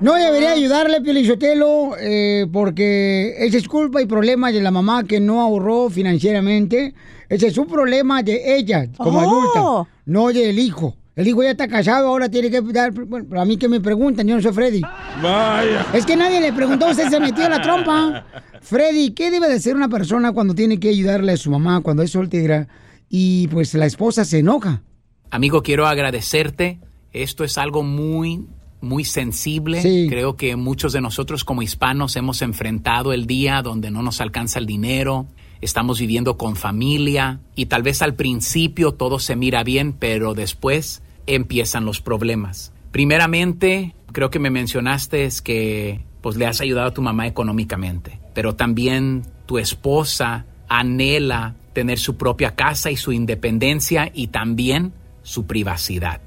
No 0.00 0.14
debería 0.14 0.52
ayudarle, 0.52 1.00
Pielichotelo, 1.02 1.92
eh, 2.00 2.46
porque 2.52 3.34
ese 3.38 3.58
es 3.58 3.68
culpa 3.68 4.00
y 4.00 4.06
problema 4.06 4.50
de 4.50 4.60
la 4.62 4.70
mamá 4.70 5.04
que 5.04 5.20
no 5.20 5.40
ahorró 5.42 5.90
financieramente. 5.90 6.94
Ese 7.28 7.48
es 7.48 7.58
un 7.58 7.66
problema 7.66 8.22
de 8.22 8.56
ella 8.56 8.86
como 8.96 9.18
Oh. 9.18 9.22
adulta, 9.22 9.90
no 10.06 10.28
del 10.28 10.58
hijo. 10.58 10.96
El 11.16 11.28
hijo 11.28 11.42
ya 11.42 11.50
está 11.50 11.68
casado, 11.68 12.08
ahora 12.08 12.30
tiene 12.30 12.50
que 12.50 12.62
dar... 12.62 12.92
Bueno, 12.92 13.38
a 13.38 13.44
mí 13.44 13.58
que 13.58 13.68
me 13.68 13.80
preguntan, 13.80 14.26
yo 14.26 14.36
no 14.36 14.40
soy 14.40 14.52
Freddy. 14.54 14.80
Vaya. 15.22 15.86
Es 15.92 16.06
que 16.06 16.16
nadie 16.16 16.40
le 16.40 16.52
preguntó, 16.54 16.88
usted 16.88 17.10
se 17.10 17.20
metió 17.20 17.44
a 17.44 17.50
la 17.50 17.60
trompa. 17.60 18.24
Freddy, 18.62 19.10
¿qué 19.10 19.30
debe 19.30 19.48
de 19.48 19.60
ser 19.60 19.76
una 19.76 19.88
persona 19.90 20.32
cuando 20.32 20.54
tiene 20.54 20.80
que 20.80 20.88
ayudarle 20.88 21.32
a 21.32 21.36
su 21.36 21.50
mamá 21.50 21.82
cuando 21.82 22.02
es 22.02 22.10
soltera 22.12 22.68
y 23.10 23.48
pues 23.48 23.74
la 23.74 23.84
esposa 23.84 24.24
se 24.24 24.38
enoja? 24.38 24.80
Amigo, 25.30 25.62
quiero 25.62 25.86
agradecerte. 25.86 26.78
Esto 27.12 27.44
es 27.44 27.58
algo 27.58 27.82
muy, 27.82 28.46
muy 28.80 29.04
sensible. 29.04 29.82
Sí. 29.82 30.06
Creo 30.08 30.36
que 30.36 30.56
muchos 30.56 30.92
de 30.92 31.00
nosotros 31.00 31.44
como 31.44 31.62
hispanos 31.62 32.16
hemos 32.16 32.42
enfrentado 32.42 33.12
el 33.12 33.26
día 33.26 33.62
donde 33.62 33.90
no 33.90 34.02
nos 34.02 34.20
alcanza 34.20 34.58
el 34.58 34.66
dinero, 34.66 35.26
estamos 35.60 36.00
viviendo 36.00 36.36
con 36.36 36.56
familia 36.56 37.40
y 37.54 37.66
tal 37.66 37.82
vez 37.82 38.02
al 38.02 38.14
principio 38.14 38.92
todo 38.92 39.18
se 39.18 39.36
mira 39.36 39.62
bien, 39.62 39.92
pero 39.92 40.34
después 40.34 41.02
empiezan 41.26 41.84
los 41.84 42.00
problemas. 42.00 42.72
Primeramente, 42.90 43.94
creo 44.12 44.30
que 44.30 44.38
me 44.38 44.50
mencionaste 44.50 45.24
es 45.24 45.42
que 45.42 46.04
pues 46.20 46.36
le 46.36 46.46
has 46.46 46.60
ayudado 46.60 46.88
a 46.88 46.94
tu 46.94 47.02
mamá 47.02 47.26
económicamente, 47.26 48.20
pero 48.34 48.54
también 48.54 49.22
tu 49.46 49.58
esposa 49.58 50.46
anhela 50.68 51.56
tener 51.72 51.98
su 51.98 52.16
propia 52.16 52.54
casa 52.54 52.90
y 52.90 52.96
su 52.96 53.12
independencia 53.12 54.10
y 54.12 54.28
también 54.28 54.92
su 55.22 55.46
privacidad. 55.46 56.20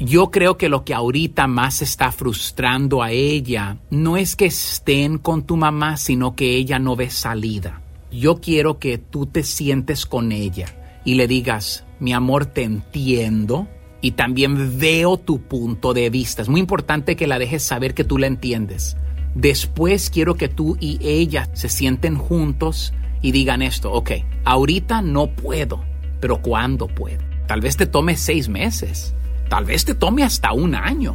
Yo 0.00 0.32
creo 0.32 0.58
que 0.58 0.68
lo 0.68 0.84
que 0.84 0.92
ahorita 0.92 1.46
más 1.46 1.80
está 1.80 2.10
frustrando 2.10 3.02
a 3.02 3.12
ella 3.12 3.78
no 3.90 4.16
es 4.16 4.34
que 4.34 4.46
estén 4.46 5.18
con 5.18 5.44
tu 5.44 5.56
mamá, 5.56 5.96
sino 5.96 6.34
que 6.34 6.56
ella 6.56 6.80
no 6.80 6.96
ve 6.96 7.10
salida. 7.10 7.80
Yo 8.10 8.40
quiero 8.40 8.78
que 8.80 8.98
tú 8.98 9.26
te 9.26 9.44
sientes 9.44 10.04
con 10.04 10.32
ella 10.32 10.66
y 11.04 11.14
le 11.14 11.28
digas, 11.28 11.84
mi 12.00 12.12
amor, 12.12 12.46
te 12.46 12.64
entiendo 12.64 13.68
y 14.00 14.12
también 14.12 14.80
veo 14.80 15.16
tu 15.16 15.40
punto 15.42 15.94
de 15.94 16.10
vista. 16.10 16.42
Es 16.42 16.48
muy 16.48 16.60
importante 16.60 17.14
que 17.14 17.28
la 17.28 17.38
dejes 17.38 17.62
saber 17.62 17.94
que 17.94 18.04
tú 18.04 18.18
la 18.18 18.26
entiendes. 18.26 18.96
Después 19.34 20.10
quiero 20.10 20.34
que 20.34 20.48
tú 20.48 20.76
y 20.80 20.98
ella 21.02 21.48
se 21.54 21.68
sienten 21.68 22.16
juntos 22.16 22.92
y 23.22 23.32
digan 23.32 23.62
esto, 23.62 23.92
ok, 23.92 24.10
ahorita 24.44 25.02
no 25.02 25.28
puedo, 25.28 25.82
pero 26.20 26.42
¿cuándo 26.42 26.88
puedo? 26.88 27.22
Tal 27.46 27.60
vez 27.60 27.76
te 27.76 27.86
tome 27.86 28.16
seis 28.16 28.48
meses, 28.48 29.14
tal 29.54 29.66
vez 29.66 29.84
te 29.84 29.94
tome 29.94 30.24
hasta 30.24 30.52
un 30.52 30.74
año, 30.74 31.14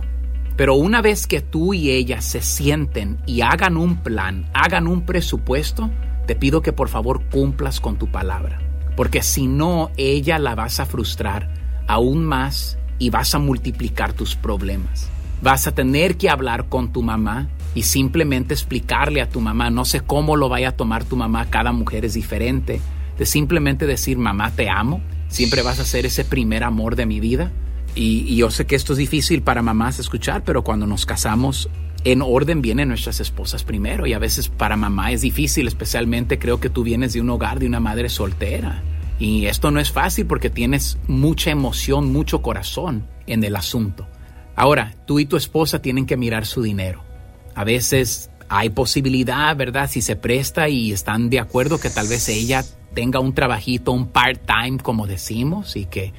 pero 0.56 0.76
una 0.76 1.02
vez 1.02 1.28
que 1.28 1.42
tú 1.42 1.74
y 1.74 1.92
ella 1.92 2.22
se 2.22 2.42
sienten 2.42 3.18
y 3.26 3.42
hagan 3.42 3.76
un 3.76 3.98
plan, 3.98 4.50
hagan 4.54 4.88
un 4.88 5.02
presupuesto, 5.02 5.90
te 6.26 6.36
pido 6.36 6.62
que 6.62 6.72
por 6.72 6.88
favor 6.88 7.22
cumplas 7.30 7.82
con 7.82 7.98
tu 7.98 8.10
palabra, 8.10 8.62
porque 8.96 9.24
si 9.24 9.48
no, 9.48 9.92
ella 9.98 10.40
la 10.40 10.56
vas 10.56 10.80
a 10.80 10.86
frustrar 10.86 11.54
aún 11.86 12.24
más 12.24 12.78
y 12.98 13.10
vas 13.10 13.36
a 13.36 13.40
multiplicar 13.40 14.14
tus 14.14 14.38
problemas. 14.38 15.10
Vas 15.42 15.68
a 15.68 15.76
tener 15.76 16.16
que 16.16 16.30
hablar 16.30 16.70
con 16.70 16.94
tu 16.94 17.04
mamá 17.04 17.50
y 17.76 17.84
simplemente 17.84 18.54
explicarle 18.54 19.22
a 19.22 19.28
tu 19.28 19.42
mamá, 19.42 19.70
no 19.70 19.84
sé 19.84 20.00
cómo 20.00 20.38
lo 20.38 20.48
vaya 20.48 20.70
a 20.70 20.78
tomar 20.78 21.04
tu 21.04 21.18
mamá, 21.18 21.48
cada 21.50 21.74
mujer 21.74 22.06
es 22.06 22.14
diferente, 22.14 22.80
de 23.18 23.26
simplemente 23.26 23.86
decir, 23.86 24.18
mamá, 24.18 24.52
te 24.52 24.70
amo, 24.70 25.02
siempre 25.28 25.62
vas 25.62 25.82
a 25.82 25.84
ser 25.84 26.06
ese 26.06 26.24
primer 26.24 26.64
amor 26.64 26.96
de 26.96 27.06
mi 27.06 27.20
vida. 27.20 27.52
Y, 27.96 28.36
yo 28.36 28.50
sé 28.52 28.66
que 28.66 28.76
esto 28.76 28.94
es 28.94 29.00
difícil 29.00 29.42
para 29.42 29.62
mamás 29.62 30.00
escuchar, 30.00 30.44
pero 30.44 30.64
cuando 30.64 30.88
nos 30.88 31.06
casamos, 31.06 31.70
en 32.04 32.22
orden 32.22 32.62
vienen 32.62 32.90
nuestras 32.90 33.20
esposas 33.20 33.64
primero. 33.64 34.06
Y 34.06 34.14
a 34.14 34.20
veces 34.20 34.48
para 34.48 34.78
mamá 34.78 35.12
es 35.12 35.22
difícil, 35.22 35.68
especialmente 35.68 36.40
creo 36.40 36.60
que 36.60 36.70
tú 36.70 36.84
vienes 36.84 37.14
de 37.14 37.22
un 37.22 37.30
hogar 37.30 37.60
de 37.60 37.68
una 37.68 37.80
madre 37.80 38.10
soltera. 38.10 38.84
Y 39.20 39.48
esto 39.48 39.70
no 39.70 39.80
es 39.80 39.92
fácil 39.92 40.26
porque 40.26 40.50
tienes 40.50 40.98
mucha 41.08 41.52
emoción, 41.52 42.12
mucho 42.14 42.42
corazón 42.42 43.06
en 43.28 43.44
el 43.44 43.56
asunto. 43.56 44.08
Ahora, 44.56 44.96
tú 45.06 45.20
y 45.20 45.26
tu 45.26 45.36
esposa 45.36 45.82
tienen 45.82 46.06
que 46.06 46.18
mirar 46.18 46.46
su 46.46 46.62
dinero. 46.62 47.04
A 47.54 47.64
veces 47.64 48.30
hay 48.48 48.70
posibilidad, 48.70 49.56
¿verdad? 49.56 49.90
Si 49.90 50.02
se 50.02 50.16
presta 50.16 50.70
y 50.70 50.92
están 50.92 51.30
de 51.30 51.40
acuerdo 51.40 51.80
que 51.80 51.90
tal 51.90 52.08
vez 52.08 52.30
ella 52.30 52.64
tenga 52.94 53.20
un 53.20 53.34
trabajito, 53.34 53.92
un 53.92 54.08
part-time, 54.08 54.80
como 54.80 55.06
decimos, 55.06 55.76
y 55.76 55.86
que, 55.86 56.14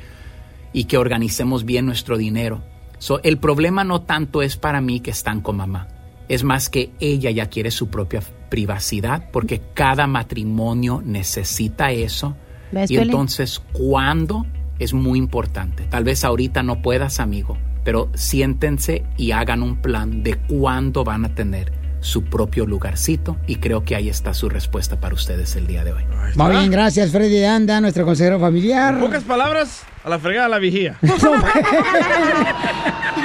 y 0.73 0.85
que 0.85 0.99
organicemos 0.99 1.65
bien 1.65 1.87
nuestro 1.87 2.17
dinero. 2.17 2.63
So, 2.99 3.23
el 3.23 3.39
problema 3.39 3.85
no 3.85 4.03
tanto 4.03 4.43
es 4.43 4.57
para 4.57 4.81
mí 4.81 5.01
que 5.01 5.11
están 5.11 5.41
con 5.41 5.57
mamá, 5.57 5.89
es 6.29 6.45
más 6.45 6.69
que 6.69 6.93
ella 7.01 7.31
ya 7.31 7.47
quiere 7.47 7.71
su 7.71 7.89
propia 7.89 8.23
privacidad, 8.51 9.31
porque 9.33 9.61
cada 9.75 10.07
matrimonio 10.07 11.03
necesita 11.05 11.91
eso. 11.91 12.37
¿Ves, 12.71 12.91
Y 12.91 12.99
entonces, 12.99 13.61
¿cuándo? 13.73 14.47
Es 14.79 14.93
muy 14.95 15.19
importante. 15.19 15.85
Tal 15.91 16.05
vez 16.05 16.25
ahorita 16.25 16.63
no 16.63 16.83
puedas, 16.83 17.19
amigo, 17.19 17.59
pero 17.85 18.11
siéntense 18.15 19.05
y 19.17 19.33
hagan 19.33 19.63
un 19.63 19.83
plan 19.83 20.23
de 20.23 20.37
cuándo 20.37 21.03
van 21.03 21.25
a 21.25 21.35
tener 21.35 21.73
su 22.01 22.25
propio 22.25 22.67
lugarcito 22.67 23.37
y 23.47 23.57
creo 23.57 23.85
que 23.85 23.95
ahí 23.95 24.09
está 24.09 24.33
su 24.33 24.49
respuesta 24.49 25.01
para 25.01 25.15
ustedes 25.15 25.55
el 25.57 25.67
día 25.67 25.85
de 25.85 25.93
hoy. 25.93 26.05
Muy 26.35 26.51
bien, 26.53 26.71
gracias 26.71 27.11
Freddy 27.11 27.45
Anda, 27.45 27.81
nuestro 27.81 28.05
consejero 28.05 28.41
familiar. 28.41 28.95
En 28.95 29.01
pocas 29.01 29.23
palabras, 29.25 29.83
a 30.03 30.09
la 30.09 30.19
fregada 30.19 30.49
la 30.49 30.59
vigía. 30.59 30.99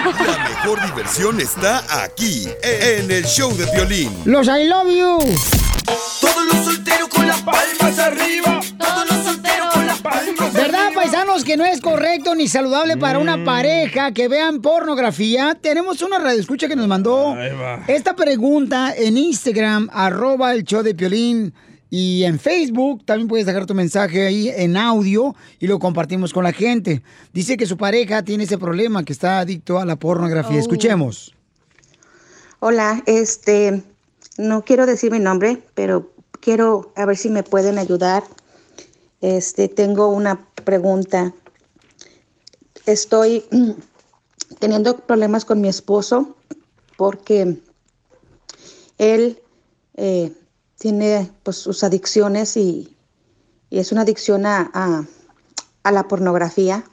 La 0.05 0.49
mejor 0.49 0.85
diversión 0.85 1.39
está 1.41 1.83
aquí, 2.03 2.47
en 2.61 3.09
el 3.09 3.25
show 3.25 3.55
de 3.57 3.65
violín. 3.71 4.11
Los 4.25 4.47
I 4.47 4.67
love 4.67 4.87
you. 4.87 5.17
Todos 6.21 6.45
los 6.45 6.65
solteros 6.65 7.09
con 7.09 7.27
las 7.27 7.41
palmas 7.41 7.99
arriba. 7.99 8.59
Todos 8.77 9.11
los 9.11 9.23
solteros 9.25 9.73
con 9.73 9.87
las 9.87 9.99
palmas 10.01 10.53
¿Verdad, 10.53 10.93
paisanos, 10.93 11.43
que 11.43 11.57
no 11.57 11.65
es 11.65 11.81
correcto 11.81 12.35
ni 12.35 12.47
saludable 12.47 12.97
para 12.97 13.17
una 13.17 13.43
pareja 13.43 14.11
que 14.11 14.27
vean 14.27 14.61
pornografía? 14.61 15.57
Tenemos 15.59 16.03
una 16.03 16.19
radioescucha 16.19 16.67
que 16.67 16.75
nos 16.75 16.87
mandó 16.87 17.35
esta 17.87 18.15
pregunta 18.15 18.93
en 18.95 19.17
Instagram, 19.17 19.89
arroba 19.91 20.53
el 20.53 20.63
show 20.63 20.83
de 20.83 20.93
Piolín. 20.93 21.53
Y 21.97 22.25
en 22.25 22.39
Facebook 22.39 23.05
también 23.05 23.29
puedes 23.29 23.45
dejar 23.45 23.65
tu 23.65 23.73
mensaje 23.73 24.27
ahí 24.27 24.49
en 24.49 24.75
audio 24.75 25.33
y 25.61 25.67
lo 25.67 25.79
compartimos 25.79 26.33
con 26.33 26.43
la 26.43 26.51
gente. 26.51 27.01
Dice 27.31 27.55
que 27.55 27.65
su 27.65 27.77
pareja 27.77 28.21
tiene 28.21 28.43
ese 28.43 28.57
problema, 28.57 29.05
que 29.05 29.13
está 29.13 29.39
adicto 29.39 29.79
a 29.79 29.85
la 29.85 29.95
pornografía. 29.95 30.57
Oh. 30.57 30.59
Escuchemos. 30.59 31.33
Hola, 32.59 33.01
este, 33.05 33.81
no 34.37 34.65
quiero 34.65 34.85
decir 34.85 35.09
mi 35.09 35.19
nombre, 35.19 35.63
pero 35.73 36.11
quiero 36.41 36.91
a 36.97 37.05
ver 37.05 37.15
si 37.15 37.29
me 37.29 37.43
pueden 37.43 37.77
ayudar. 37.77 38.25
Este, 39.21 39.69
tengo 39.69 40.09
una 40.09 40.45
pregunta. 40.65 41.33
Estoy 42.85 43.45
mm, 43.51 43.71
teniendo 44.59 44.97
problemas 44.97 45.45
con 45.45 45.61
mi 45.61 45.69
esposo 45.69 46.35
porque 46.97 47.57
él 48.97 49.39
eh, 49.95 50.33
tiene 50.85 51.31
pues 51.41 51.57
sus 51.57 51.83
adicciones 51.83 52.55
y, 52.57 52.95
y 53.71 53.79
es 53.79 53.91
una 53.91 54.01
adicción 54.01 54.45
a, 54.45 54.69
a- 54.71 55.03
a 55.81 55.91
la 55.91 56.07
pornografía. 56.07 56.83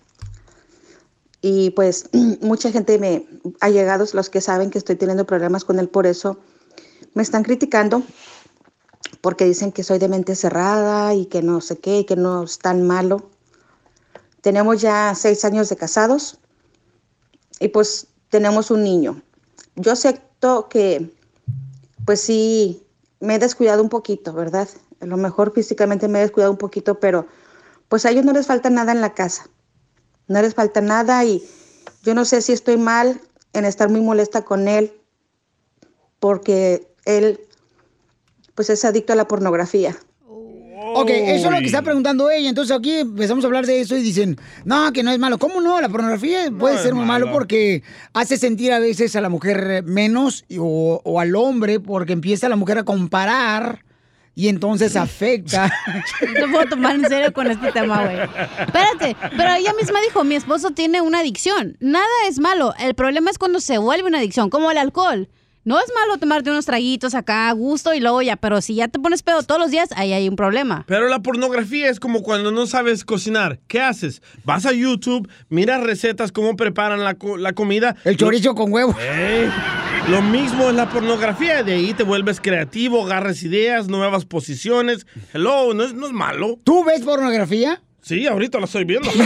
Y 1.43 1.73
pues 1.73 2.07
mucha 2.41 2.73
gente 2.73 2.99
me 2.99 3.27
ha 3.61 3.69
llegado, 3.69 4.07
los 4.15 4.31
que 4.31 4.41
saben 4.41 4.71
que 4.71 4.79
estoy 4.79 4.97
teniendo 4.97 5.27
problemas 5.27 5.67
con 5.67 5.79
él 5.79 5.91
por 5.91 6.07
eso, 6.07 6.39
me 7.13 7.23
están 7.23 7.43
criticando 7.43 8.03
porque 9.21 9.45
dicen 9.45 9.73
que 9.73 9.83
soy 9.83 9.99
de 9.99 10.09
mente 10.09 10.37
cerrada 10.37 11.13
y 11.15 11.27
que 11.27 11.43
no 11.43 11.61
sé 11.61 11.77
qué, 11.77 12.07
que 12.07 12.17
no 12.17 12.45
es 12.45 12.59
tan 12.61 12.87
malo. 12.87 13.29
Tenemos 14.41 14.81
ya 14.81 15.15
seis 15.15 15.45
años 15.45 15.69
de 15.69 15.77
casados 15.77 16.39
y 17.61 17.69
pues 17.69 18.07
tenemos 18.31 18.71
un 18.71 18.85
niño. 18.85 19.21
Yo 19.77 19.93
acepto 19.93 20.71
que 20.71 21.13
pues 22.07 22.23
sí 22.23 22.82
me 23.23 23.37
he 23.37 23.39
descuidado 23.39 23.83
un 23.83 23.89
poquito, 23.89 24.33
¿verdad? 24.33 24.69
A 25.01 25.07
lo 25.07 25.17
mejor 25.17 25.53
físicamente 25.55 26.09
me 26.09 26.19
he 26.19 26.23
descuidado 26.23 26.51
un 26.51 26.59
poquito, 26.59 26.99
pero 26.99 27.27
pues 27.89 28.05
a 28.05 28.11
ellos 28.11 28.25
no 28.25 28.33
les 28.33 28.47
falta 28.47 28.69
nada 28.69 28.91
en 28.91 29.01
la 29.01 29.15
casa. 29.15 29.49
No 30.27 30.43
les 30.43 30.55
falta 30.55 30.81
nada 30.81 31.25
y 31.25 31.49
yo 32.03 32.15
no 32.15 32.25
sé 32.25 32.43
si 32.43 32.53
estoy 32.53 32.79
mal 32.79 33.21
en 33.53 33.65
estar 33.65 33.89
muy 33.89 34.01
molesta 34.01 34.43
con 34.43 34.67
él 34.67 34.93
porque 36.19 36.93
él 37.05 37.41
pues 38.57 38.71
es 38.71 38.85
adicto 38.85 39.13
a 39.13 39.17
la 39.17 39.29
pornografía. 39.29 39.97
Ok, 40.95 41.11
eso 41.11 41.47
es 41.47 41.53
lo 41.53 41.59
que 41.59 41.67
está 41.67 41.83
preguntando 41.83 42.31
ella. 42.31 42.49
Entonces 42.49 42.77
aquí 42.77 42.99
empezamos 42.99 43.45
a 43.45 43.47
hablar 43.47 43.67
de 43.67 43.81
eso 43.81 43.97
y 43.97 44.03
dicen, 44.03 44.39
no, 44.65 44.93
que 44.93 45.03
no 45.03 45.11
es 45.11 45.19
malo. 45.19 45.39
¿Cómo 45.39 45.61
no? 45.61 45.81
La 45.81 45.89
pornografía 45.89 46.51
puede 46.57 46.79
ser 46.79 46.95
muy 46.95 47.05
malo. 47.05 47.27
malo. 47.27 47.39
porque 47.39 47.83
hace 48.13 48.37
sentir 48.37 48.73
a 48.73 48.79
veces 48.79 49.15
a 49.17 49.21
la 49.21 49.29
mujer 49.29 49.83
menos 49.85 50.45
o, 50.59 51.01
o 51.05 51.21
al 51.21 51.35
hombre 51.37 51.81
porque 51.81 52.13
empieza 52.13 52.49
la 52.49 52.57
mujer 52.57 52.79
a 52.79 52.85
comparar 52.85 53.85
y 54.35 54.49
entonces 54.49 54.97
afecta. 54.97 55.71
No 56.41 56.51
puedo 56.51 56.67
tomar 56.71 56.95
en 56.95 57.07
serio 57.07 57.33
con 57.33 57.51
este 57.51 57.73
tema, 57.73 58.03
güey. 58.05 58.17
Espérate, 58.67 59.17
pero 59.37 59.55
ella 59.55 59.73
misma 59.75 60.01
dijo, 60.01 60.25
mi 60.25 60.35
esposo 60.35 60.71
tiene 60.71 61.01
una 61.01 61.21
adicción. 61.21 61.77
Nada 61.81 62.07
es 62.29 62.39
malo. 62.39 62.75
El 62.79 62.95
problema 62.95 63.31
es 63.31 63.39
cuando 63.39 63.61
se 63.61 63.79
vuelve 63.79 64.09
una 64.09 64.19
adicción, 64.19 64.51
como 64.51 64.71
el 64.71 64.79
alcohol. 64.79 65.29
No 65.65 65.79
es 65.79 65.85
malo 65.95 66.19
tomarte 66.19 66.51
unos 66.51 66.67
traguitos 66.67 67.15
acá 67.15 67.49
a 67.49 67.53
gusto 67.53 67.95
y 67.95 68.01
luego 68.01 68.21
ya, 68.21 68.35
pero 68.35 68.61
si 68.61 68.75
ya 68.75 68.89
te 68.89 68.99
pones 68.99 69.23
pedo 69.23 69.45
todos 69.45 69.61
los 69.61 69.71
días, 69.71 69.91
ahí 69.95 70.13
hay 70.13 70.29
un 70.29 70.35
problema. 70.35 70.85
Pero 70.89 71.09
la 71.09 71.21
pornografía 71.21 71.89
es 71.89 72.01
como 72.01 72.25
cuando 72.25 72.51
no 72.51 72.67
sabes 72.67 73.05
cocinar. 73.05 73.61
¿Qué 73.69 73.81
haces? 73.81 74.23
Vas 74.45 74.67
a 74.67 74.73
YouTube, 74.73 75.29
miras 75.51 75.81
recetas, 75.85 76.33
cómo 76.33 76.57
preparan 76.57 77.05
la, 77.05 77.15
co- 77.15 77.37
la 77.37 77.53
comida. 77.53 77.95
El 78.05 78.17
chorizo 78.17 78.57
con 78.57 78.73
huevo. 78.73 78.97
Lo 80.09 80.21
mismo 80.21 80.69
es 80.69 80.75
la 80.75 80.89
pornografía. 80.91 81.63
De 81.63 81.75
ahí 81.75 81.95
te 81.95 82.03
vuelves 82.03 82.41
creativo, 82.41 83.05
agarras 83.05 83.41
ideas, 83.45 83.87
nuevas 83.87 84.25
posiciones. 84.25 85.07
Hello, 85.33 85.75
no 85.75 85.85
es, 85.85 85.95
no 85.95 86.07
es 86.07 86.13
malo. 86.13 86.59
¿Tú 86.65 86.83
ves 86.85 87.03
pornografía? 87.03 87.81
Sí, 88.01 88.27
ahorita 88.27 88.59
lo 88.59 88.65
estoy 88.65 88.83
viendo. 88.85 89.09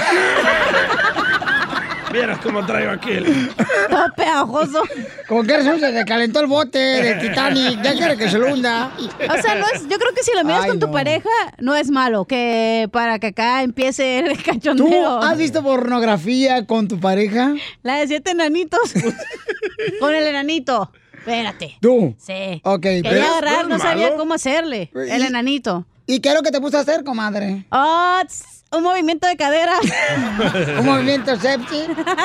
Vieras 2.16 2.38
cómo 2.42 2.64
traigo 2.64 2.92
aquí 2.92 3.10
el... 3.10 3.48
Todo 3.90 4.04
pegajoso. 4.16 4.82
Como 5.28 5.42
que 5.44 5.56
razón 5.56 5.80
se 5.80 5.92
le 5.92 6.04
calentó 6.04 6.40
el 6.40 6.46
bote 6.46 6.78
del 6.78 7.20
Titanic. 7.20 7.80
Ya 7.82 7.94
quiere 7.94 8.16
que 8.16 8.28
se 8.30 8.38
lo 8.38 8.52
hunda. 8.52 8.90
O 8.98 9.42
sea, 9.42 9.54
no 9.56 9.66
es, 9.74 9.82
yo 9.88 9.98
creo 9.98 10.12
que 10.14 10.22
si 10.22 10.32
lo 10.34 10.42
miras 10.44 10.62
Ay, 10.64 10.70
con 10.70 10.80
tu 10.80 10.86
no. 10.86 10.92
pareja, 10.92 11.28
no 11.58 11.76
es 11.76 11.90
malo. 11.90 12.24
Que 12.24 12.88
para 12.92 13.18
que 13.18 13.28
acá 13.28 13.62
empiece 13.62 14.18
el 14.20 14.36
¿Tú 14.42 14.42
cachondeo. 14.44 15.22
has 15.22 15.36
visto 15.36 15.62
pornografía 15.62 16.66
con 16.66 16.88
tu 16.88 16.98
pareja? 16.98 17.54
La 17.82 17.96
de 17.96 18.06
siete 18.08 18.30
enanitos. 18.30 18.92
con 20.00 20.14
el 20.14 20.26
enanito. 20.26 20.90
Espérate. 21.18 21.76
¿Tú? 21.80 22.14
Sí. 22.18 22.60
Ok, 22.64 22.80
Quería 22.82 23.10
pero- 23.10 23.26
agarrar, 23.26 23.68
¿no 23.68 23.78
sabía 23.78 24.14
cómo 24.16 24.34
hacerle. 24.34 24.90
El 24.94 25.22
¿Y- 25.22 25.26
enanito. 25.26 25.84
¿Y 26.06 26.20
qué 26.20 26.28
es 26.30 26.34
lo 26.36 26.42
que 26.42 26.52
te 26.52 26.60
puso 26.60 26.78
a 26.78 26.80
hacer, 26.82 27.02
comadre? 27.02 27.66
Ah, 27.72 28.22
tss, 28.26 28.55
un 28.72 28.82
movimiento 28.82 29.26
de 29.26 29.36
cadera. 29.36 29.74
Un 30.80 30.84
movimiento 30.86 31.36
sepsi. 31.38 31.78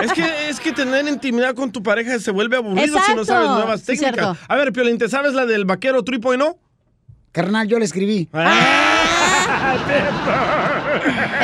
Es 0.04 0.14
que, 0.14 0.50
es 0.50 0.60
que 0.60 0.72
tener 0.72 1.08
intimidad 1.08 1.54
con 1.56 1.72
tu 1.72 1.82
pareja 1.84 2.20
se 2.20 2.32
vuelve 2.32 2.58
aburrido 2.58 2.98
si 3.06 3.16
no 3.16 3.24
sabes 3.26 3.50
nuevas 3.50 3.84
técnicas. 3.84 4.38
A 4.48 4.56
ver, 4.56 4.74
Piolín, 4.74 4.98
¿te 4.98 5.08
sabes 5.10 5.34
la 5.34 5.46
del 5.46 5.66
vaquero 5.66 6.04
tripo 6.04 6.34
y 6.34 6.38
no? 6.38 6.58
Carnal, 7.32 7.68
yo 7.68 7.80
le 7.80 7.86
escribí. 7.86 8.28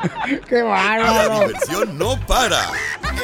¡Qué 0.48 0.56
La 0.58 0.64
bárbaro! 0.64 1.40
diversión 1.46 1.98
no 1.98 2.18
para. 2.26 2.62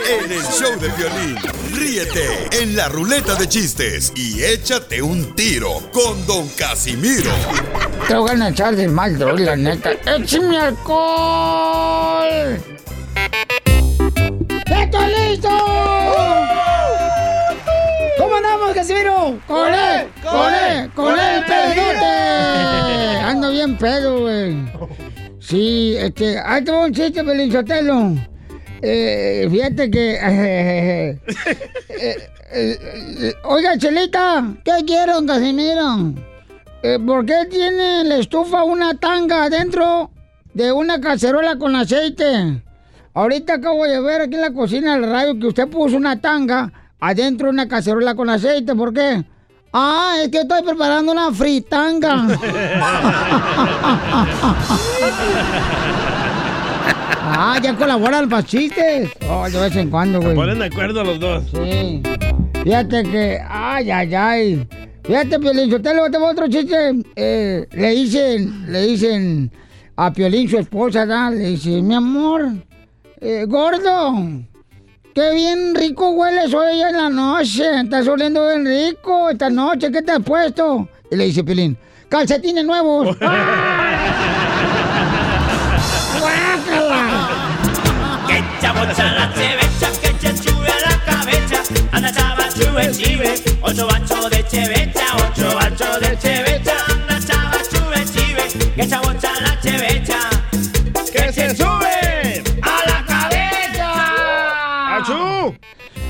En 0.08 0.30
el 0.30 0.42
show 0.42 0.78
de 0.78 0.88
violín, 0.90 1.36
ríete 1.72 2.48
en 2.62 2.76
la 2.76 2.88
ruleta 2.88 3.34
de 3.34 3.48
chistes 3.48 4.12
y 4.14 4.42
échate 4.44 5.00
un 5.02 5.34
tiro 5.34 5.80
con 5.92 6.24
Don 6.26 6.46
Casimiro. 6.50 7.30
Tengo 8.06 8.24
ganas 8.24 8.48
de 8.48 8.52
echar 8.52 8.76
de 8.76 8.88
mal, 8.88 9.18
droga, 9.18 9.42
la 9.44 9.56
neta. 9.56 9.92
¡Échame 10.16 10.58
alcohol! 10.58 12.36
¡Estoy 14.80 15.14
listo! 15.14 15.48
¿Cómo 18.18 18.36
andamos, 18.36 18.72
Casimiro? 18.74 19.38
¡Con 19.46 19.74
él! 19.74 20.08
¡Con 20.22 20.54
él! 20.54 20.90
¡Con 20.94 21.18
él, 21.18 21.44
pedote! 21.46 23.18
Ando 23.24 23.50
bien 23.50 23.76
pedo, 23.76 24.20
güey. 24.20 24.56
Sí, 25.40 25.94
este... 25.98 26.38
Ahí 26.38 26.64
te 26.64 26.70
un 26.72 26.92
chiste, 26.92 27.22
Belinchotelo. 27.22 28.14
Eh, 28.82 29.48
fíjate 29.50 29.90
que... 29.90 30.14
eh, 30.22 31.18
eh, 32.52 32.78
eh, 33.20 33.34
oiga, 33.44 33.76
Chelita, 33.76 34.54
¿qué 34.64 34.84
quiere, 34.86 35.12
don 35.12 35.26
Casimiro? 35.26 36.14
Eh, 36.82 36.98
¿Por 37.04 37.26
qué 37.26 37.46
tiene 37.50 38.04
la 38.04 38.18
estufa 38.18 38.62
una 38.62 38.94
tanga 38.94 39.44
adentro 39.44 40.10
de 40.54 40.70
una 40.70 41.00
cacerola 41.00 41.56
con 41.58 41.74
aceite? 41.74 42.62
Ahorita 43.16 43.54
acabo 43.54 43.84
de 43.86 43.98
ver 43.98 44.20
aquí 44.20 44.34
en 44.34 44.42
la 44.42 44.52
cocina 44.52 44.92
del 44.92 45.10
radio 45.10 45.40
que 45.40 45.46
usted 45.46 45.66
puso 45.68 45.96
una 45.96 46.20
tanga 46.20 46.70
adentro 47.00 47.46
de 47.46 47.54
una 47.54 47.66
cacerola 47.66 48.14
con 48.14 48.28
aceite. 48.28 48.74
¿Por 48.74 48.92
qué? 48.92 49.24
Ah, 49.72 50.16
es 50.22 50.28
que 50.28 50.40
estoy 50.40 50.62
preparando 50.62 51.12
una 51.12 51.32
fritanga. 51.32 52.26
ah, 57.22 57.58
ya 57.62 57.74
colaboran 57.74 58.28
para 58.28 58.42
chistes. 58.42 59.08
Oh, 59.30 59.48
de 59.48 59.60
vez 59.60 59.74
en 59.76 59.88
cuando, 59.88 60.20
güey. 60.20 60.34
Ponen 60.34 60.58
de 60.58 60.66
acuerdo 60.66 61.02
los 61.02 61.18
dos. 61.18 61.44
Sí. 61.54 62.02
Fíjate 62.64 63.02
que, 63.02 63.40
ay, 63.48 63.90
ay, 63.90 64.14
ay. 64.14 64.68
Fíjate, 65.04 65.40
Piolín, 65.40 65.70
Sotelo, 65.70 66.10
te 66.10 66.18
voy 66.18 66.28
a 66.28 66.32
otro 66.32 66.48
chiste. 66.48 67.02
Eh, 67.16 67.66
le 67.72 67.90
dicen, 67.92 68.70
le 68.70 68.82
dicen 68.82 69.50
a 69.96 70.12
Piolín, 70.12 70.50
su 70.50 70.58
esposa, 70.58 71.06
¿da? 71.06 71.30
le 71.30 71.46
dice, 71.46 71.80
mi 71.80 71.94
amor, 71.94 72.65
eh, 73.20 73.44
gordo, 73.46 74.14
qué 75.14 75.34
bien 75.34 75.74
rico 75.74 76.10
hueles 76.10 76.52
hoy 76.54 76.80
en 76.80 76.96
la 76.96 77.08
noche. 77.08 77.80
Estás 77.82 78.06
oliendo 78.08 78.46
bien 78.46 78.66
rico 78.66 79.30
esta 79.30 79.50
noche, 79.50 79.90
¿qué 79.90 80.02
te 80.02 80.12
has 80.12 80.22
puesto? 80.22 80.88
Y 81.10 81.16
le 81.16 81.24
dice 81.24 81.44
Piolín, 81.44 81.76
calcetines 82.08 82.64
nuevos. 82.64 83.16
Chube 92.56 92.90
chive, 92.90 93.34
ocho 93.60 93.86
bachos 93.86 94.30
de 94.30 94.42
chevecha, 94.48 95.04
ocho 95.16 95.54
bachos 95.54 96.00
de 96.00 96.16
chevecha. 96.18 96.72
Anda 96.88 97.20
chava 97.20 97.58
chube 97.70 98.02
chive, 98.06 98.72
que 98.74 98.88
chabocha 98.88 99.30
la 99.42 99.60
chevecha. 99.60 100.15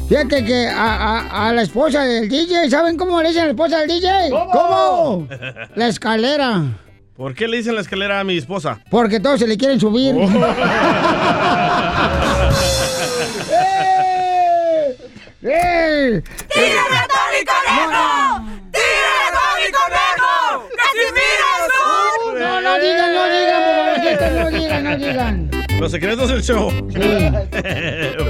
Fíjate 0.09 0.45
que 0.45 0.69
a, 0.69 1.19
a- 1.19 1.49
a 1.49 1.53
la 1.53 1.63
esposa 1.63 2.03
del 2.05 2.29
DJ, 2.29 2.71
¿saben 2.71 2.97
cómo 2.97 3.21
le 3.21 3.29
dicen 3.29 3.43
a 3.43 3.47
la 3.47 3.51
esposa 3.51 3.79
del 3.81 3.89
DJ? 3.89 4.31
¿Cómo? 4.31 5.27
La 5.75 5.89
escalera. 5.89 6.63
¿Por 7.17 7.35
qué 7.35 7.49
le 7.49 7.57
dicen 7.57 7.75
la 7.75 7.81
escalera 7.81 8.21
a 8.21 8.25
mi 8.25 8.37
esposa? 8.37 8.79
Porque 8.91 9.19
todos 9.21 9.41
se 9.41 9.47
le 9.49 9.57
quieren 9.57 9.81
subir. 9.81 10.15
Oh. 10.15 10.21
¡Eh! 13.51 14.97
¡Eh! 15.43 16.23
¡Tírame 16.55 16.97
a 16.97 17.07
Tony 17.09 17.43
Conejo! 17.45 18.05
¡Tírame 18.71 19.27
a 19.27 19.31
Tony 19.33 19.69
Conejo! 19.73 20.69
¡Casimiro 20.77 21.51
un... 22.27 22.39
No, 22.39 22.61
no 22.61 22.73
digan, 22.79 23.11
no 23.15 23.25
digan, 23.29 23.63
no 24.37 24.51
digan, 24.51 24.83
no 24.85 24.97
digan. 24.97 25.66
Los 25.81 25.91
secretos 25.93 26.29
del 26.31 26.43
show. 26.43 26.71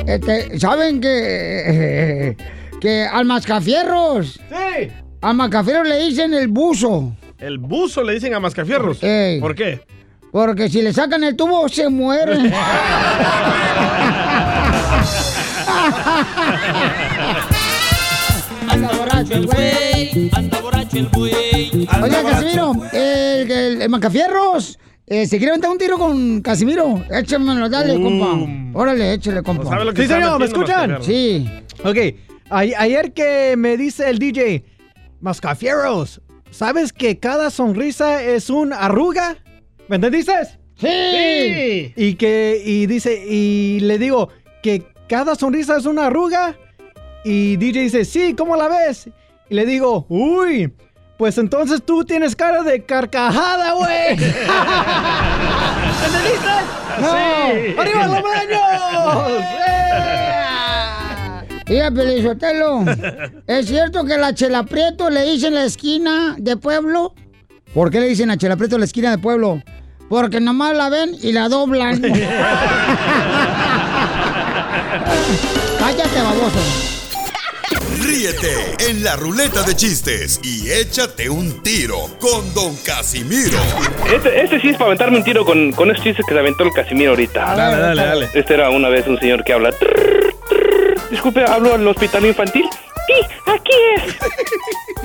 Este, 0.07 0.59
¿saben 0.59 1.01
que, 1.01 2.37
que 2.81 3.05
al 3.05 3.25
mascafierros? 3.25 4.41
Sí. 4.49 4.89
Al 5.23 5.35
mascafierros 5.37 5.89
le 5.89 5.99
dicen 6.05 6.35
el 6.35 6.49
buzo. 6.49 7.13
El 7.39 7.59
buzo 7.59 8.03
le 8.03 8.15
dicen 8.15 8.35
a 8.35 8.41
mascafierros. 8.41 9.03
Ey. 9.03 9.41
¿Por 9.41 9.55
qué? 9.55 9.81
Porque 10.33 10.69
si 10.69 10.83
le 10.83 10.93
sacan 10.93 11.23
el 11.25 11.37
tubo, 11.37 11.69
se 11.69 11.89
mueren. 11.89 12.53
Anda 18.69 18.89
borracho. 18.99 19.35
el 19.35 19.47
güey, 19.47 20.31
anda 20.35 20.61
borracho 20.61 20.97
el 20.99 21.09
güey. 21.09 21.89
Oiga, 22.03 22.23
Casimiro, 22.23 22.73
el, 22.93 23.51
el, 23.51 23.83
el 23.83 23.89
Macafierros, 23.89 24.79
eh, 25.07 25.27
¿se 25.27 25.39
quiere 25.39 25.51
aventar 25.53 25.71
un 25.71 25.79
tiro 25.79 25.99
con 25.99 26.41
Casimiro? 26.41 27.03
Échamelo, 27.11 27.69
dale, 27.69 27.95
compa. 28.01 28.79
Órale, 28.79 29.13
échale, 29.15 29.43
compa. 29.43 29.65
sabe 29.65 29.85
lo 29.85 29.93
que 29.95 30.03
Sí, 30.03 30.09
señor, 30.09 30.39
¿me 30.39 30.47
escuchan? 30.47 31.03
Sí. 31.03 31.49
Ok, 31.85 31.97
a- 32.51 32.59
ayer 32.61 33.13
que 33.13 33.55
me 33.57 33.77
dice 33.77 34.09
el 34.11 34.19
DJ, 34.19 34.65
Mascafieros, 35.21 36.21
¿sabes 36.51 36.93
que 36.93 37.19
cada 37.19 37.51
sonrisa 37.51 38.23
es 38.23 38.51
un 38.51 38.73
arruga? 38.73 39.37
¿Me 39.89 39.97
entendiste? 39.97 40.33
Sí. 40.79 41.93
Y 41.97 42.15
que, 42.15 42.61
y 42.65 42.87
dice, 42.87 43.25
y 43.27 43.81
le 43.81 43.99
digo 43.99 44.29
que 44.63 44.85
cada 45.09 45.35
sonrisa 45.35 45.77
es 45.79 45.87
una 45.87 46.07
arruga. 46.07 46.57
Y 47.25 47.57
DJ 47.57 47.81
dice, 47.81 48.05
sí, 48.05 48.35
¿cómo 48.37 48.57
la 48.57 48.69
ves? 48.69 49.09
Y 49.49 49.55
le 49.55 49.65
digo, 49.67 50.07
uy, 50.09 50.73
pues 51.17 51.39
entonces 51.39 51.83
tú 51.85 52.05
tienes 52.05 52.37
cara 52.37 52.63
de 52.63 52.85
carcajada, 52.85 53.73
güey. 53.73 54.11
¿Entendiste? 56.05 56.51
Sí. 56.99 57.75
¡Arriba 57.79 58.07
los 58.07 58.23
baños! 58.23 59.43
Mira, 61.69 61.91
Pelizotelo, 61.91 62.85
¿es 63.47 63.67
cierto 63.67 64.05
que 64.05 64.17
la 64.17 64.33
Chela 64.35 64.63
Prieto 64.63 65.11
le 65.11 65.25
dicen 65.25 65.53
la 65.55 65.65
esquina 65.65 66.37
de 66.39 66.57
pueblo? 66.57 67.13
¿Por 67.75 67.91
qué 67.91 67.99
le 67.99 68.07
dicen 68.07 68.31
a 68.31 68.37
Chela 68.39 68.57
Prieto 68.57 68.79
la 68.79 68.85
esquina 68.85 69.11
de 69.11 69.19
pueblo? 69.19 69.61
Porque 70.09 70.39
nomás 70.41 70.77
la 70.77 70.89
ven 70.89 71.17
y 71.21 71.33
la 71.33 71.49
doblan. 71.49 72.01
Cállate, 75.79 76.23
baboso. 76.23 76.96
Ríete 78.07 78.77
en 78.89 79.03
la 79.03 79.17
ruleta 79.17 79.65
de 79.65 79.75
chistes 79.75 80.39
y 80.45 80.71
échate 80.71 81.29
un 81.29 81.61
tiro 81.65 82.09
con 82.21 82.55
Don 82.55 82.77
Casimiro. 82.77 83.59
Este, 84.15 84.45
este 84.45 84.61
sí 84.61 84.69
es 84.69 84.75
para 84.77 84.87
aventarme 84.87 85.19
un 85.19 85.25
tiro 85.25 85.45
con, 85.45 85.73
con 85.73 85.91
esos 85.91 86.05
chistes 86.05 86.25
que 86.25 86.33
se 86.33 86.39
aventó 86.39 86.63
el 86.63 86.73
Casimiro 86.73 87.11
ahorita. 87.11 87.57
Dale, 87.57 87.77
dale, 87.77 88.07
dale. 88.07 88.31
Este 88.33 88.55
era 88.55 88.71
una 88.71 88.89
vez 88.91 89.09
un 89.09 89.19
señor 89.19 89.43
que 89.43 89.53
habla. 89.53 89.75
Disculpe, 91.11 91.43
¿hablo 91.45 91.75
al 91.75 91.85
hospital 91.89 92.27
infantil? 92.27 92.69
Sí, 93.09 93.15
aquí 93.47 93.73
es. 93.97 94.15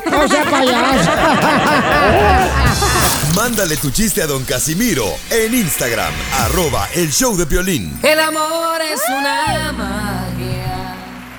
No 0.11 0.27
sea 0.27 0.43
payaso. 0.43 1.11
Mándale 3.35 3.77
tu 3.77 3.91
chiste 3.91 4.21
a 4.21 4.27
Don 4.27 4.43
Casimiro 4.43 5.05
en 5.29 5.53
Instagram, 5.53 6.13
arroba 6.39 6.87
el 6.95 7.09
show 7.11 7.37
de 7.37 7.45
violín. 7.45 7.97
El 8.03 8.19
amor 8.19 8.81
es 8.81 8.99
una. 9.09 10.20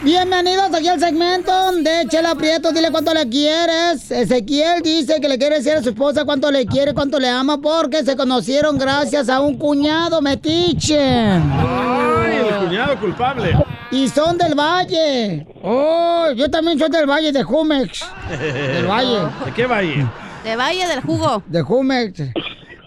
Bienvenidos 0.04 0.74
aquí 0.74 0.88
al 0.88 0.98
segmento 0.98 1.52
de 1.74 2.08
Chela 2.08 2.34
Prieto. 2.34 2.72
Dile 2.72 2.90
cuánto 2.90 3.14
le 3.14 3.28
quieres. 3.28 4.10
Ezequiel 4.10 4.82
dice 4.82 5.20
que 5.20 5.28
le 5.28 5.38
quiere 5.38 5.58
decir 5.58 5.74
a 5.74 5.82
su 5.82 5.90
esposa 5.90 6.24
cuánto 6.24 6.50
le 6.50 6.66
quiere, 6.66 6.92
cuánto 6.92 7.20
le 7.20 7.28
ama, 7.28 7.58
porque 7.58 8.02
se 8.02 8.16
conocieron 8.16 8.78
gracias 8.78 9.28
a 9.28 9.40
un 9.40 9.56
cuñado 9.56 10.20
metiche. 10.20 10.98
Ay, 10.98 12.36
el 12.36 12.66
cuñado 12.66 12.98
culpable. 12.98 13.56
Y 13.92 14.08
son 14.08 14.36
del 14.36 14.56
Valle. 14.56 15.46
Oh, 15.62 16.32
yo 16.34 16.50
también 16.50 16.80
soy 16.80 16.90
del 16.90 17.08
Valle 17.08 17.30
de 17.30 17.44
Jumex. 17.44 18.04
Del 18.28 18.86
Valle. 18.88 19.20
¿De 19.44 19.52
qué 19.54 19.66
valle? 19.66 20.06
De 20.42 20.56
Valle 20.56 20.88
del 20.88 21.00
Jugo. 21.02 21.44
De 21.46 21.62
Jumex. 21.62 22.22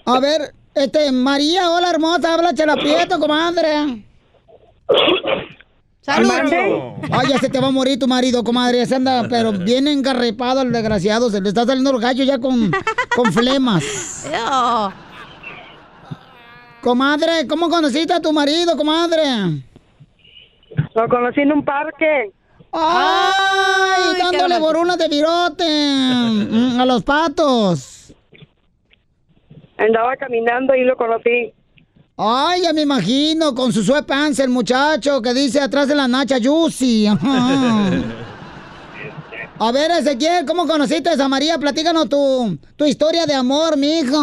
A 0.05 0.19
ver, 0.19 0.53
este, 0.73 1.13
María, 1.13 1.71
hola 1.71 1.91
hermosa, 1.91 2.33
habla 2.33 2.53
Chela 2.53 2.75
Prieto, 2.75 3.17
comadre. 3.19 4.03
¡Salud! 6.05 6.29
Ay, 7.11 7.29
ya 7.29 7.39
se 7.39 7.49
te 7.49 7.59
va 7.59 7.69
a 7.69 7.71
morir 7.71 7.97
tu 7.97 8.07
marido, 8.07 8.43
comadre. 8.43 8.85
Se 8.85 8.93
anda, 8.93 9.27
pero 9.27 9.51
bien 9.69 9.87
engarrepado 9.87 10.61
el 10.61 10.71
desgraciado. 10.71 11.31
Se 11.31 11.41
le 11.41 11.49
está 11.49 11.65
saliendo 11.65 11.89
el 11.89 11.99
gallo 11.99 12.23
ya 12.23 12.37
con, 12.37 12.71
con 13.15 13.33
flemas. 13.33 14.29
Comadre, 16.81 17.47
¿cómo 17.49 17.67
conociste 17.67 18.13
a 18.13 18.21
tu 18.21 18.31
marido, 18.31 18.77
comadre? 18.77 19.23
Lo 20.93 21.09
conocí 21.09 21.41
en 21.41 21.53
un 21.53 21.65
parque. 21.65 22.31
¡Ay! 22.71 24.19
dándole 24.19 24.59
borunas 24.59 24.99
de 24.99 25.07
virote 25.07 25.65
mm, 25.65 26.79
a 26.79 26.85
los 26.85 27.03
patos. 27.03 28.13
Andaba 29.79 30.15
caminando 30.17 30.75
y 30.75 30.83
lo 30.83 30.95
conocí. 30.95 31.51
Ay, 32.17 32.61
ya 32.63 32.71
me 32.71 32.81
imagino, 32.83 33.53
con 33.53 33.73
su 33.73 33.83
sweatpants 33.83 34.39
el 34.39 34.49
muchacho 34.49 35.21
que 35.21 35.33
dice 35.33 35.59
atrás 35.59 35.89
de 35.89 35.95
la 35.95 36.07
nacha 36.07 36.37
Juicy. 36.41 37.07
A 39.57 39.71
ver, 39.71 39.91
Ezequiel, 39.91 40.45
¿cómo 40.45 40.67
conociste 40.67 41.09
a 41.09 41.27
María? 41.29 41.57
Platícanos 41.57 42.09
tu, 42.09 42.57
tu 42.75 42.85
historia 42.85 43.25
de 43.25 43.33
amor, 43.33 43.77
mijo. 43.77 44.17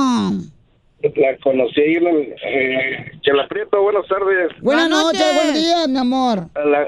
La 1.03 1.37
conocí 1.43 1.81
ahí 1.81 1.95
en 1.95 2.07
el, 2.07 2.35
eh, 2.45 3.13
Chela 3.23 3.49
Prieto, 3.49 3.83
buenas 3.83 4.07
tardes. 4.09 4.53
Buenas 4.61 4.91
noches, 4.91 5.35
buenos 5.35 5.55
días, 5.55 5.89
mi 5.89 5.99
amor. 5.99 6.49
La, 6.55 6.87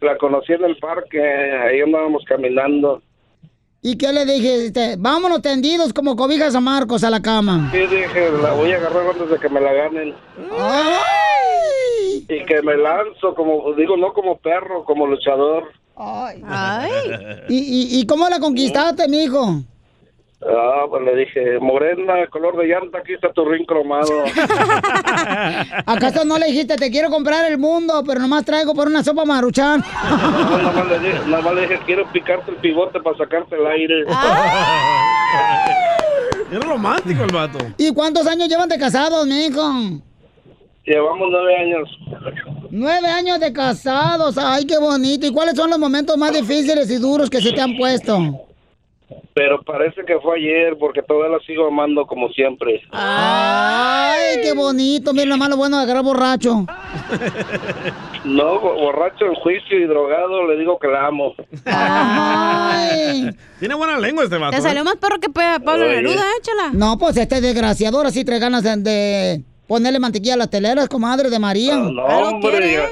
la 0.00 0.16
conocí 0.18 0.52
en 0.52 0.64
el 0.64 0.76
parque, 0.76 1.20
ahí 1.20 1.80
andábamos 1.80 2.24
caminando. 2.24 3.02
¿Y 3.88 3.96
qué 3.96 4.12
le 4.12 4.24
dijiste? 4.24 4.96
Vámonos 4.98 5.42
tendidos 5.42 5.92
como 5.92 6.16
cobijas 6.16 6.56
a 6.56 6.60
Marcos 6.60 7.04
a 7.04 7.08
la 7.08 7.22
cama. 7.22 7.70
Y 7.72 7.86
dije, 7.86 8.32
la 8.42 8.52
voy 8.52 8.72
a 8.72 8.78
agarrar 8.78 9.10
antes 9.12 9.30
de 9.30 9.38
que 9.38 9.48
me 9.48 9.60
la 9.60 9.72
ganen. 9.72 10.12
¡Ay! 10.58 12.26
Y 12.28 12.44
que 12.46 12.62
me 12.62 12.76
lanzo, 12.76 13.32
como 13.36 13.72
digo, 13.74 13.96
no 13.96 14.12
como 14.12 14.38
perro, 14.38 14.82
como 14.84 15.06
luchador. 15.06 15.70
Ay. 15.94 16.42
¿Y, 17.48 17.58
y, 17.58 18.00
y 18.00 18.06
cómo 18.06 18.28
la 18.28 18.40
conquistaste, 18.40 19.06
mijo? 19.06 19.62
Ah, 20.42 20.84
pues 20.90 21.02
le 21.02 21.16
dije, 21.16 21.58
morena, 21.60 22.26
color 22.30 22.58
de 22.58 22.66
llanta, 22.66 22.98
aquí 22.98 23.14
está 23.14 23.32
tu 23.32 23.44
ring 23.46 23.64
cromado. 23.64 24.24
¿Acaso 25.86 26.26
no 26.26 26.38
le 26.38 26.46
dijiste, 26.46 26.76
te 26.76 26.90
quiero 26.90 27.08
comprar 27.08 27.50
el 27.50 27.56
mundo, 27.56 28.04
pero 28.06 28.20
nomás 28.20 28.44
traigo 28.44 28.74
por 28.74 28.86
una 28.86 29.02
sopa 29.02 29.24
maruchan? 29.24 29.82
No, 30.10 30.58
nada 30.58 30.72
más 30.72 30.88
le 30.88 30.98
dije, 30.98 31.18
nada 31.26 31.42
más 31.42 31.54
le 31.54 31.60
dije, 31.62 31.78
quiero 31.86 32.06
picarte 32.12 32.50
el 32.50 32.58
pivote 32.58 33.00
para 33.00 33.16
sacarte 33.16 33.56
el 33.56 33.66
aire. 33.66 34.04
Es 36.52 36.60
romántico 36.60 37.24
el 37.24 37.32
vato. 37.32 37.58
¿Y 37.78 37.92
cuántos 37.94 38.26
años 38.26 38.48
llevan 38.48 38.68
de 38.68 38.78
casados, 38.78 39.26
mijo? 39.26 39.62
Llevamos 40.84 41.28
nueve 41.30 41.56
años. 41.56 41.98
Nueve 42.70 43.08
años 43.08 43.40
de 43.40 43.52
casados, 43.52 44.36
ay, 44.38 44.66
qué 44.66 44.78
bonito. 44.78 45.26
¿Y 45.26 45.32
cuáles 45.32 45.56
son 45.56 45.70
los 45.70 45.78
momentos 45.78 46.16
más 46.18 46.32
difíciles 46.32 46.90
y 46.90 46.98
duros 46.98 47.30
que 47.30 47.40
se 47.40 47.52
te 47.52 47.60
han 47.60 47.74
puesto? 47.76 48.45
Pero 49.34 49.62
parece 49.62 50.04
que 50.04 50.18
fue 50.18 50.36
ayer, 50.38 50.76
porque 50.80 51.02
todavía 51.02 51.36
la 51.36 51.44
sigo 51.44 51.66
amando 51.68 52.06
como 52.06 52.28
siempre. 52.30 52.82
Ay, 52.90 54.40
qué 54.42 54.52
bonito. 54.52 55.12
Mira 55.12 55.26
lo 55.26 55.36
malo 55.36 55.56
bueno 55.56 55.76
de 55.76 55.84
agarrar 55.84 56.02
borracho. 56.02 56.64
No, 58.24 58.58
bo- 58.60 58.74
borracho 58.74 59.26
en 59.26 59.34
juicio 59.34 59.78
y 59.78 59.84
drogado, 59.84 60.46
le 60.48 60.58
digo 60.58 60.78
que 60.78 60.88
la 60.88 61.06
amo. 61.06 61.34
Ay. 61.66 63.30
Tiene 63.60 63.74
buena 63.74 63.98
lengua 63.98 64.24
este 64.24 64.38
vato. 64.38 64.56
Te 64.56 64.62
salió 64.62 64.80
¿eh? 64.80 64.84
más 64.84 64.96
perro 64.96 65.20
que 65.20 65.28
Pablo. 65.28 65.86
Neruda, 65.86 66.24
échala. 66.40 66.70
No, 66.72 66.98
pues 66.98 67.16
este 67.16 67.40
desgraciador 67.40 68.06
así 68.06 68.24
trae 68.24 68.38
ganas 68.40 68.62
de, 68.64 68.76
de 68.76 69.42
ponerle 69.68 70.00
mantequilla 70.00 70.34
a 70.34 70.38
las 70.38 70.50
teleras, 70.50 70.88
comadre 70.88 71.30
de 71.30 71.38
María. 71.38 71.74
Ah, 71.76 71.78
No, 71.92 72.04
hombre, 72.04 72.74
eh, 72.74 72.88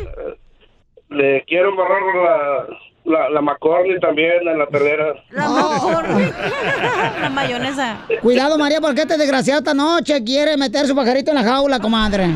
le 1.11 1.45
quiero 1.47 1.71
embarrar 1.71 2.01
la, 2.03 2.67
la, 3.05 3.29
la 3.31 3.41
McCormick 3.43 4.01
también 4.01 4.33
en 4.49 4.59
la 4.59 4.67
telera. 4.67 5.15
La 5.31 5.49
mejor. 5.49 6.05
La 7.21 7.31
mayonesa. 7.31 7.99
Cuidado, 8.23 8.59
María, 8.59 8.81
porque 8.81 9.03
este 9.03 9.17
desgraciado 9.19 9.59
esta 9.61 9.75
noche 9.75 10.23
quiere 10.25 10.57
meter 10.57 10.87
su 10.87 10.95
pajarito 10.95 11.31
en 11.31 11.37
la 11.37 11.45
jaula, 11.45 11.79
comadre. 11.81 12.29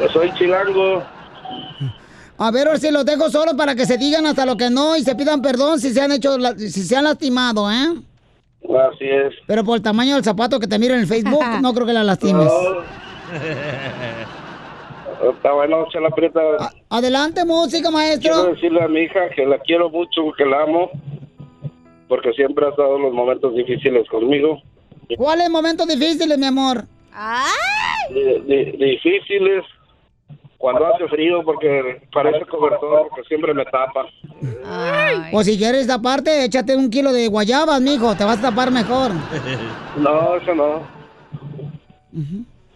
Yo 0.00 0.08
soy 0.08 0.32
chilango. 0.34 1.02
A 2.38 2.50
ver, 2.50 2.78
si 2.78 2.90
los 2.90 3.04
dejo 3.04 3.28
solos 3.30 3.54
para 3.54 3.74
que 3.74 3.84
se 3.86 3.98
digan 3.98 4.26
hasta 4.26 4.46
lo 4.46 4.56
que 4.56 4.70
no 4.70 4.96
y 4.96 5.02
se 5.02 5.14
pidan 5.14 5.42
perdón 5.42 5.78
si 5.78 5.92
se 5.92 6.00
han 6.00 6.10
hecho, 6.12 6.38
la- 6.38 6.56
si 6.56 6.70
se 6.70 6.96
han 6.96 7.04
lastimado, 7.04 7.70
¿eh? 7.70 7.86
Así 8.62 9.04
es. 9.04 9.34
Pero 9.46 9.62
por 9.64 9.76
el 9.76 9.82
tamaño 9.82 10.14
del 10.14 10.24
zapato 10.24 10.58
que 10.58 10.66
te 10.66 10.78
miro 10.78 10.94
en 10.94 11.00
el 11.00 11.06
Facebook, 11.06 11.44
no 11.62 11.72
creo 11.74 11.86
que 11.86 11.92
la 11.92 12.02
lastimes. 12.04 12.46
No. 12.46 12.50
Está 15.22 15.52
bueno, 15.52 15.86
se 15.92 16.00
la 16.00 16.08
aprieta. 16.08 16.40
Adelante, 16.88 17.44
música, 17.44 17.88
Quiero 17.90 17.92
maestro. 17.92 18.44
decirle 18.54 18.82
a 18.82 18.88
mi 18.88 19.00
hija 19.00 19.28
que 19.34 19.44
la 19.44 19.58
quiero 19.58 19.90
mucho, 19.90 20.32
que 20.36 20.44
la 20.46 20.62
amo, 20.62 20.90
porque 22.08 22.32
siempre 22.32 22.66
ha 22.66 22.70
estado 22.70 22.96
en 22.96 23.02
los 23.02 23.12
momentos 23.12 23.54
difíciles 23.54 24.08
conmigo. 24.08 24.58
¿Cuáles 25.16 25.50
momentos 25.50 25.86
difíciles, 25.88 26.38
mi 26.38 26.46
amor? 26.46 26.84
Di- 28.10 28.40
di- 28.46 28.72
difíciles 28.76 29.64
cuando 30.56 30.86
hace 30.86 31.06
frío, 31.08 31.42
porque 31.44 32.02
parece 32.12 32.44
cobertor, 32.46 33.08
porque 33.08 33.26
siempre 33.28 33.52
me 33.54 33.64
tapa. 33.66 34.06
O 35.32 35.42
si 35.42 35.58
quieres 35.58 35.86
taparte, 35.86 36.44
échate 36.44 36.76
un 36.76 36.90
kilo 36.90 37.12
de 37.12 37.28
guayabas, 37.28 37.80
mijo, 37.80 38.14
te 38.16 38.24
vas 38.24 38.38
a 38.38 38.50
tapar 38.50 38.70
mejor. 38.70 39.10
No, 39.96 40.36
eso 40.36 40.54
no. 40.54 40.82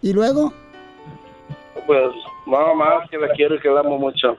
¿Y 0.03 0.13
luego? 0.13 0.53
Pues 1.87 2.01
nada 2.47 2.75
más 2.75 3.09
que 3.11 3.19
la 3.19 3.29
quiero 3.31 3.57
y 3.57 3.61
que 3.61 3.69
la 3.69 3.81
amo 3.81 3.99
mucho. 3.99 4.37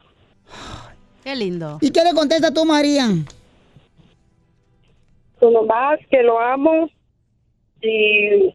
Qué 1.24 1.36
lindo. 1.36 1.80
¿Y 1.82 1.92
qué 1.92 2.04
le 2.04 2.14
contesta 2.14 2.54
tú, 2.54 2.66
María? 2.66 3.08
uno 5.42 5.64
más, 5.64 6.00
que 6.10 6.24
lo 6.24 6.40
amo 6.40 6.90
y 7.82 8.54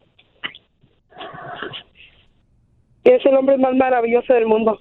que 3.03 3.15
es 3.15 3.25
el 3.25 3.35
hombre 3.35 3.57
más 3.57 3.75
maravilloso 3.75 4.33
del 4.33 4.45
mundo. 4.45 4.79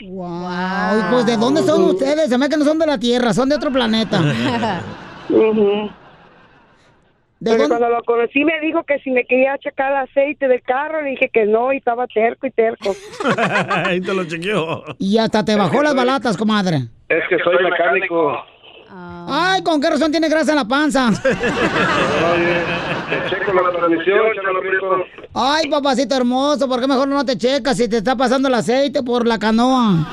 Ay, 0.00 1.00
pues 1.10 1.26
¿de 1.26 1.36
dónde 1.36 1.62
son 1.62 1.82
ustedes? 1.84 2.28
Se 2.28 2.38
me 2.38 2.48
que 2.48 2.56
no 2.56 2.64
son 2.64 2.78
de 2.78 2.86
la 2.86 2.98
Tierra, 2.98 3.34
son 3.34 3.48
de 3.48 3.56
otro 3.56 3.72
planeta. 3.72 4.20
Ujú. 5.28 5.90
¿De 7.40 7.52
dónde? 7.52 7.68
cuando 7.68 7.88
lo 7.88 8.02
conocí 8.02 8.44
me 8.44 8.60
dijo 8.60 8.82
que 8.84 8.98
si 9.00 9.10
me 9.10 9.24
quería 9.24 9.56
checar 9.58 9.92
el 9.92 9.98
aceite 9.98 10.48
del 10.48 10.62
carro, 10.62 11.02
le 11.02 11.10
dije 11.10 11.30
que 11.32 11.46
no 11.46 11.72
y 11.72 11.76
estaba 11.76 12.06
terco 12.08 12.46
y 12.46 12.50
terco. 12.50 12.96
Ahí 13.84 14.00
te 14.00 14.12
lo 14.12 14.24
chequeó. 14.24 14.84
Y 14.98 15.18
hasta 15.18 15.44
te 15.44 15.54
bajó 15.54 15.82
las 15.82 15.94
balatas, 15.94 16.36
comadre. 16.36 16.78
Es 17.08 17.22
que 17.28 17.38
soy 17.38 17.62
mecánico. 17.62 18.44
Ay, 18.90 19.62
¿con 19.62 19.80
qué 19.80 19.90
razón 19.90 20.10
tiene 20.10 20.28
grasa 20.28 20.52
en 20.52 20.56
la 20.56 20.64
panza? 20.66 21.10
Te 23.08 23.30
checo 23.30 23.52
la 23.52 23.70
transmisión. 23.70 24.22
Ay, 25.34 25.68
papacito 25.68 26.16
hermoso, 26.16 26.68
¿por 26.68 26.80
qué 26.80 26.86
mejor 26.86 27.08
no 27.08 27.24
te 27.24 27.36
checas 27.36 27.76
si 27.76 27.88
te 27.88 27.98
está 27.98 28.16
pasando 28.16 28.48
el 28.48 28.54
aceite 28.54 29.02
por 29.02 29.26
la 29.26 29.38
canoa? 29.38 30.06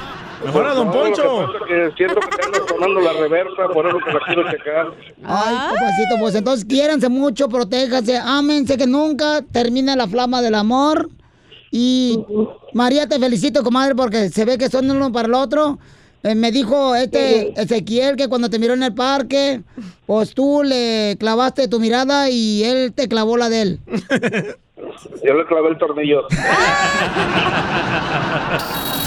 Mejor 0.45 0.65
a 0.67 0.73
Don 0.73 0.91
Poncho. 0.91 1.41
Lo 1.41 1.53
que 1.53 1.59
pasa 1.59 1.65
es 1.65 1.89
que 1.89 1.97
siento 1.97 2.19
que 2.19 2.45
ando 2.45 2.67
sonando 2.67 3.01
la 3.01 3.13
reversa, 3.13 3.67
por 3.73 3.87
eso 3.87 3.97
que 3.97 4.13
la 4.13 4.19
quiero 4.25 4.51
checar. 4.51 4.93
Ay, 5.23 5.55
papacito, 5.55 6.15
pues 6.19 6.35
entonces 6.35 6.65
quiéranse 6.65 7.09
mucho, 7.09 7.49
protéjanse, 7.49 8.17
ámense, 8.17 8.77
que 8.77 8.87
nunca 8.87 9.41
termine 9.51 9.95
la 9.95 10.07
flama 10.07 10.41
del 10.41 10.55
amor. 10.55 11.09
Y 11.71 12.19
María, 12.73 13.07
te 13.07 13.19
felicito, 13.19 13.63
comadre, 13.63 13.95
porque 13.95 14.29
se 14.29 14.45
ve 14.45 14.57
que 14.57 14.69
son 14.69 14.89
uno 14.89 15.11
para 15.11 15.27
el 15.27 15.33
otro. 15.33 15.79
Eh, 16.23 16.33
me 16.33 16.51
dijo 16.51 16.95
este 16.95 17.59
Ezequiel 17.59 18.15
que 18.15 18.27
cuando 18.27 18.49
te 18.49 18.57
miró 18.57 18.73
en 18.73 18.83
el 18.83 18.93
parque, 18.93 19.61
pues 20.05 20.33
tú 20.33 20.63
le 20.63 21.17
clavaste 21.19 21.67
tu 21.67 21.79
mirada 21.79 22.29
y 22.29 22.63
él 22.63 22.93
te 22.93 23.07
clavó 23.07 23.37
la 23.37 23.49
de 23.49 23.61
él. 23.61 23.79
Yo 24.77 25.33
le 25.33 25.45
clavé 25.45 25.69
el 25.69 25.77
tornillo. 25.77 26.27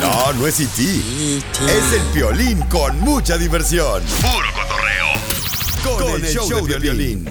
No, 0.00 0.32
no 0.32 0.46
es 0.46 0.60
E.T. 0.60 0.82
Es 0.82 1.92
el 1.92 2.14
violín 2.14 2.62
con 2.70 2.98
mucha 3.00 3.36
diversión. 3.36 4.02
Puro 4.20 4.48
cotorreo. 4.54 6.08
Con, 6.12 6.24
el, 6.24 6.26
show, 6.26 6.66
de 6.66 6.78
violín. 6.78 7.28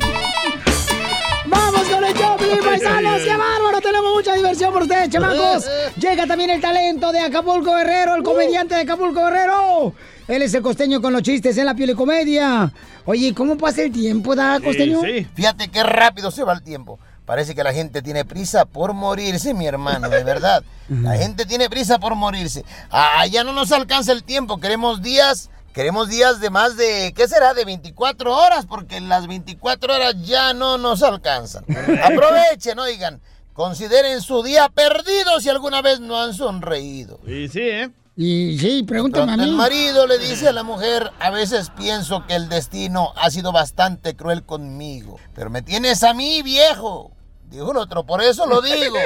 ¡Vamos 1.48 1.82
con 1.88 2.04
el 2.04 2.14
Choplin, 2.14 2.60
paisanos! 2.64 3.22
¡Qué 3.22 3.36
bárbaro! 3.36 3.82
Tenemos 3.82 4.14
mucha 4.14 4.36
diversión 4.36 4.72
por 4.72 4.84
ustedes, 4.84 5.10
chamacos. 5.10 5.66
Llega 5.96 6.28
también 6.28 6.52
el 6.52 6.62
talento 6.62 7.12
de 7.12 7.20
Acapulco 7.20 7.74
Guerrero, 7.74 8.16
el 8.16 8.24
comediante 8.24 8.76
de 8.76 8.82
Acapulco 8.82 9.24
Guerrero. 9.26 9.94
Él 10.28 10.42
es 10.44 10.54
el 10.54 10.62
costeño 10.62 11.02
con 11.02 11.14
los 11.14 11.24
chistes 11.24 11.58
en 11.58 11.66
la 11.66 11.74
piel 11.74 11.92
y 11.92 11.96
comedia. 11.96 12.72
Oye, 13.06 13.34
¿cómo 13.34 13.58
pasa 13.58 13.82
el 13.82 13.92
tiempo, 13.92 14.36
da, 14.36 14.60
costeño? 14.60 15.02
Fíjate 15.34 15.70
qué 15.70 15.84
rápido 15.84 16.30
se 16.30 16.44
va 16.44 16.54
el 16.54 16.62
tiempo. 16.62 17.00
Parece 17.28 17.54
que 17.54 17.62
la 17.62 17.74
gente 17.74 18.02
tiene 18.02 18.24
prisa 18.24 18.64
por 18.64 18.94
morirse, 18.94 19.54
mi 19.54 19.68
hermano, 19.68 20.08
de 20.08 20.24
verdad. 20.24 20.64
La 20.90 21.18
gente 21.18 21.46
tiene 21.46 21.70
prisa 21.70 22.00
por 22.00 22.16
morirse. 22.16 22.64
Ah, 22.90 23.28
ya 23.28 23.44
no 23.44 23.52
nos 23.52 23.74
alcanza 23.74 24.14
el 24.14 24.24
tiempo. 24.24 24.62
Queremos 24.62 25.02
días, 25.02 25.50
queremos 25.74 26.08
días 26.08 26.40
de 26.40 26.50
más 26.50 26.78
de, 26.78 27.14
¿qué 27.14 27.28
será? 27.28 27.54
De 27.54 27.66
24 27.66 28.34
horas, 28.34 28.66
porque 28.66 29.02
las 29.02 29.28
24 29.28 29.94
horas 29.94 30.16
ya 30.24 30.54
no 30.54 30.78
nos 30.78 31.04
alcanzan. 31.04 31.66
Aprovechen, 32.02 32.80
oigan. 32.80 33.20
Consideren 33.52 34.22
su 34.22 34.42
día 34.42 34.70
perdido 34.70 35.42
si 35.42 35.50
alguna 35.50 35.82
vez 35.82 36.00
no 36.00 36.22
han 36.22 36.34
sonreído. 36.34 37.20
Y 37.28 37.50
sí, 37.50 37.60
¿eh? 37.60 37.90
Y 38.16 38.58
sí, 38.58 38.84
pregúntame 38.84 39.34
a 39.34 39.38
mí. 39.38 39.44
El 39.44 39.52
marido 39.52 40.08
le 40.08 40.18
dice 40.18 40.48
a 40.48 40.54
la 40.54 40.64
mujer, 40.64 41.12
a 41.20 41.30
veces 41.30 41.72
pienso 41.78 42.26
que 42.26 42.36
el 42.36 42.48
destino 42.48 43.12
ha 43.18 43.30
sido 43.32 43.52
bastante 43.52 44.16
cruel 44.16 44.44
conmigo, 44.44 45.20
pero 45.36 45.50
me 45.50 45.62
tienes 45.62 46.04
a 46.04 46.14
mí 46.14 46.42
viejo. 46.42 47.12
Dijo 47.48 47.72
el 47.72 47.78
otro, 47.78 48.06
por 48.06 48.22
eso 48.22 48.46
lo 48.46 48.62
digo. 48.62 48.98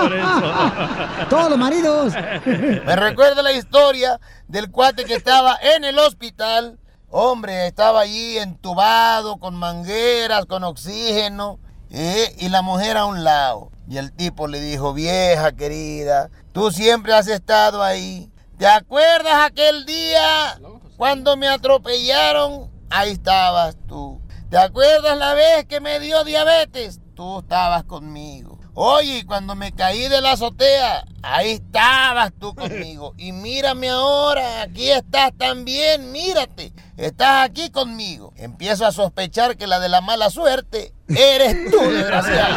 Por 0.00 1.28
Todos 1.30 1.48
los 1.48 1.58
maridos. 1.58 2.12
Me 2.44 2.94
recuerda 2.94 3.42
la 3.42 3.52
historia 3.52 4.20
del 4.48 4.70
cuate 4.70 5.06
que 5.06 5.14
estaba 5.14 5.56
en 5.74 5.84
el 5.84 5.98
hospital. 5.98 6.78
Hombre, 7.08 7.66
estaba 7.66 8.00
allí 8.00 8.36
entubado, 8.36 9.38
con 9.38 9.54
mangueras, 9.54 10.44
con 10.44 10.62
oxígeno, 10.64 11.58
¿eh? 11.90 12.34
y 12.38 12.50
la 12.50 12.60
mujer 12.60 12.98
a 12.98 13.06
un 13.06 13.24
lado. 13.24 13.70
Y 13.88 13.96
el 13.96 14.12
tipo 14.12 14.46
le 14.46 14.60
dijo, 14.60 14.92
vieja 14.92 15.52
querida, 15.52 16.30
tú 16.52 16.70
siempre 16.70 17.14
has 17.14 17.28
estado 17.28 17.82
ahí. 17.82 18.30
¿Te 18.58 18.66
acuerdas 18.66 19.46
aquel 19.46 19.86
día 19.86 20.60
cuando 20.96 21.36
me 21.36 21.48
atropellaron? 21.48 22.70
Ahí 22.90 23.12
estabas 23.12 23.76
tú. 23.88 24.20
¿Te 24.50 24.58
acuerdas 24.58 25.16
la 25.16 25.32
vez 25.32 25.64
que 25.64 25.80
me 25.80 25.98
dio 25.98 26.24
diabetes? 26.24 27.01
Tú 27.14 27.40
estabas 27.40 27.84
conmigo. 27.84 28.58
Oye, 28.74 29.26
cuando 29.26 29.54
me 29.54 29.72
caí 29.72 30.08
de 30.08 30.22
la 30.22 30.32
azotea, 30.32 31.04
ahí 31.22 31.52
estabas 31.52 32.32
tú 32.38 32.54
conmigo. 32.54 33.12
Y 33.18 33.32
mírame 33.32 33.90
ahora, 33.90 34.62
aquí 34.62 34.90
estás 34.90 35.32
también, 35.36 36.10
mírate. 36.10 36.72
Estás 36.96 37.44
aquí 37.44 37.70
conmigo. 37.70 38.32
Empiezo 38.36 38.86
a 38.86 38.92
sospechar 38.92 39.56
que 39.56 39.66
la 39.66 39.78
de 39.78 39.90
la 39.90 40.00
mala 40.00 40.30
suerte 40.30 40.94
eres 41.08 41.70
tú, 41.70 41.80
desgraciado. 41.90 42.54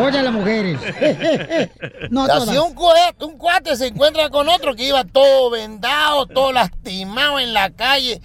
Oye, 0.00 0.22
las 0.22 0.32
mujeres. 0.32 0.78
no 2.10 2.26
todas. 2.26 2.48
un, 2.48 2.74
cuate, 2.74 3.24
un 3.24 3.38
cuate 3.38 3.76
se 3.76 3.88
encuentra 3.88 4.30
con 4.30 4.48
otro 4.48 4.76
que 4.76 4.84
iba 4.84 5.02
todo 5.04 5.50
vendado, 5.50 6.26
todo 6.26 6.52
lastimado 6.52 7.40
en 7.40 7.52
la 7.52 7.70
calle. 7.70 8.20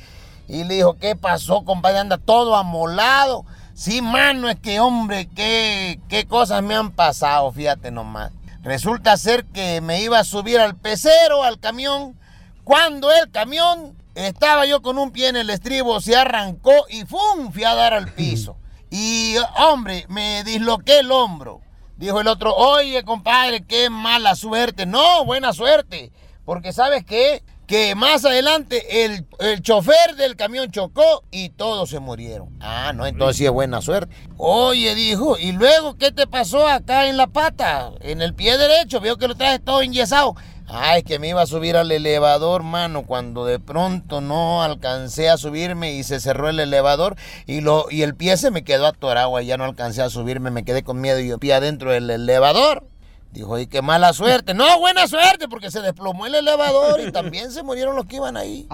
Y 0.48 0.66
le 0.66 0.76
dijo, 0.76 0.98
¿qué 0.98 1.16
pasó, 1.16 1.64
compadre? 1.64 2.00
Anda 2.00 2.18
todo 2.18 2.56
amolado. 2.56 3.46
Sí, 3.82 4.04
mano, 4.04 4.48
es 4.48 4.60
que, 4.60 4.80
hombre, 4.80 5.28
qué, 5.36 6.00
qué 6.08 6.28
cosas 6.28 6.62
me 6.62 6.76
han 6.76 6.92
pasado, 6.92 7.52
fíjate 7.52 7.90
nomás. 7.90 8.32
Resulta 8.62 9.18
ser 9.18 9.44
que 9.46 9.82
me 9.82 10.04
iba 10.04 10.20
a 10.20 10.24
subir 10.24 10.60
al 10.60 10.76
pecero, 10.76 11.42
al 11.42 11.60
camión. 11.60 12.16
Cuando 12.64 13.12
el 13.12 13.32
camión 13.32 13.98
estaba 14.14 14.68
yo 14.68 14.84
con 14.84 15.00
un 15.00 15.10
pie 15.10 15.30
en 15.30 15.36
el 15.36 15.50
estribo, 15.50 16.00
se 16.00 16.16
arrancó 16.16 16.86
y 16.92 17.06
¡fum! 17.06 17.52
Fui 17.52 17.64
a 17.64 17.74
dar 17.74 17.96
al 17.96 18.08
piso. 18.14 18.56
Y, 18.92 19.34
hombre, 19.58 20.06
me 20.10 20.44
disloqué 20.44 21.00
el 21.00 21.12
hombro. 21.12 21.62
Dijo 21.98 22.22
el 22.22 22.28
otro, 22.28 22.54
oye, 22.54 23.04
compadre, 23.04 23.66
qué 23.66 23.90
mala 23.90 24.36
suerte. 24.36 24.86
No, 24.86 25.26
buena 25.26 25.54
suerte. 25.54 26.12
Porque 26.46 26.72
sabes 26.72 27.04
qué? 27.04 27.42
Que 27.72 27.96
más 27.96 28.26
adelante 28.26 29.06
el, 29.06 29.26
el 29.40 29.62
chofer 29.62 30.18
del 30.18 30.36
camión 30.36 30.72
chocó 30.72 31.24
y 31.32 31.52
todos 31.52 31.90
se 31.90 32.02
murieron. 32.02 32.50
Ah, 32.60 32.92
no, 32.94 33.06
entonces 33.06 33.38
sí 33.38 33.46
es 33.46 33.52
buena 33.52 33.82
suerte. 33.82 34.14
Oye, 34.36 34.94
dijo, 34.94 35.38
¿y 35.38 35.54
luego 35.54 35.98
qué 35.98 36.12
te 36.12 36.28
pasó 36.28 36.68
acá 36.68 37.08
en 37.08 37.16
la 37.16 37.28
pata? 37.28 37.94
En 38.02 38.22
el 38.22 38.36
pie 38.36 38.58
derecho, 38.58 39.00
veo 39.00 39.16
que 39.16 39.30
lo 39.30 39.36
traes 39.36 39.64
todo 39.64 39.82
enyesado. 39.82 40.36
Ay, 40.68 41.04
que 41.04 41.18
me 41.18 41.30
iba 41.30 41.42
a 41.42 41.46
subir 41.46 41.78
al 41.78 41.90
elevador, 41.94 42.64
mano, 42.64 43.06
cuando 43.06 43.46
de 43.46 43.60
pronto 43.60 44.20
no 44.20 44.64
alcancé 44.64 45.30
a 45.30 45.38
subirme 45.38 45.94
y 45.94 46.04
se 46.04 46.20
cerró 46.20 46.50
el 46.50 46.60
elevador 46.60 47.16
y, 47.46 47.62
lo, 47.62 47.86
y 47.90 48.02
el 48.02 48.16
pie 48.16 48.36
se 48.36 48.52
me 48.52 48.66
quedó 48.66 48.86
atorado, 48.86 49.40
y 49.40 49.46
ya 49.46 49.56
no 49.56 49.64
alcancé 49.64 50.02
a 50.02 50.10
subirme, 50.10 50.52
me 50.52 50.66
quedé 50.66 50.84
con 50.84 51.00
miedo 51.00 51.22
y 51.22 51.30
yo 51.30 51.40
pie 51.40 51.54
adentro 51.54 51.94
del 51.94 52.10
elevador. 52.10 52.91
Dijo, 53.32 53.58
y 53.58 53.68
qué 53.68 53.82
mala 53.82 54.12
suerte. 54.12 54.54
No, 54.54 54.80
buena 54.80 55.08
suerte, 55.08 55.48
porque 55.48 55.72
se 55.72 55.82
desplomó 55.82 56.26
el 56.26 56.36
elevador 56.36 57.00
y 57.00 57.12
también 57.12 57.52
se 57.52 57.64
murieron 57.64 57.96
los 57.96 58.06
que 58.06 58.18
iban 58.18 58.36
ahí. 58.36 58.68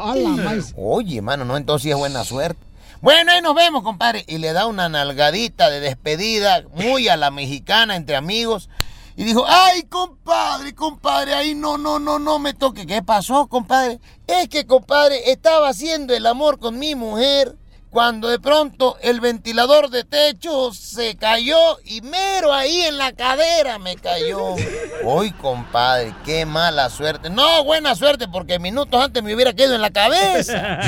Oye, 0.76 1.22
mano, 1.22 1.46
no, 1.46 1.58
entonces 1.58 1.84
sí 1.84 1.92
es 1.92 1.98
buena 1.98 2.24
suerte. 2.24 2.60
Bueno, 3.00 3.32
ahí 3.32 3.42
nos 3.42 3.54
vemos, 3.54 3.84
compadre. 3.84 4.26
Y 4.28 4.40
le 4.40 4.54
da 4.54 4.66
una 4.66 4.90
nalgadita 4.90 5.70
de 5.70 5.80
despedida, 5.80 6.64
muy 6.74 7.08
a 7.08 7.18
la 7.18 7.30
mexicana, 7.30 7.96
entre 7.96 8.16
amigos. 8.16 8.70
Y 9.16 9.24
dijo, 9.24 9.46
ay, 9.48 9.84
compadre, 9.84 10.74
compadre, 10.74 11.36
ahí 11.36 11.54
no, 11.54 11.78
no, 11.78 12.00
no, 12.00 12.18
no 12.18 12.40
me 12.40 12.56
toque. 12.56 12.88
¿Qué 12.88 13.04
pasó, 13.04 13.48
compadre? 13.48 14.00
Es 14.26 14.50
que, 14.50 14.66
compadre, 14.66 15.32
estaba 15.32 15.70
haciendo 15.70 16.16
el 16.16 16.26
amor 16.26 16.58
con 16.58 16.80
mi 16.80 16.96
mujer 16.96 17.56
cuando 17.90 18.28
de 18.28 18.40
pronto 18.40 18.98
el 19.02 19.20
ventilador 19.22 19.90
de 19.90 20.04
techo 20.04 20.74
se 20.74 21.16
cayó 21.16 21.58
y 21.84 22.02
mero 22.02 22.54
ahí 22.54 22.82
en 22.82 22.98
la 22.98 23.14
cadera 23.14 23.80
me 23.80 23.96
cayó. 23.96 24.56
Uy, 25.04 25.32
compadre, 25.32 26.14
qué 26.26 26.46
mala 26.46 26.90
suerte. 26.90 27.30
No, 27.30 27.64
buena 27.64 27.96
suerte, 27.96 28.28
porque 28.28 28.60
minutos 28.60 29.04
antes 29.04 29.24
me 29.24 29.34
hubiera 29.34 29.54
quedado 29.54 29.76
en 29.76 29.82
la 29.82 29.92
cabeza. 29.92 30.80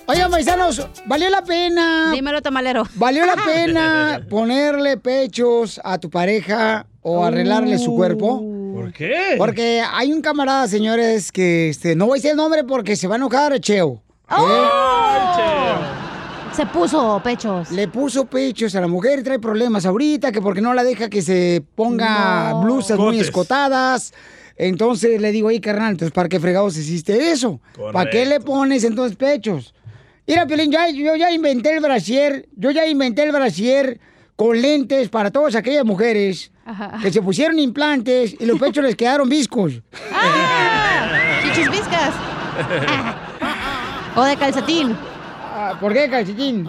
Oigan, 0.06 0.30
paisanos, 0.32 0.86
valió 1.06 1.30
la 1.30 1.44
pena. 1.44 2.12
Dímelo, 2.12 2.42
tamalero. 2.42 2.84
¿Valió 2.96 3.26
la 3.26 3.36
pena 3.46 4.22
ponerle 4.30 4.98
pechos 4.98 5.80
a 5.84 5.98
tu 5.98 6.10
pareja 6.10 6.86
o 7.02 7.24
arreglarle 7.24 7.78
su 7.78 7.96
cuerpo? 7.96 8.44
¿Por 8.74 8.92
qué? 8.92 9.36
Porque 9.38 9.82
hay 9.82 10.12
un 10.12 10.22
camarada, 10.22 10.68
señores, 10.68 11.32
que 11.32 11.70
este, 11.70 11.96
no 11.96 12.08
voy 12.08 12.16
a 12.16 12.20
decir 12.20 12.32
el 12.32 12.38
nombre 12.38 12.64
porque 12.64 12.96
se 12.96 13.08
va 13.08 13.16
a 13.16 13.18
enojar, 13.18 13.58
Cheo. 13.60 14.02
¿eh? 14.30 14.68
Se 16.54 16.66
puso 16.66 17.22
pechos. 17.24 17.72
Le 17.72 17.88
puso 17.88 18.26
pechos 18.26 18.76
a 18.76 18.82
la 18.82 18.88
mujer 18.88 19.20
y 19.20 19.24
trae 19.24 19.40
problemas 19.40 19.86
ahorita, 19.86 20.32
que 20.32 20.42
porque 20.42 20.62
no 20.62 20.74
la 20.74 20.84
deja 20.84 21.10
que 21.10 21.22
se 21.22 21.64
ponga 21.76 22.52
No. 22.52 22.62
blusas 22.64 23.00
muy 23.00 23.20
escotadas. 23.20 24.14
Entonces 24.56 25.20
le 25.20 25.32
digo, 25.32 25.48
oye, 25.48 25.60
carnal, 25.62 25.92
entonces 25.92 26.14
¿para 26.14 26.30
qué 26.30 26.40
fregados 26.40 26.78
hiciste 26.78 27.32
eso? 27.32 27.60
¿Para 27.92 28.10
qué 28.10 28.26
le 28.26 28.40
pones 28.40 28.84
entonces 28.84 29.16
pechos? 29.18 29.74
Mira, 30.28 30.46
Piolín, 30.48 30.72
ya- 30.72 30.90
yo 30.90 31.16
ya 31.16 31.32
inventé 31.32 31.74
el 31.76 31.82
brasier, 31.82 32.48
yo 32.56 32.72
ya 32.72 32.88
inventé 32.88 33.24
el 33.24 33.32
brasier 33.32 34.00
con 34.36 34.60
lentes 34.62 35.10
para 35.10 35.32
todas 35.32 35.56
aquellas 35.56 35.86
mujeres 35.86 36.52
que 37.02 37.12
se 37.12 37.22
pusieron 37.22 37.60
implantes 37.60 38.36
y 38.40 38.46
los 38.46 38.60
pechos 38.60 38.84
les 38.84 38.96
quedaron 38.96 39.28
viscos. 39.30 39.82
Chichis 41.44 41.70
viscas. 41.70 42.14
O 44.16 44.24
de 44.24 44.38
calcetín. 44.38 44.96
Ah, 45.56 45.74
¿Por 45.80 45.92
qué 45.92 46.08
calcetín? 46.08 46.68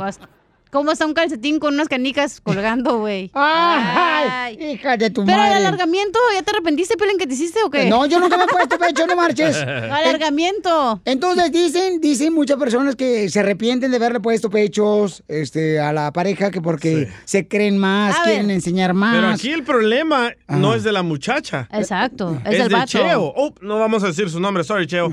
¿Cómo 0.74 0.90
está 0.90 1.06
un 1.06 1.14
calcetín 1.14 1.60
con 1.60 1.74
unas 1.74 1.86
canicas 1.88 2.40
colgando, 2.42 2.98
güey? 2.98 3.30
Ay, 3.32 4.58
hija 4.72 4.96
de 4.96 5.08
tu 5.08 5.24
Pero 5.24 5.38
madre. 5.38 5.52
el 5.52 5.66
alargamiento, 5.66 6.18
¿ya 6.34 6.42
te 6.42 6.50
arrepentiste, 6.50 6.96
Piolín, 6.96 7.16
que 7.16 7.28
te 7.28 7.34
hiciste 7.34 7.60
o 7.64 7.70
qué? 7.70 7.88
No, 7.88 8.06
yo 8.06 8.18
nunca 8.18 8.36
me 8.36 8.42
he 8.42 8.48
puesto 8.48 8.76
pecho, 8.76 9.06
no 9.06 9.14
marches. 9.14 9.56
Alargamiento. 9.56 11.00
Entonces 11.04 11.52
dicen, 11.52 12.00
dicen 12.00 12.32
muchas 12.34 12.56
personas 12.58 12.96
que 12.96 13.28
se 13.30 13.38
arrepienten 13.38 13.92
de 13.92 13.98
haberle 13.98 14.18
puesto 14.18 14.50
pechos 14.50 15.22
este, 15.28 15.78
a 15.78 15.92
la 15.92 16.12
pareja 16.12 16.50
que 16.50 16.60
porque 16.60 17.08
se 17.24 17.46
creen 17.46 17.78
más, 17.78 18.18
A 18.18 18.24
quieren 18.24 18.48
ver. 18.48 18.56
enseñar 18.56 18.94
más. 18.94 19.14
Pero 19.14 19.28
aquí 19.28 19.52
el 19.52 19.62
problema 19.62 20.32
no 20.48 20.74
es 20.74 20.82
de 20.82 20.90
la 20.90 21.04
muchacha. 21.04 21.68
Exacto, 21.70 22.36
es, 22.44 22.52
Es, 22.54 22.58
del 22.58 22.68
de 22.70 22.74
vato. 22.74 22.86
Cheo. 22.86 23.32
Oh, 23.36 23.54
no 23.60 23.78
vamos 23.78 24.02
a 24.02 24.08
decir 24.08 24.28
su 24.28 24.40
nombre, 24.40 24.64
sorry, 24.64 24.88
Cheo. 24.88 25.08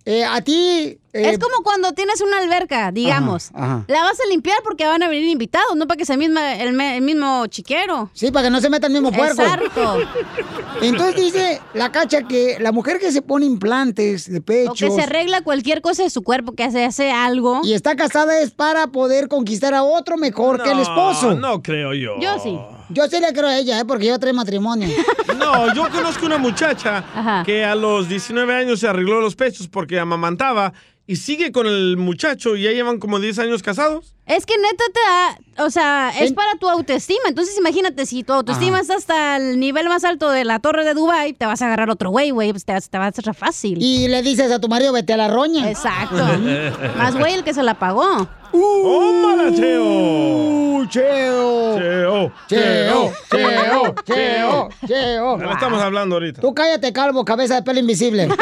Eh, 0.04 0.24
a 0.24 0.40
ti... 0.40 0.54
eh, 0.54 0.98
es 1.12 1.38
como 1.38 1.62
cuando 1.62 1.92
tienes 1.92 2.22
una 2.22 2.38
alberca, 2.38 2.90
digamos. 2.92 3.50
Ajá, 3.52 3.64
ajá. 3.64 3.84
La 3.88 4.02
vas 4.04 4.18
a 4.18 4.26
limpiar 4.30 4.56
porque 4.64 4.86
van 4.86 5.02
a 5.02 5.08
venir 5.08 5.28
invitados, 5.28 5.76
no 5.76 5.86
para 5.86 5.98
que 5.98 6.06
sea 6.06 6.16
misma, 6.16 6.54
el, 6.54 6.72
me- 6.72 6.96
el 6.96 7.02
mismo 7.02 7.46
chiquero. 7.48 8.08
Sí, 8.14 8.30
para 8.30 8.44
que 8.46 8.50
no 8.50 8.58
se 8.62 8.70
meta 8.70 8.86
el 8.86 8.94
mismo 8.94 9.12
puerco. 9.12 9.42
Exacto. 9.42 9.98
Entonces 10.80 11.14
dice 11.16 11.60
la 11.74 11.92
cacha 11.92 12.22
que 12.22 12.56
la 12.58 12.72
mujer 12.72 12.98
que 13.00 13.12
se 13.12 13.20
pone 13.20 13.44
implantes 13.44 14.30
de 14.32 14.38
O 14.38 14.42
pechos... 14.42 14.78
que 14.78 14.90
se 14.90 15.02
arregla 15.02 15.42
cualquier 15.42 15.82
cosa 15.82 16.04
de 16.04 16.10
su 16.10 16.22
cuerpo, 16.22 16.52
que 16.52 16.64
hace, 16.64 16.86
hace 16.86 17.10
algo. 17.10 17.60
Y 17.64 17.74
está 17.74 17.94
casada 17.94 18.40
es 18.40 18.50
para 18.52 18.86
poder 18.86 19.28
conquistar 19.28 19.74
a 19.74 19.82
otro 19.82 20.16
mejor 20.16 20.62
que 20.62 20.70
el 20.70 20.78
esposo. 20.78 21.34
No 21.34 21.60
creo 21.62 21.92
yo. 21.92 22.14
Yo 22.18 22.38
sí. 22.42 22.58
Yo 22.90 23.06
sí 23.08 23.20
le 23.20 23.32
creo 23.32 23.46
a 23.48 23.58
ella, 23.58 23.80
¿eh? 23.80 23.84
porque 23.84 24.06
yo 24.06 24.18
trae 24.18 24.32
matrimonio. 24.32 24.88
No, 25.38 25.72
yo 25.72 25.88
conozco 25.90 26.26
una 26.26 26.36
muchacha 26.36 27.42
que 27.46 27.64
a 27.64 27.74
los 27.74 28.08
19 28.08 28.54
años 28.54 28.80
se 28.80 28.88
arregló 28.88 29.20
los 29.20 29.36
pechos 29.36 29.68
porque 29.68 29.98
amamantaba 30.00 30.72
y 31.06 31.16
sigue 31.16 31.52
con 31.52 31.66
el 31.66 31.96
muchacho 31.96 32.54
y 32.54 32.64
ya 32.64 32.70
llevan 32.70 32.98
como 32.98 33.18
10 33.18 33.38
años 33.38 33.62
casados. 33.62 34.14
Es 34.26 34.44
que 34.44 34.58
neta 34.58 34.84
te 34.92 35.00
da, 35.00 35.64
o 35.64 35.70
sea, 35.70 36.12
es 36.20 36.34
para 36.34 36.56
tu 36.56 36.68
autoestima. 36.68 37.28
Entonces 37.28 37.56
imagínate, 37.56 38.04
si 38.04 38.24
tu 38.24 38.34
autoestima 38.34 38.80
está 38.80 38.96
hasta 38.96 39.36
el 39.38 39.58
nivel 39.58 39.88
más 39.88 40.04
alto 40.04 40.28
de 40.30 40.44
la 40.44 40.58
torre 40.58 40.84
de 40.84 40.92
Dubai, 40.92 41.32
te 41.32 41.46
vas 41.46 41.62
a 41.62 41.66
agarrar 41.66 41.88
otro 41.88 42.10
güey, 42.10 42.30
güey, 42.30 42.50
pues 42.50 42.66
te, 42.66 42.78
te 42.78 42.98
va 42.98 43.06
a 43.06 43.08
hacer 43.08 43.32
fácil. 43.34 43.78
Y 43.80 44.08
le 44.08 44.20
dices 44.22 44.52
a 44.52 44.60
tu 44.60 44.68
marido, 44.68 44.92
vete 44.92 45.14
a 45.14 45.16
la 45.16 45.28
roña. 45.28 45.70
Exacto. 45.70 46.16
más 46.98 47.16
güey 47.16 47.32
el 47.32 47.42
que 47.44 47.54
se 47.54 47.62
la 47.62 47.78
pagó. 47.78 48.28
¡Tómala, 48.52 49.52
Cheo! 49.54 49.84
¡Uh, 49.84 50.86
Cheo! 50.86 51.78
Cheo, 51.78 52.32
Cheo, 52.48 53.12
Cheo, 53.30 53.94
Cheo, 54.04 54.68
Cheo. 54.86 55.36
Le 55.38 55.52
estamos 55.52 55.82
hablando 55.82 56.16
ahorita. 56.16 56.40
Tú 56.40 56.54
cállate, 56.54 56.92
calvo, 56.92 57.24
cabeza 57.24 57.56
de 57.56 57.62
pelo 57.62 57.80
invisible. 57.80 58.28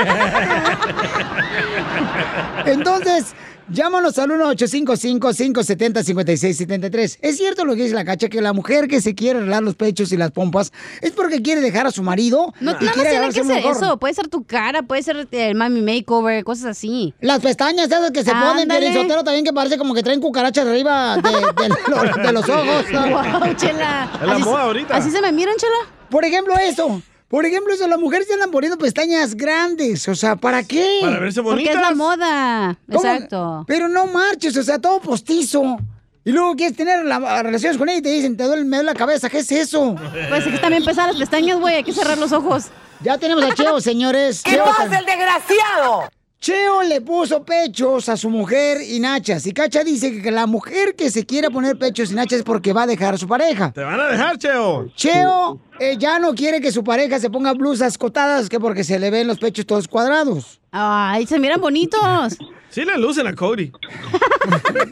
Entonces, 2.66 3.34
llámanos 3.68 4.18
al 4.18 4.30
1-855-570-5673. 4.30 7.18
Es 7.20 7.36
cierto 7.36 7.64
lo 7.64 7.74
que 7.74 7.82
dice 7.84 7.94
la 7.94 8.04
cacha, 8.04 8.28
que 8.28 8.40
la 8.40 8.52
mujer 8.52 8.88
que 8.88 9.00
se 9.00 9.14
quiere 9.14 9.38
arreglar 9.38 9.62
los 9.62 9.74
pechos 9.76 10.12
y 10.12 10.16
las 10.16 10.30
pompas 10.30 10.72
es 11.02 11.12
porque 11.12 11.42
quiere 11.42 11.60
dejar 11.60 11.86
a 11.86 11.90
su 11.90 12.02
marido 12.02 12.52
No, 12.60 12.76
quiere 12.78 13.10
tiene 13.10 13.28
que 13.30 13.44
ser 13.44 13.66
eso. 13.66 13.98
Puede 13.98 14.14
ser 14.14 14.28
tu 14.28 14.44
cara, 14.44 14.82
puede 14.82 15.02
ser 15.02 15.28
el 15.30 15.54
mami 15.54 15.80
makeover, 15.82 16.44
cosas 16.44 16.66
así. 16.66 17.14
Las 17.20 17.40
pestañas 17.40 17.86
esas 17.86 18.10
que 18.10 18.24
se 18.24 18.30
ponen, 18.32 18.62
Ándale. 18.62 18.86
Piolín 18.88 19.02
Sotelo, 19.02 19.24
también 19.24 19.44
que 19.44 19.52
parece 19.52 19.78
como 19.78 19.94
que 19.94 20.02
traen 20.02 20.20
cucarachas 20.20 20.66
arriba 20.66 21.16
de, 21.16 21.22
de 21.22 21.68
lo- 21.88 22.02
de 22.26 22.32
los 22.32 22.48
ojos. 22.48 22.84
Wow, 22.92 23.54
chela. 23.56 24.10
Es 24.20 24.26
la 24.26 24.34
Así 24.34 24.42
moda 24.44 24.62
ahorita. 24.62 24.96
¿Así 24.96 25.10
se 25.10 25.20
me 25.20 25.32
miran, 25.32 25.54
chela? 25.56 25.76
Por 26.10 26.24
ejemplo, 26.24 26.54
eso. 26.58 27.02
Por 27.28 27.44
ejemplo, 27.44 27.74
eso, 27.74 27.88
las 27.88 27.98
mujeres 27.98 28.28
se 28.28 28.34
andan 28.34 28.50
poniendo 28.52 28.78
pestañas 28.78 29.34
grandes. 29.34 30.06
O 30.08 30.14
sea, 30.14 30.36
¿para 30.36 30.62
qué? 30.62 30.98
Para 31.00 31.18
verse 31.18 31.42
Porque 31.42 31.64
es 31.70 31.74
la 31.74 31.94
moda. 31.94 32.78
¿Cómo? 32.90 33.00
Exacto. 33.00 33.64
Pero 33.66 33.88
no 33.88 34.06
marches, 34.06 34.56
o 34.56 34.62
sea, 34.62 34.78
todo 34.78 35.00
postizo. 35.00 35.76
Y 36.24 36.32
luego 36.32 36.54
quieres 36.56 36.76
tener 36.76 37.04
la- 37.04 37.42
relaciones 37.42 37.78
con 37.78 37.88
ella 37.88 37.98
y 37.98 38.02
te 38.02 38.10
dicen, 38.10 38.36
te 38.36 38.44
duele, 38.44 38.64
me 38.64 38.76
duele 38.78 38.92
la 38.92 38.98
cabeza. 38.98 39.28
¿Qué 39.28 39.38
es 39.38 39.50
eso? 39.52 39.96
Pues 40.28 40.46
es 40.46 40.52
que 40.52 40.58
también 40.58 40.84
pesan 40.84 41.08
las 41.08 41.16
pestañas, 41.16 41.58
güey. 41.58 41.76
Hay 41.76 41.84
que 41.84 41.92
cerrar 41.92 42.18
los 42.18 42.32
ojos. 42.32 42.66
Ya 43.02 43.18
tenemos 43.18 43.44
a 43.44 43.54
Cheo, 43.54 43.80
señores. 43.80 44.42
¿Qué 44.42 44.52
Cheo 44.52 44.64
pasa, 44.64 44.98
el 44.98 45.04
desgraciado? 45.06 46.08
Cheo 46.46 46.84
le 46.84 47.00
puso 47.00 47.42
pechos 47.42 48.08
a 48.08 48.16
su 48.16 48.30
mujer 48.30 48.78
y 48.80 49.00
nachas. 49.00 49.44
Y 49.48 49.52
Cacha 49.52 49.82
dice 49.82 50.22
que 50.22 50.30
la 50.30 50.46
mujer 50.46 50.94
que 50.94 51.10
se 51.10 51.26
quiere 51.26 51.50
poner 51.50 51.76
pechos 51.76 52.12
y 52.12 52.14
nachas 52.14 52.38
es 52.38 52.44
porque 52.44 52.72
va 52.72 52.84
a 52.84 52.86
dejar 52.86 53.14
a 53.14 53.18
su 53.18 53.26
pareja. 53.26 53.72
Te 53.72 53.82
van 53.82 53.98
a 53.98 54.06
dejar, 54.06 54.38
Cheo. 54.38 54.88
Cheo 54.94 55.58
eh, 55.80 55.96
ya 55.98 56.20
no 56.20 56.36
quiere 56.36 56.60
que 56.60 56.70
su 56.70 56.84
pareja 56.84 57.18
se 57.18 57.30
ponga 57.30 57.52
blusas 57.52 57.98
cotadas 57.98 58.48
que 58.48 58.60
porque 58.60 58.84
se 58.84 59.00
le 59.00 59.10
ven 59.10 59.26
los 59.26 59.40
pechos 59.40 59.66
todos 59.66 59.88
cuadrados. 59.88 60.60
Ay, 60.70 61.26
se 61.26 61.40
miran 61.40 61.60
bonitos. 61.60 62.38
Sí 62.68 62.84
le 62.84 62.98
lucen 62.98 63.26
a 63.26 63.34
Cody. 63.34 63.72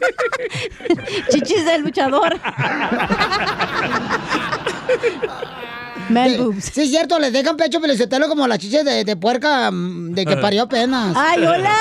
Chichis 1.29 1.65
del 1.65 1.83
luchador. 1.83 2.33
Sí, 6.07 6.61
sí, 6.61 6.81
es 6.81 6.89
cierto, 6.89 7.19
les 7.19 7.33
dejan 7.33 7.57
pecho 7.57 7.81
pelizotelo 7.81 8.27
como 8.27 8.47
las 8.47 8.59
chiches 8.59 8.85
de, 8.85 9.03
de 9.03 9.15
puerca 9.15 9.71
mm, 9.71 10.13
de 10.13 10.25
que 10.25 10.37
parió 10.37 10.63
apenas. 10.63 11.13
¡Ay, 11.17 11.45
hola! 11.45 11.75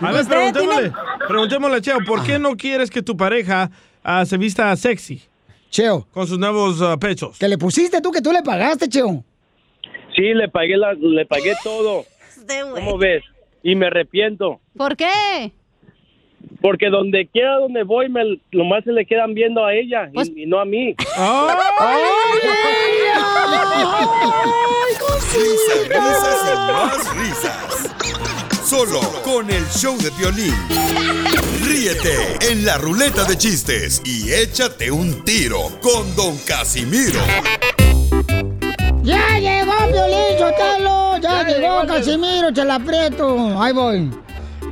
A 0.00 0.12
ver, 0.12 0.26
preguntémosle, 0.26 0.92
preguntémosle 1.28 1.76
a 1.76 1.80
Cheo, 1.80 1.98
¿por 2.06 2.24
qué 2.24 2.38
no 2.38 2.56
quieres 2.56 2.90
que 2.90 3.02
tu 3.02 3.16
pareja 3.16 3.70
ah, 4.02 4.24
se 4.24 4.36
vista 4.36 4.74
sexy? 4.76 5.22
Cheo. 5.70 6.06
Con 6.12 6.26
sus 6.26 6.38
nuevos 6.38 6.82
ah, 6.82 6.96
pechos. 6.98 7.38
Que 7.38 7.48
le 7.48 7.56
pusiste 7.56 8.00
tú, 8.00 8.10
que 8.10 8.20
tú 8.20 8.32
le 8.32 8.42
pagaste, 8.42 8.88
Cheo. 8.88 9.24
Sí, 10.14 10.34
le 10.34 10.48
pagué, 10.48 10.76
la, 10.76 10.92
le 10.92 11.24
pagué 11.24 11.54
todo. 11.64 12.04
¿Cómo 12.74 12.98
ves? 12.98 13.22
Y 13.62 13.74
me 13.74 13.86
arrepiento. 13.86 14.60
¿Por 14.76 14.96
qué? 14.96 15.52
Porque 16.60 16.90
donde 16.90 17.26
quiera 17.26 17.56
donde 17.56 17.82
voy, 17.82 18.08
me, 18.08 18.38
nomás 18.52 18.84
se 18.84 18.92
le 18.92 19.04
quedan 19.04 19.34
viendo 19.34 19.64
a 19.64 19.74
ella 19.74 20.08
y- 20.10 20.14
Pues 20.14 20.30
y, 20.34 20.46
no 20.46 20.60
a 20.60 20.64
mí. 20.64 20.94
Risas, 25.34 25.88
risas 25.88 26.38
y 26.52 26.72
más 26.72 27.16
risas. 27.16 27.92
Solo 28.64 29.00
con 29.24 29.50
el 29.50 29.64
show 29.68 29.96
de 29.98 30.10
violín. 30.10 30.54
Ríete 31.64 32.36
en 32.50 32.64
la 32.64 32.76
ruleta 32.78 33.24
de 33.24 33.36
chistes 33.38 34.02
y 34.04 34.32
échate 34.32 34.90
un 34.90 35.24
tiro 35.24 35.58
con 35.80 36.14
Don 36.16 36.36
Casimiro. 36.46 37.20
¡Ya 39.02 39.38
llegó 39.38 39.72
Piolín 39.90 40.38
Sotelo! 40.38 41.18
¡Ya, 41.20 41.44
llegó 41.44 41.86
Casimiro, 41.86 42.52
Chela 42.52 42.78
Prieto! 42.78 43.60
Ahí 43.60 43.72
voy. 43.72 44.10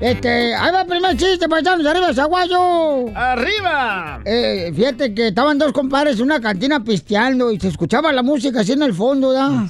Este, 0.01 0.55
ahí 0.55 0.72
va 0.72 0.80
el 0.80 0.86
primer 0.86 1.14
chiste, 1.16 1.46
paisanos, 1.46 1.86
arriba, 1.86 2.14
Zaguayo. 2.14 3.14
¡Arriba! 3.14 4.20
Eh, 4.24 4.72
fíjate 4.74 5.14
que 5.14 5.28
estaban 5.28 5.59
dos 5.59 5.72
compadres 5.72 6.16
en 6.16 6.22
una 6.24 6.40
cantina 6.40 6.82
pisteando 6.82 7.53
y 7.53 7.61
se 7.61 7.68
escuchaba 7.68 8.11
la 8.11 8.22
música 8.22 8.61
así 8.61 8.72
en 8.72 8.82
el 8.82 8.94
fondo, 8.94 9.28
¿verdad? 9.28 9.66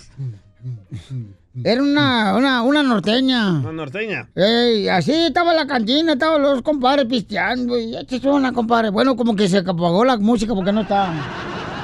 Era 1.64 1.82
una, 1.82 2.36
una, 2.36 2.62
una 2.62 2.82
norteña. 2.84 3.60
La 3.60 3.72
norteña. 3.72 4.28
Ey, 4.36 4.88
así 4.88 5.12
estaba 5.12 5.52
la 5.52 5.66
cantina, 5.66 6.12
estaban 6.12 6.40
los 6.40 6.62
compadres 6.62 7.06
pisteando 7.06 7.76
y 7.76 7.90
ya 7.90 8.30
una 8.30 8.52
compadre. 8.52 8.90
Bueno, 8.90 9.16
como 9.16 9.34
que 9.34 9.48
se 9.48 9.58
apagó 9.58 10.04
la 10.04 10.16
música 10.16 10.54
porque 10.54 10.72
no 10.72 10.82
está. 10.82 11.12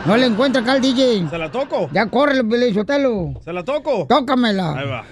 No 0.06 0.16
le 0.16 0.26
encuentra 0.26 0.62
acá 0.62 0.72
al 0.72 0.80
DJ. 0.80 1.28
¿Se 1.28 1.36
la 1.36 1.50
toco? 1.50 1.90
Ya 1.92 2.06
corre, 2.06 2.44
Pelizotelo. 2.44 3.40
¿Se 3.44 3.52
la 3.52 3.64
toco? 3.64 4.06
Tócamela. 4.08 4.78
Ahí 4.78 4.88
va. 4.88 5.04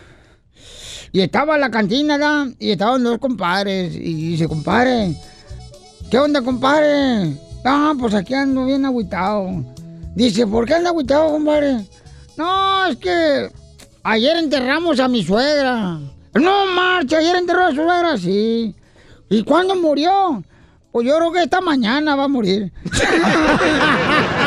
Y 1.15 1.21
estaba 1.21 1.55
en 1.55 1.61
la 1.61 1.71
cantina. 1.71 2.53
Y 2.59 2.73
estaban 2.73 3.05
dos 3.05 3.19
compadres. 3.19 3.95
Y 3.95 4.31
dice, 4.31 4.49
compadre, 4.49 5.15
¿qué 6.11 6.19
onda, 6.19 6.43
compadre? 6.43 7.39
Ah, 7.65 7.95
pues 7.97 8.15
aquí 8.15 8.35
ando 8.35 8.67
bien 8.67 8.85
agüitado. 8.85 9.65
Dice, 10.17 10.45
¿por 10.45 10.67
qué 10.67 10.75
anda 10.75 10.91
agüitado, 10.91 11.31
compadre? 11.31 11.87
No, 12.37 12.87
es 12.87 12.97
que 12.97 13.49
ayer 14.03 14.39
enterramos 14.39 14.99
a 14.99 15.07
mi 15.07 15.23
suegra. 15.23 16.01
No, 16.35 16.67
marcha, 16.75 17.19
ayer 17.19 17.37
enterró 17.37 17.67
a 17.67 17.71
su 17.71 17.77
suegra, 17.77 18.19
sí. 18.19 18.75
¿Y 19.31 19.45
cuándo 19.45 19.77
murió? 19.77 20.43
Pues 20.91 21.07
yo 21.07 21.17
creo 21.17 21.31
que 21.31 21.45
esta 21.45 21.61
mañana 21.61 22.17
va 22.17 22.25
a 22.25 22.29
morir. 22.29 22.73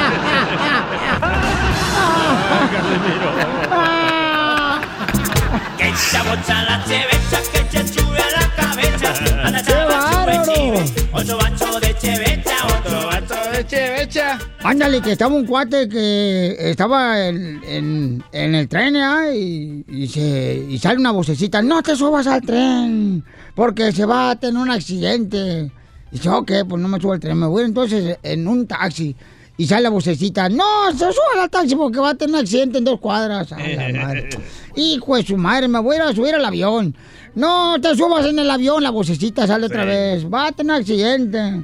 chabocha 6.12 6.64
la 6.64 6.84
chevecha, 6.86 7.39
que 7.51 7.70
chanchube 7.70 8.18
a 8.18 8.41
la 8.41 8.55
cabeza. 8.55 9.14
Anda 9.43 9.62
chava, 9.64 10.10
chube, 10.12 10.53
chive. 10.55 11.08
Ocho 11.14 11.38
bacho 11.38 11.80
de 11.80 11.95
chevecha, 11.97 12.55
ocho 12.66 13.08
bacho 13.08 13.51
de 13.51 13.66
chevecha. 13.68 14.39
Ándale, 14.64 15.01
que 15.01 15.12
estaba 15.14 15.36
un 15.36 15.45
cuate 15.45 15.88
que 15.89 16.55
estaba 16.70 17.28
en, 17.28 17.62
en- 17.66 18.24
en 18.32 18.55
el 18.55 18.68
tren 18.68 18.95
¿ah? 18.97 19.34
y, 19.34 19.86
y 19.88 20.08
se, 20.08 20.66
y 20.70 20.78
sale 20.80 20.99
una 20.99 21.12
vocecita, 21.12 21.62
no 21.62 21.82
te 21.82 21.95
subas 21.95 22.28
al 22.28 22.41
tren, 22.41 23.24
porque 23.55 23.91
se 23.91 24.05
va 24.05 24.32
a 24.32 24.36
tener 24.36 24.62
un 24.62 24.70
accidente. 24.72 25.72
Dice, 26.12 26.30
ok, 26.30 26.51
pues 26.68 26.82
no 26.82 26.88
me 26.88 26.99
subo 27.01 27.14
al 27.14 27.20
tren, 27.20 27.38
me 27.38 27.47
voy 27.47 27.64
entonces 27.66 28.18
en 28.24 28.47
un 28.47 28.66
taxi. 28.68 29.16
Y 29.60 29.66
sale 29.66 29.84
la 29.84 29.89
vocecita, 29.89 30.49
no, 30.49 30.91
se 30.91 31.12
suba 31.12 31.41
al 31.41 31.49
taxi 31.49 31.76
porque 31.76 31.99
va 31.99 32.12
a 32.12 32.16
tener 32.16 32.36
un 32.36 32.41
accidente 32.41 32.78
en 32.78 32.84
dos 32.84 32.99
cuadras. 32.99 33.51
A 33.51 33.58
la 33.60 33.89
madre. 34.05 34.30
Hijo 34.76 35.16
de 35.16 35.24
su 35.24 35.36
madre, 35.36 35.68
me 35.68 35.80
voy 35.80 35.95
a 35.95 35.97
ir 35.97 36.01
a 36.03 36.14
subir 36.16 36.36
al 36.36 36.45
avión. 36.45 36.95
No, 37.34 37.80
te 37.82 37.95
subas 37.95 38.26
en 38.28 38.38
el 38.38 38.49
avión, 38.51 38.84
la 38.84 38.91
vocecita 38.91 39.47
sale 39.47 39.66
otra 39.66 39.84
vez. 39.84 40.26
Va 40.32 40.47
a 40.47 40.51
tener 40.51 40.76
accidente. 40.76 41.64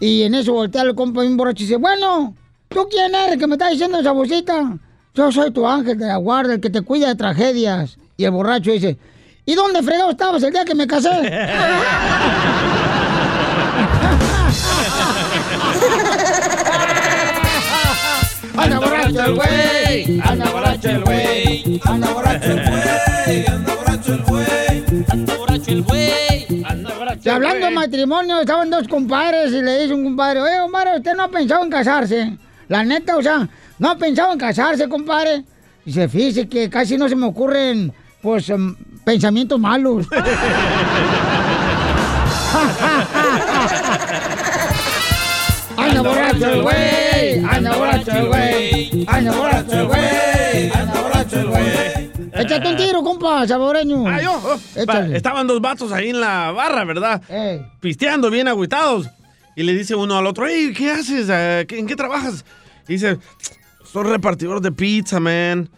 Y 0.00 0.22
en 0.22 0.34
eso 0.34 0.54
voltea 0.54 0.82
el 0.82 0.94
compa 0.94 1.20
bien 1.20 1.36
borracho 1.36 1.62
y 1.62 1.66
dice, 1.66 1.76
bueno, 1.76 2.34
¿tú 2.68 2.88
quién 2.90 3.14
eres 3.14 3.38
que 3.38 3.46
me 3.46 3.54
está 3.54 3.68
diciendo 3.68 4.00
esa 4.00 4.12
vocecita? 4.12 4.78
Yo 5.14 5.30
soy 5.30 5.50
tu 5.50 5.66
ángel 5.66 5.98
de 5.98 6.06
la 6.06 6.16
guarda, 6.16 6.54
el 6.54 6.60
que 6.60 6.70
te 6.70 6.80
cuida 6.80 7.08
de 7.08 7.14
tragedias. 7.14 7.98
Y 8.16 8.24
el 8.24 8.30
borracho 8.30 8.72
dice, 8.72 8.96
¿y 9.44 9.54
dónde 9.54 9.82
fregado 9.82 10.10
estabas 10.10 10.42
el 10.42 10.52
día 10.52 10.64
que 10.64 10.74
me 10.74 10.86
casé? 10.86 11.10
borracho 19.12 19.30
el 19.30 19.34
güey, 19.34 20.20
anda 20.24 20.50
borracho 20.50 20.88
el 20.90 21.04
güey, 21.04 21.80
anda 21.84 22.12
borracho 22.12 22.52
el 22.52 22.62
güey, 22.62 23.46
anda 23.46 23.74
borracho 23.74 24.12
el 24.12 24.22
güey, 24.22 25.04
anda 25.10 25.34
borracho 25.36 25.70
el 25.70 25.82
güey, 25.82 26.64
anda 26.64 26.94
borracho 26.94 27.20
Y 27.24 27.28
hablando 27.28 27.66
de 27.66 27.72
matrimonio, 27.72 28.40
estaban 28.40 28.70
dos 28.70 28.88
compadres 28.88 29.52
y 29.52 29.62
le 29.62 29.80
dice 29.80 29.94
un 29.94 30.04
compadre, 30.04 30.40
oye, 30.40 30.58
compadre, 30.62 30.96
¿usted 30.96 31.14
no 31.14 31.24
ha 31.24 31.28
pensado 31.28 31.62
en 31.64 31.70
casarse? 31.70 32.36
La 32.68 32.84
neta, 32.84 33.16
o 33.16 33.22
sea, 33.22 33.48
¿no 33.78 33.90
ha 33.90 33.98
pensado 33.98 34.32
en 34.32 34.38
casarse, 34.38 34.88
compadre? 34.88 35.44
Dice, 35.84 36.08
fíjese 36.08 36.48
que 36.48 36.70
casi 36.70 36.96
no 36.96 37.08
se 37.08 37.16
me 37.16 37.26
ocurren, 37.26 37.92
pues, 38.22 38.48
em, 38.48 38.74
pensamientos 39.04 39.58
malos. 39.60 40.06
Anda 45.76 46.02
borracho 46.02 46.50
el 46.50 46.62
güey, 46.62 47.44
anda 47.50 47.76
borracho 47.76 48.10
el 48.12 48.26
güey, 48.28 48.90
anda 49.06 49.32
borracho 49.36 49.72
el 49.80 49.86
güey, 49.86 50.70
anda 50.74 51.00
borracho 51.02 51.40
el 51.40 51.46
güey. 51.48 51.62
Échate 52.34 52.68
un 52.68 52.76
tiro, 52.76 53.02
compa, 53.02 53.46
saboreño. 53.46 54.06
Ah, 54.08 54.20
yo. 54.22 54.32
oh, 54.42 54.86
va, 54.86 55.06
Estaban 55.14 55.46
dos 55.46 55.60
vatos 55.60 55.92
ahí 55.92 56.10
en 56.10 56.20
la 56.20 56.50
barra, 56.52 56.84
¿verdad? 56.84 57.20
Pisteando, 57.80 58.30
bien 58.30 58.48
agüitados. 58.48 59.08
Y 59.54 59.62
le 59.64 59.74
dice 59.74 59.94
uno 59.94 60.16
al 60.16 60.26
otro, 60.26 60.46
hey, 60.48 60.72
¿qué 60.76 60.90
haces? 60.90 61.26
¿qué- 61.66 61.78
¿En 61.78 61.86
qué 61.86 61.94
trabajas? 61.94 62.44
Y 62.88 62.94
dice, 62.94 63.18
soy 63.84 64.04
repartidor 64.04 64.60
de 64.62 64.72
pizza, 64.72 65.20
man. 65.20 65.68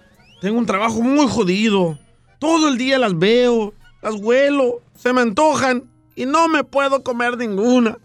Tengo 0.40 0.58
un 0.58 0.66
trabajo 0.66 1.00
muy 1.02 1.26
jodido. 1.28 1.98
Todo 2.38 2.68
el 2.68 2.78
día 2.78 2.98
las 2.98 3.18
veo, 3.18 3.74
las 4.02 4.14
huelo, 4.14 4.80
se 4.96 5.12
me 5.12 5.22
antojan 5.22 5.84
y 6.14 6.24
no 6.26 6.46
me 6.48 6.62
puedo 6.62 7.02
comer 7.02 7.36
ninguna. 7.36 7.98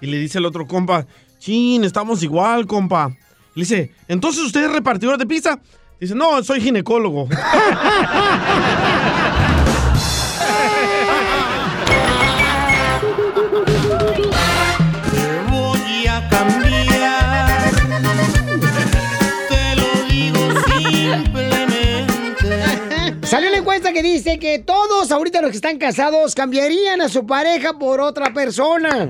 Y 0.00 0.06
le 0.06 0.18
dice 0.18 0.38
el 0.38 0.46
otro 0.46 0.66
compa, 0.68 1.06
chin, 1.40 1.82
estamos 1.82 2.22
igual, 2.22 2.66
compa. 2.66 3.10
Le 3.56 3.62
dice, 3.62 3.90
entonces 4.06 4.44
usted 4.44 4.64
es 4.64 4.70
repartidor 4.70 5.16
de 5.16 5.24
pizza. 5.24 5.58
Dice, 5.98 6.14
no, 6.14 6.44
soy 6.44 6.60
ginecólogo. 6.60 7.26
Te 15.10 15.40
voy 15.50 16.06
a 16.06 16.28
cambiar, 16.28 17.70
te 19.48 19.76
lo 19.76 19.86
digo 20.10 20.38
simplemente. 20.76 22.06
Salió 23.26 23.48
la 23.48 23.56
encuesta 23.56 23.94
que 23.94 24.02
dice 24.02 24.38
que 24.38 24.58
todos 24.58 25.10
ahorita 25.10 25.40
los 25.40 25.50
que 25.50 25.56
están 25.56 25.78
casados 25.78 26.34
cambiarían 26.34 27.00
a 27.00 27.08
su 27.08 27.24
pareja 27.24 27.78
por 27.78 28.02
otra 28.02 28.34
persona. 28.34 29.08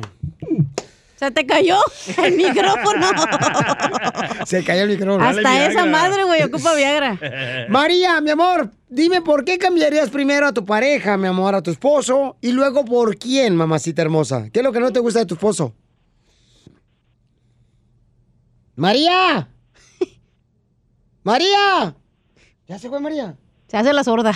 ¿Se 1.17 1.31
te 1.31 1.47
cayó 1.47 1.79
el 2.23 2.37
micrófono? 2.37 3.07
Se 4.47 4.62
cayó 4.62 4.83
el 4.83 4.91
micrófono. 4.91 5.25
Hasta 5.25 5.67
esa 5.67 5.87
madre, 5.87 6.25
güey, 6.25 6.43
ocupa 6.43 6.75
Viagra. 6.75 7.19
María, 7.71 8.21
mi 8.21 8.31
amor, 8.31 8.71
dime 8.89 9.23
por 9.23 9.45
qué 9.45 9.57
cambiarías 9.57 10.11
primero 10.11 10.47
a 10.47 10.53
tu 10.53 10.67
pareja, 10.67 11.17
mi 11.17 11.27
amor, 11.27 11.55
a 11.55 11.62
tu 11.62 11.71
esposo, 11.71 12.37
y 12.43 12.53
luego 12.53 12.85
por 12.85 13.17
quién, 13.17 13.57
mamacita 13.57 14.03
hermosa. 14.03 14.51
¿Qué 14.53 14.61
es 14.61 14.64
lo 14.64 14.73
que 14.73 14.81
no 14.81 14.93
te 14.93 15.01
gusta 15.01 15.21
de 15.21 15.27
tu 15.27 15.35
esposo? 15.35 15.75
María. 18.75 19.49
María. 21.23 21.97
¿Ya 22.69 22.79
se 22.79 22.91
fue 22.91 23.01
María? 23.01 23.39
Se 23.69 23.79
hace 23.79 23.95
la 23.95 24.05
sorda. 24.05 24.33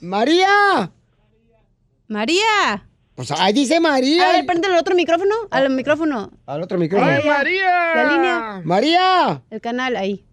María. 0.00 0.90
María. 2.08 2.88
Pues 3.28 3.40
ahí 3.40 3.52
dice 3.52 3.78
María. 3.78 4.30
A 4.30 4.32
ver, 4.32 4.46
prende 4.46 4.66
el 4.66 4.74
otro 4.74 4.96
micrófono. 4.96 5.32
Al 5.52 5.70
micrófono. 5.70 6.28
Al 6.44 6.60
otro 6.60 6.76
micrófono. 6.76 7.08
La 7.08 7.44
línea. 7.44 8.62
María. 8.64 9.40
El 9.48 9.60
canal, 9.60 9.94
ahí. 9.94 10.24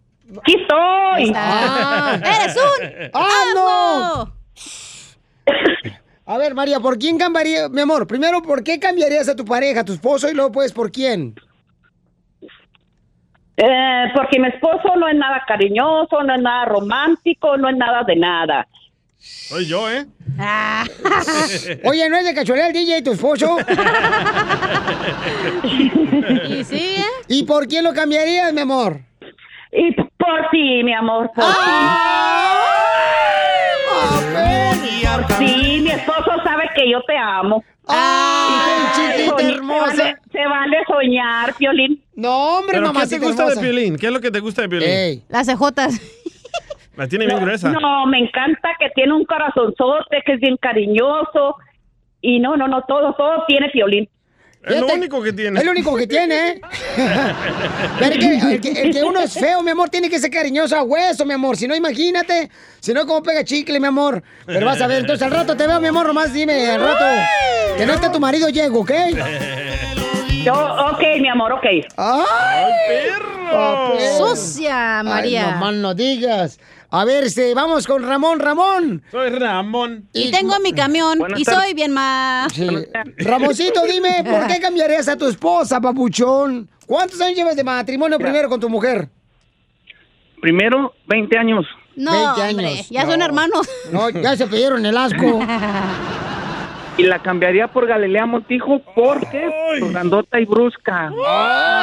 ¡Aquí 0.41 0.55
estoy! 0.59 1.31
Ah. 1.35 2.15
¡Eres 2.15 2.55
un 2.55 3.11
¡Ah, 3.13 3.43
no! 3.53 4.33
A 6.25 6.37
ver, 6.39 6.55
María, 6.55 6.79
¿por 6.79 6.97
quién 6.97 7.19
cambiaría, 7.19 7.69
mi 7.69 7.81
amor? 7.81 8.07
Primero, 8.07 8.41
¿por 8.41 8.63
qué 8.63 8.79
cambiarías 8.79 9.29
a 9.29 9.35
tu 9.35 9.45
pareja, 9.45 9.81
a 9.81 9.85
tu 9.85 9.93
esposo, 9.93 10.27
y 10.27 10.33
luego, 10.33 10.51
pues, 10.51 10.73
¿por 10.73 10.91
quién? 10.91 11.35
Eh, 13.57 14.05
porque 14.15 14.39
mi 14.39 14.47
esposo 14.47 14.95
no 14.95 15.07
es 15.07 15.15
nada 15.15 15.43
cariñoso, 15.47 16.23
no 16.23 16.33
es 16.33 16.41
nada 16.41 16.65
romántico, 16.65 17.55
no 17.55 17.69
es 17.69 17.77
nada 17.77 18.03
de 18.03 18.15
nada. 18.15 18.67
Soy 19.19 19.67
yo, 19.67 19.87
¿eh? 19.91 20.07
Oye, 21.83 22.09
¿no 22.09 22.17
es 22.17 22.25
de 22.25 22.33
casualidad 22.33 22.67
el 22.67 22.73
DJ 22.73 23.01
tu 23.01 23.11
esposo? 23.11 23.57
¿Y 26.49 26.63
sí, 26.63 26.95
eh? 26.97 27.03
¿Y 27.27 27.43
por 27.43 27.67
quién 27.67 27.83
lo 27.83 27.93
cambiarías, 27.93 28.53
mi 28.53 28.61
amor? 28.61 29.01
Y 29.71 29.91
por 29.93 30.49
ti, 30.51 30.81
mi 30.83 30.93
amor, 30.93 31.29
por 31.35 31.43
ti. 31.43 31.51
Por 35.03 35.37
ti, 35.37 35.81
mi 35.81 35.91
esposo 35.91 36.31
sabe 36.43 36.69
que 36.75 36.89
yo 36.89 37.01
te 37.03 37.17
amo. 37.17 37.63
¡Ay, 37.87 39.17
chiquita 39.17 39.41
hermosa! 39.41 39.91
Se 39.91 39.97
vale, 39.97 40.17
se 40.31 40.45
vale 40.47 40.77
soñar, 40.87 41.53
Piolín. 41.55 42.01
No, 42.15 42.59
hombre, 42.59 42.77
¿Pero 42.77 42.93
qué 42.93 43.07
te 43.07 43.19
gusta 43.19 43.45
de 43.49 43.57
Piolín? 43.57 43.97
¿Qué 43.97 44.07
es 44.07 44.13
lo 44.13 44.21
que 44.21 44.31
te 44.31 44.39
gusta 44.39 44.61
de 44.61 44.69
Piolín? 44.69 45.23
Las 45.27 45.47
cejotas. 45.47 45.99
La 46.99 47.07
tiene 47.07 47.25
bien 47.27 47.39
gruesa. 47.39 47.69
No, 47.69 48.05
me 48.07 48.19
encanta 48.19 48.69
que 48.77 48.89
tiene 48.89 49.13
un 49.13 49.23
corazonzote, 49.23 50.21
que 50.25 50.33
es 50.33 50.39
bien 50.41 50.57
cariñoso. 50.57 51.55
Y 52.21 52.39
no, 52.41 52.57
no, 52.57 52.67
no, 52.67 52.83
todo, 52.83 53.13
todo 53.13 53.45
tiene 53.47 53.69
Piolín. 53.69 54.09
Es 54.61 54.81
lo 54.81 54.87
único 54.87 55.21
que 55.23 55.31
tiene. 55.31 55.57
Es 55.59 55.65
lo 55.65 55.71
único 55.71 55.95
que 55.95 56.05
tiene, 56.05 56.35
¿eh? 56.49 56.61
Pero 57.99 58.13
el, 58.15 58.19
que, 58.19 58.33
el 58.55 58.59
que- 58.61 58.81
el 58.81 58.93
que 58.93 59.03
uno 59.03 59.21
es 59.21 59.33
feo, 59.33 59.61
mi 59.63 59.71
amor, 59.71 59.89
tiene 59.89 60.09
que 60.09 60.19
ser 60.19 60.29
cariñoso 60.29 60.75
a 60.75 60.83
hueso, 60.83 61.25
mi 61.25 61.33
amor. 61.33 61.55
Si 61.55 61.65
no, 61.69 61.73
imagínate. 61.73 62.49
Si 62.81 62.93
no, 62.93 63.05
¿cómo 63.07 63.23
pega 63.23 63.45
chicle, 63.45 63.79
mi 63.79 63.87
amor? 63.87 64.21
Pero 64.45 64.65
vas 64.65 64.81
a 64.81 64.87
ver, 64.87 64.99
entonces 64.99 65.25
al 65.25 65.31
rato 65.31 65.55
te 65.55 65.65
veo, 65.65 65.79
mi 65.79 65.87
amor, 65.87 66.07
nomás 66.07 66.33
dime, 66.33 66.69
al 66.69 66.81
rato. 66.81 67.05
Que 67.77 67.85
no 67.85 67.93
esté 67.93 68.09
tu 68.09 68.19
marido, 68.19 68.49
llego, 68.49 68.81
¿ok? 68.81 68.91
Yo, 70.43 70.53
ok, 70.53 71.01
mi 71.21 71.29
amor, 71.29 71.53
ok. 71.53 71.65
¡Ay, 71.95 72.65
perro! 72.87 73.97
Sucia, 74.17 75.01
María. 75.03 75.53
Ay, 75.55 75.59
no 75.59 75.71
no 75.71 75.93
digas. 75.93 76.59
A 76.91 77.05
ver, 77.05 77.25
este, 77.25 77.53
vamos 77.53 77.85
con 77.85 78.01
Ramón, 78.03 78.39
Ramón. 78.39 79.03
Soy 79.11 79.29
Ramón. 79.29 80.09
Y 80.13 80.31
tengo 80.31 80.59
mi 80.59 80.73
camión 80.73 81.19
Buenas 81.19 81.39
y 81.39 81.43
tardes. 81.43 81.63
soy 81.63 81.73
bien 81.75 81.91
más. 81.91 82.51
Ramoncito, 83.17 83.81
dime, 83.85 84.23
¿por 84.27 84.47
qué 84.47 84.59
cambiarías 84.59 85.07
a 85.07 85.15
tu 85.15 85.27
esposa, 85.27 85.79
papuchón? 85.79 86.67
¿Cuántos 86.87 87.21
años 87.21 87.35
llevas 87.37 87.55
de 87.55 87.63
matrimonio 87.63 88.17
primero 88.17 88.49
con 88.49 88.59
tu 88.59 88.69
mujer? 88.69 89.07
Primero, 90.41 90.93
20 91.07 91.37
años. 91.37 91.65
No, 91.95 92.11
20 92.35 92.49
hombre, 92.49 92.65
años. 92.67 92.89
ya 92.89 93.03
No. 93.03 93.11
son 93.11 93.21
hermanos. 93.21 93.69
No, 93.91 94.09
ya 94.09 94.35
se 94.35 94.47
pidieron 94.47 94.83
el 94.85 94.97
asco. 94.97 95.39
Y 96.97 97.03
la 97.03 97.19
cambiaría 97.21 97.67
por 97.67 97.87
Galilea 97.87 98.25
Montijo 98.25 98.81
porque 98.95 99.49
por 99.79 99.91
grandota 99.91 100.39
y 100.39 100.45
brusca. 100.45 101.11
Ay, 101.27 101.78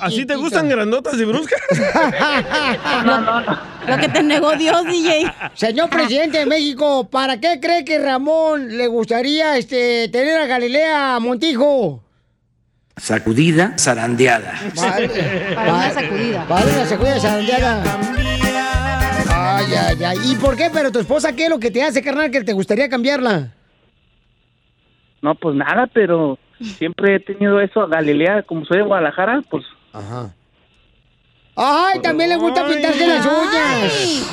¿Así 0.00 0.26
te 0.26 0.36
gustan 0.36 0.68
grandotas 0.68 1.14
y 1.14 1.24
bruscas? 1.24 1.60
Lo 3.88 3.96
que 3.96 4.08
te 4.08 4.22
negó 4.22 4.52
Dios, 4.52 4.84
DJ. 4.84 5.32
Señor 5.54 5.88
presidente 5.88 6.38
de 6.38 6.46
México, 6.46 7.08
¿para 7.10 7.40
qué 7.40 7.58
cree 7.60 7.84
que 7.84 7.98
Ramón 7.98 8.76
le 8.76 8.86
gustaría 8.86 9.56
este, 9.56 10.08
tener 10.08 10.40
a 10.40 10.46
Galilea 10.46 11.18
Montijo? 11.20 12.02
Sacudida, 12.96 13.74
zarandeada. 13.78 14.54
Para 14.74 15.72
una 15.72 15.90
sacudida. 15.94 16.46
Para 16.48 16.66
una 16.66 16.86
sacudida 16.86 17.20
zarandeada. 17.20 17.82
Ay, 19.30 19.74
ay, 19.74 20.04
ay. 20.04 20.18
¿Y 20.24 20.34
por 20.36 20.56
qué? 20.56 20.68
Pero 20.72 20.90
tu 20.90 20.98
esposa, 20.98 21.32
¿qué 21.32 21.44
es 21.44 21.50
lo 21.50 21.58
que 21.58 21.70
te 21.70 21.82
hace, 21.82 22.02
carnal, 22.02 22.30
que 22.30 22.42
te 22.42 22.52
gustaría 22.52 22.88
cambiarla? 22.88 23.54
No, 25.22 25.34
pues 25.34 25.56
nada, 25.56 25.88
pero 25.92 26.38
siempre 26.60 27.16
he 27.16 27.20
tenido 27.20 27.60
eso 27.60 27.80
a 27.82 27.86
Galilea, 27.86 28.42
como 28.42 28.64
soy 28.64 28.78
de 28.78 28.84
Guadalajara, 28.84 29.42
pues. 29.50 29.64
Ajá. 29.92 30.32
Ay, 31.60 31.98
también 32.00 32.30
le 32.30 32.36
gusta 32.36 32.64
pintarse 32.68 33.04
las 33.04 33.26
uñas. 33.26 34.28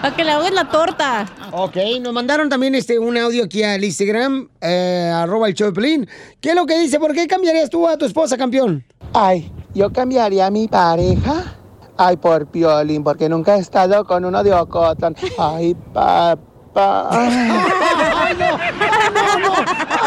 Para 0.00 0.16
que 0.16 0.24
le 0.24 0.30
hagas 0.30 0.50
la 0.50 0.64
torta. 0.70 1.26
Ok, 1.52 1.76
nos 2.00 2.14
mandaron 2.14 2.48
también 2.48 2.74
este 2.74 2.98
un 2.98 3.18
audio 3.18 3.44
aquí 3.44 3.62
al 3.62 3.84
Instagram, 3.84 4.48
eh, 4.62 5.12
arroba 5.14 5.48
el 5.48 5.54
Piolín. 5.54 6.08
¿Qué 6.40 6.50
es 6.50 6.54
lo 6.54 6.64
que 6.64 6.78
dice? 6.78 6.98
¿Por 6.98 7.12
qué 7.12 7.26
cambiarías 7.26 7.68
tú 7.68 7.86
a 7.86 7.98
tu 7.98 8.06
esposa, 8.06 8.38
campeón? 8.38 8.82
Ay, 9.12 9.52
yo 9.74 9.92
cambiaría 9.92 10.46
a 10.46 10.50
mi 10.50 10.66
pareja. 10.66 11.54
Ay, 11.98 12.16
por 12.16 12.46
Piolín, 12.46 13.04
porque 13.04 13.28
nunca 13.28 13.56
he 13.56 13.60
estado 13.60 14.06
con 14.06 14.24
uno 14.24 14.42
de 14.42 14.54
Ocotlán. 14.54 15.14
Ay, 15.38 15.76
papá. 15.92 17.08
Ay, 17.10 18.36
no, 18.38 18.50
no, 18.50 18.58
no. 18.58 19.33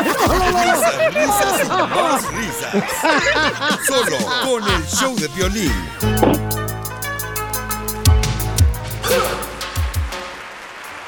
Risas, 0.04 1.14
risas 1.14 1.66
y 1.66 1.70
más 1.70 2.24
risas. 2.32 2.84
Solo 3.88 4.18
con 4.46 4.64
el 4.68 4.88
show 4.88 5.16
de 5.16 5.28
violín. 5.30 5.74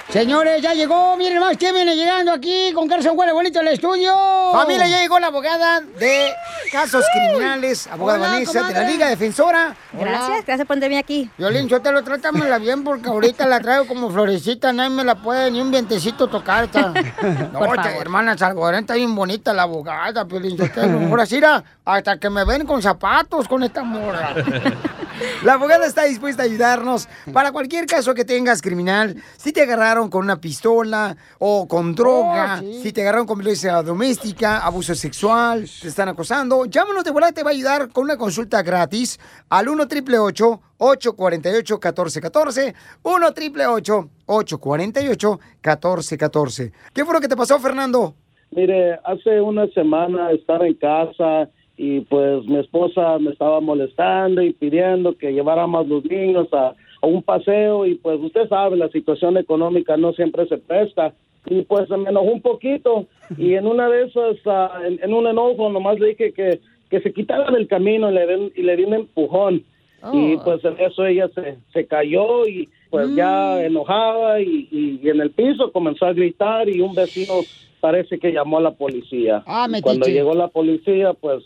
Señores, 0.09 0.59
ya 0.63 0.73
llegó, 0.73 1.15
miren 1.17 1.39
más, 1.39 1.55
¿quién 1.55 1.75
viene 1.75 1.95
llegando 1.95 2.31
aquí 2.31 2.71
con 2.73 2.87
Carson 2.87 3.15
Huele 3.15 3.31
Bonito 3.31 3.59
al 3.59 3.67
estudio? 3.67 4.11
Familia, 4.51 4.87
ya 4.87 5.01
llegó 5.01 5.19
la 5.19 5.27
abogada 5.27 5.81
de 5.81 6.33
casos 6.71 7.05
criminales, 7.13 7.85
abogada 7.85 8.17
Hola, 8.17 8.29
Vanessa, 8.29 8.63
de 8.63 8.73
la. 8.73 8.89
Liga 8.89 9.07
Defensora. 9.07 9.75
Gracias, 9.93 10.45
gracias 10.47 10.67
por 10.67 10.77
tenerme 10.77 10.97
aquí. 10.97 11.29
Violín, 11.37 11.67
yo 11.67 11.79
te 11.79 11.91
lo 11.91 12.03
trátamela 12.03 12.57
bien 12.57 12.83
porque 12.83 13.07
ahorita 13.07 13.45
la 13.45 13.59
traigo 13.59 13.85
como 13.85 14.09
florecita, 14.09 14.73
nadie 14.73 14.89
me 14.89 15.03
la 15.03 15.13
puede 15.13 15.51
ni 15.51 15.61
un 15.61 15.69
vientecito 15.69 16.27
tocar. 16.27 16.63
Esta. 16.63 16.91
No, 17.53 17.65
esta 17.65 17.95
hermana 17.97 18.37
salvadoreña 18.37 18.81
está 18.81 18.93
bien 18.95 19.13
bonita 19.13 19.53
la 19.53 19.63
abogada, 19.63 20.23
Violín. 20.23 20.57
Yo 20.57 20.71
te 20.71 20.87
lo 20.87 20.99
ahora 21.07 21.25
sí, 21.25 21.35
mira, 21.35 21.63
hasta 21.95 22.19
que 22.19 22.29
me 22.29 22.45
ven 22.45 22.65
con 22.65 22.81
zapatos 22.81 23.47
con 23.47 23.63
esta 23.63 23.83
morra. 23.83 24.35
La 25.43 25.53
abogada 25.53 25.85
está 25.85 26.03
dispuesta 26.03 26.43
a 26.43 26.45
ayudarnos 26.45 27.09
para 27.33 27.51
cualquier 27.51 27.85
caso 27.85 28.13
que 28.13 28.23
tengas 28.23 28.61
criminal. 28.61 29.15
Si 29.37 29.51
te 29.51 29.63
agarraron 29.63 30.09
con 30.09 30.23
una 30.23 30.39
pistola 30.39 31.17
o 31.39 31.67
con 31.67 31.93
droga, 31.95 32.59
Oh, 32.59 32.61
sí. 32.61 32.81
si 32.83 32.93
te 32.93 33.01
agarraron 33.01 33.25
con 33.27 33.37
violencia 33.37 33.81
doméstica, 33.81 34.59
abuso 34.59 34.95
sexual, 34.95 35.65
te 35.81 35.87
están 35.89 36.07
acosando, 36.09 36.65
llámanos 36.65 37.03
de 37.03 37.11
volada, 37.11 37.33
te 37.33 37.43
va 37.43 37.49
a 37.49 37.53
ayudar 37.53 37.89
con 37.89 38.05
una 38.05 38.17
consulta 38.17 38.61
gratis 38.61 39.19
al 39.49 39.67
1 39.67 39.83
888 39.83 40.61
848 40.77 41.75
1414 41.75 42.75
1 43.03 43.27
888 43.27 44.09
848 44.25 45.39
1414 45.63 46.71
¿Qué 46.93 47.03
fue 47.05 47.13
lo 47.13 47.19
que 47.19 47.27
te 47.27 47.35
pasó, 47.35 47.59
Fernando? 47.59 48.15
Mire, 48.51 48.99
hace 49.03 49.41
una 49.41 49.67
semana 49.73 50.31
estaba 50.31 50.65
en 50.65 50.75
casa 50.75 51.49
y 51.81 52.01
pues 52.01 52.43
mi 52.43 52.57
esposa 52.57 53.17
me 53.19 53.31
estaba 53.31 53.61
molestando 53.61 54.41
y 54.41 54.51
pidiendo 54.51 55.17
que 55.17 55.31
lleváramos 55.31 55.87
los 55.87 56.03
niños 56.03 56.49
a, 56.51 56.75
a 57.01 57.07
un 57.07 57.23
paseo 57.23 57.85
y 57.85 57.95
pues 57.95 58.19
usted 58.19 58.49
sabe, 58.49 58.75
la 58.75 58.89
situación 58.89 59.37
económica 59.37 59.95
no 59.95 60.11
siempre 60.11 60.45
se 60.47 60.57
presta. 60.57 61.13
Y 61.45 61.61
pues 61.61 61.89
me 61.89 62.09
enojó 62.09 62.31
un 62.31 62.41
poquito 62.41 63.05
y 63.37 63.53
en 63.53 63.65
una 63.65 63.87
de 63.87 64.07
esas, 64.07 64.35
ah, 64.45 64.81
en, 64.85 64.99
en 65.01 65.13
un 65.13 65.25
enojo 65.25 65.69
nomás 65.69 65.97
le 66.01 66.07
dije 66.07 66.33
que, 66.33 66.59
que 66.89 66.99
se 66.99 67.13
quitara 67.13 67.49
del 67.49 67.69
camino 67.69 68.11
y 68.11 68.13
le, 68.13 68.51
y 68.55 68.61
le 68.61 68.75
di 68.75 68.83
un 68.83 68.95
empujón. 68.95 69.63
Y 70.11 70.35
pues 70.43 70.63
en 70.65 70.77
eso 70.81 71.05
ella 71.05 71.29
se, 71.33 71.59
se 71.71 71.87
cayó 71.87 72.45
y 72.45 72.67
pues 72.89 73.09
ya 73.15 73.63
enojada 73.63 74.39
y, 74.41 74.67
y- 74.71 74.99
y 75.03 75.09
en 75.09 75.21
el 75.21 75.31
piso 75.31 75.71
comenzó 75.71 76.05
a 76.05 76.13
gritar 76.13 76.67
y 76.69 76.81
un 76.81 76.95
vecino 76.95 77.33
parece 77.81 78.19
que 78.19 78.31
llamó 78.33 78.57
a 78.57 78.61
la 78.61 78.71
policía. 78.71 79.43
Ah, 79.45 79.67
metiche. 79.67 79.83
Cuando 79.83 80.07
llegó 80.07 80.33
la 80.33 80.47
policía, 80.49 81.13
pues 81.13 81.43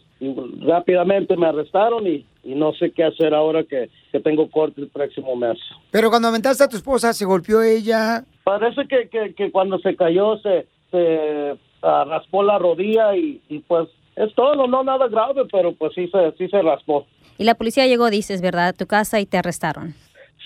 rápidamente 0.61 1.35
me 1.37 1.47
arrestaron 1.47 2.07
y, 2.07 2.25
y 2.43 2.55
no 2.55 2.73
sé 2.73 2.91
qué 2.91 3.03
hacer 3.03 3.33
ahora 3.33 3.63
que, 3.63 3.89
que 4.11 4.19
tengo 4.19 4.49
corte 4.49 4.81
el 4.81 4.87
próximo 4.87 5.35
mes. 5.35 5.57
Pero 5.91 6.09
cuando 6.09 6.27
aventaste 6.29 6.63
a 6.63 6.67
tu 6.69 6.77
esposa, 6.77 7.13
¿se 7.13 7.25
golpeó 7.25 7.61
ella? 7.61 8.23
Parece 8.43 8.87
que, 8.87 9.07
que, 9.09 9.33
que 9.33 9.51
cuando 9.51 9.79
se 9.79 9.95
cayó 9.95 10.37
se, 10.39 10.65
se 10.91 11.55
ah, 11.81 12.05
raspó 12.07 12.43
la 12.43 12.57
rodilla 12.59 13.15
y, 13.15 13.41
y 13.49 13.59
pues 13.59 13.87
es 14.15 14.33
todo, 14.35 14.67
no 14.67 14.83
nada 14.83 15.07
grave, 15.07 15.43
pero 15.51 15.73
pues 15.73 15.93
sí 15.95 16.07
se, 16.07 16.31
sí 16.37 16.47
se 16.49 16.61
raspó. 16.61 17.05
Y 17.37 17.45
la 17.45 17.55
policía 17.55 17.87
llegó, 17.87 18.09
dices, 18.09 18.41
¿verdad? 18.41 18.67
A 18.69 18.73
tu 18.73 18.85
casa 18.85 19.19
y 19.19 19.25
te 19.25 19.37
arrestaron. 19.37 19.95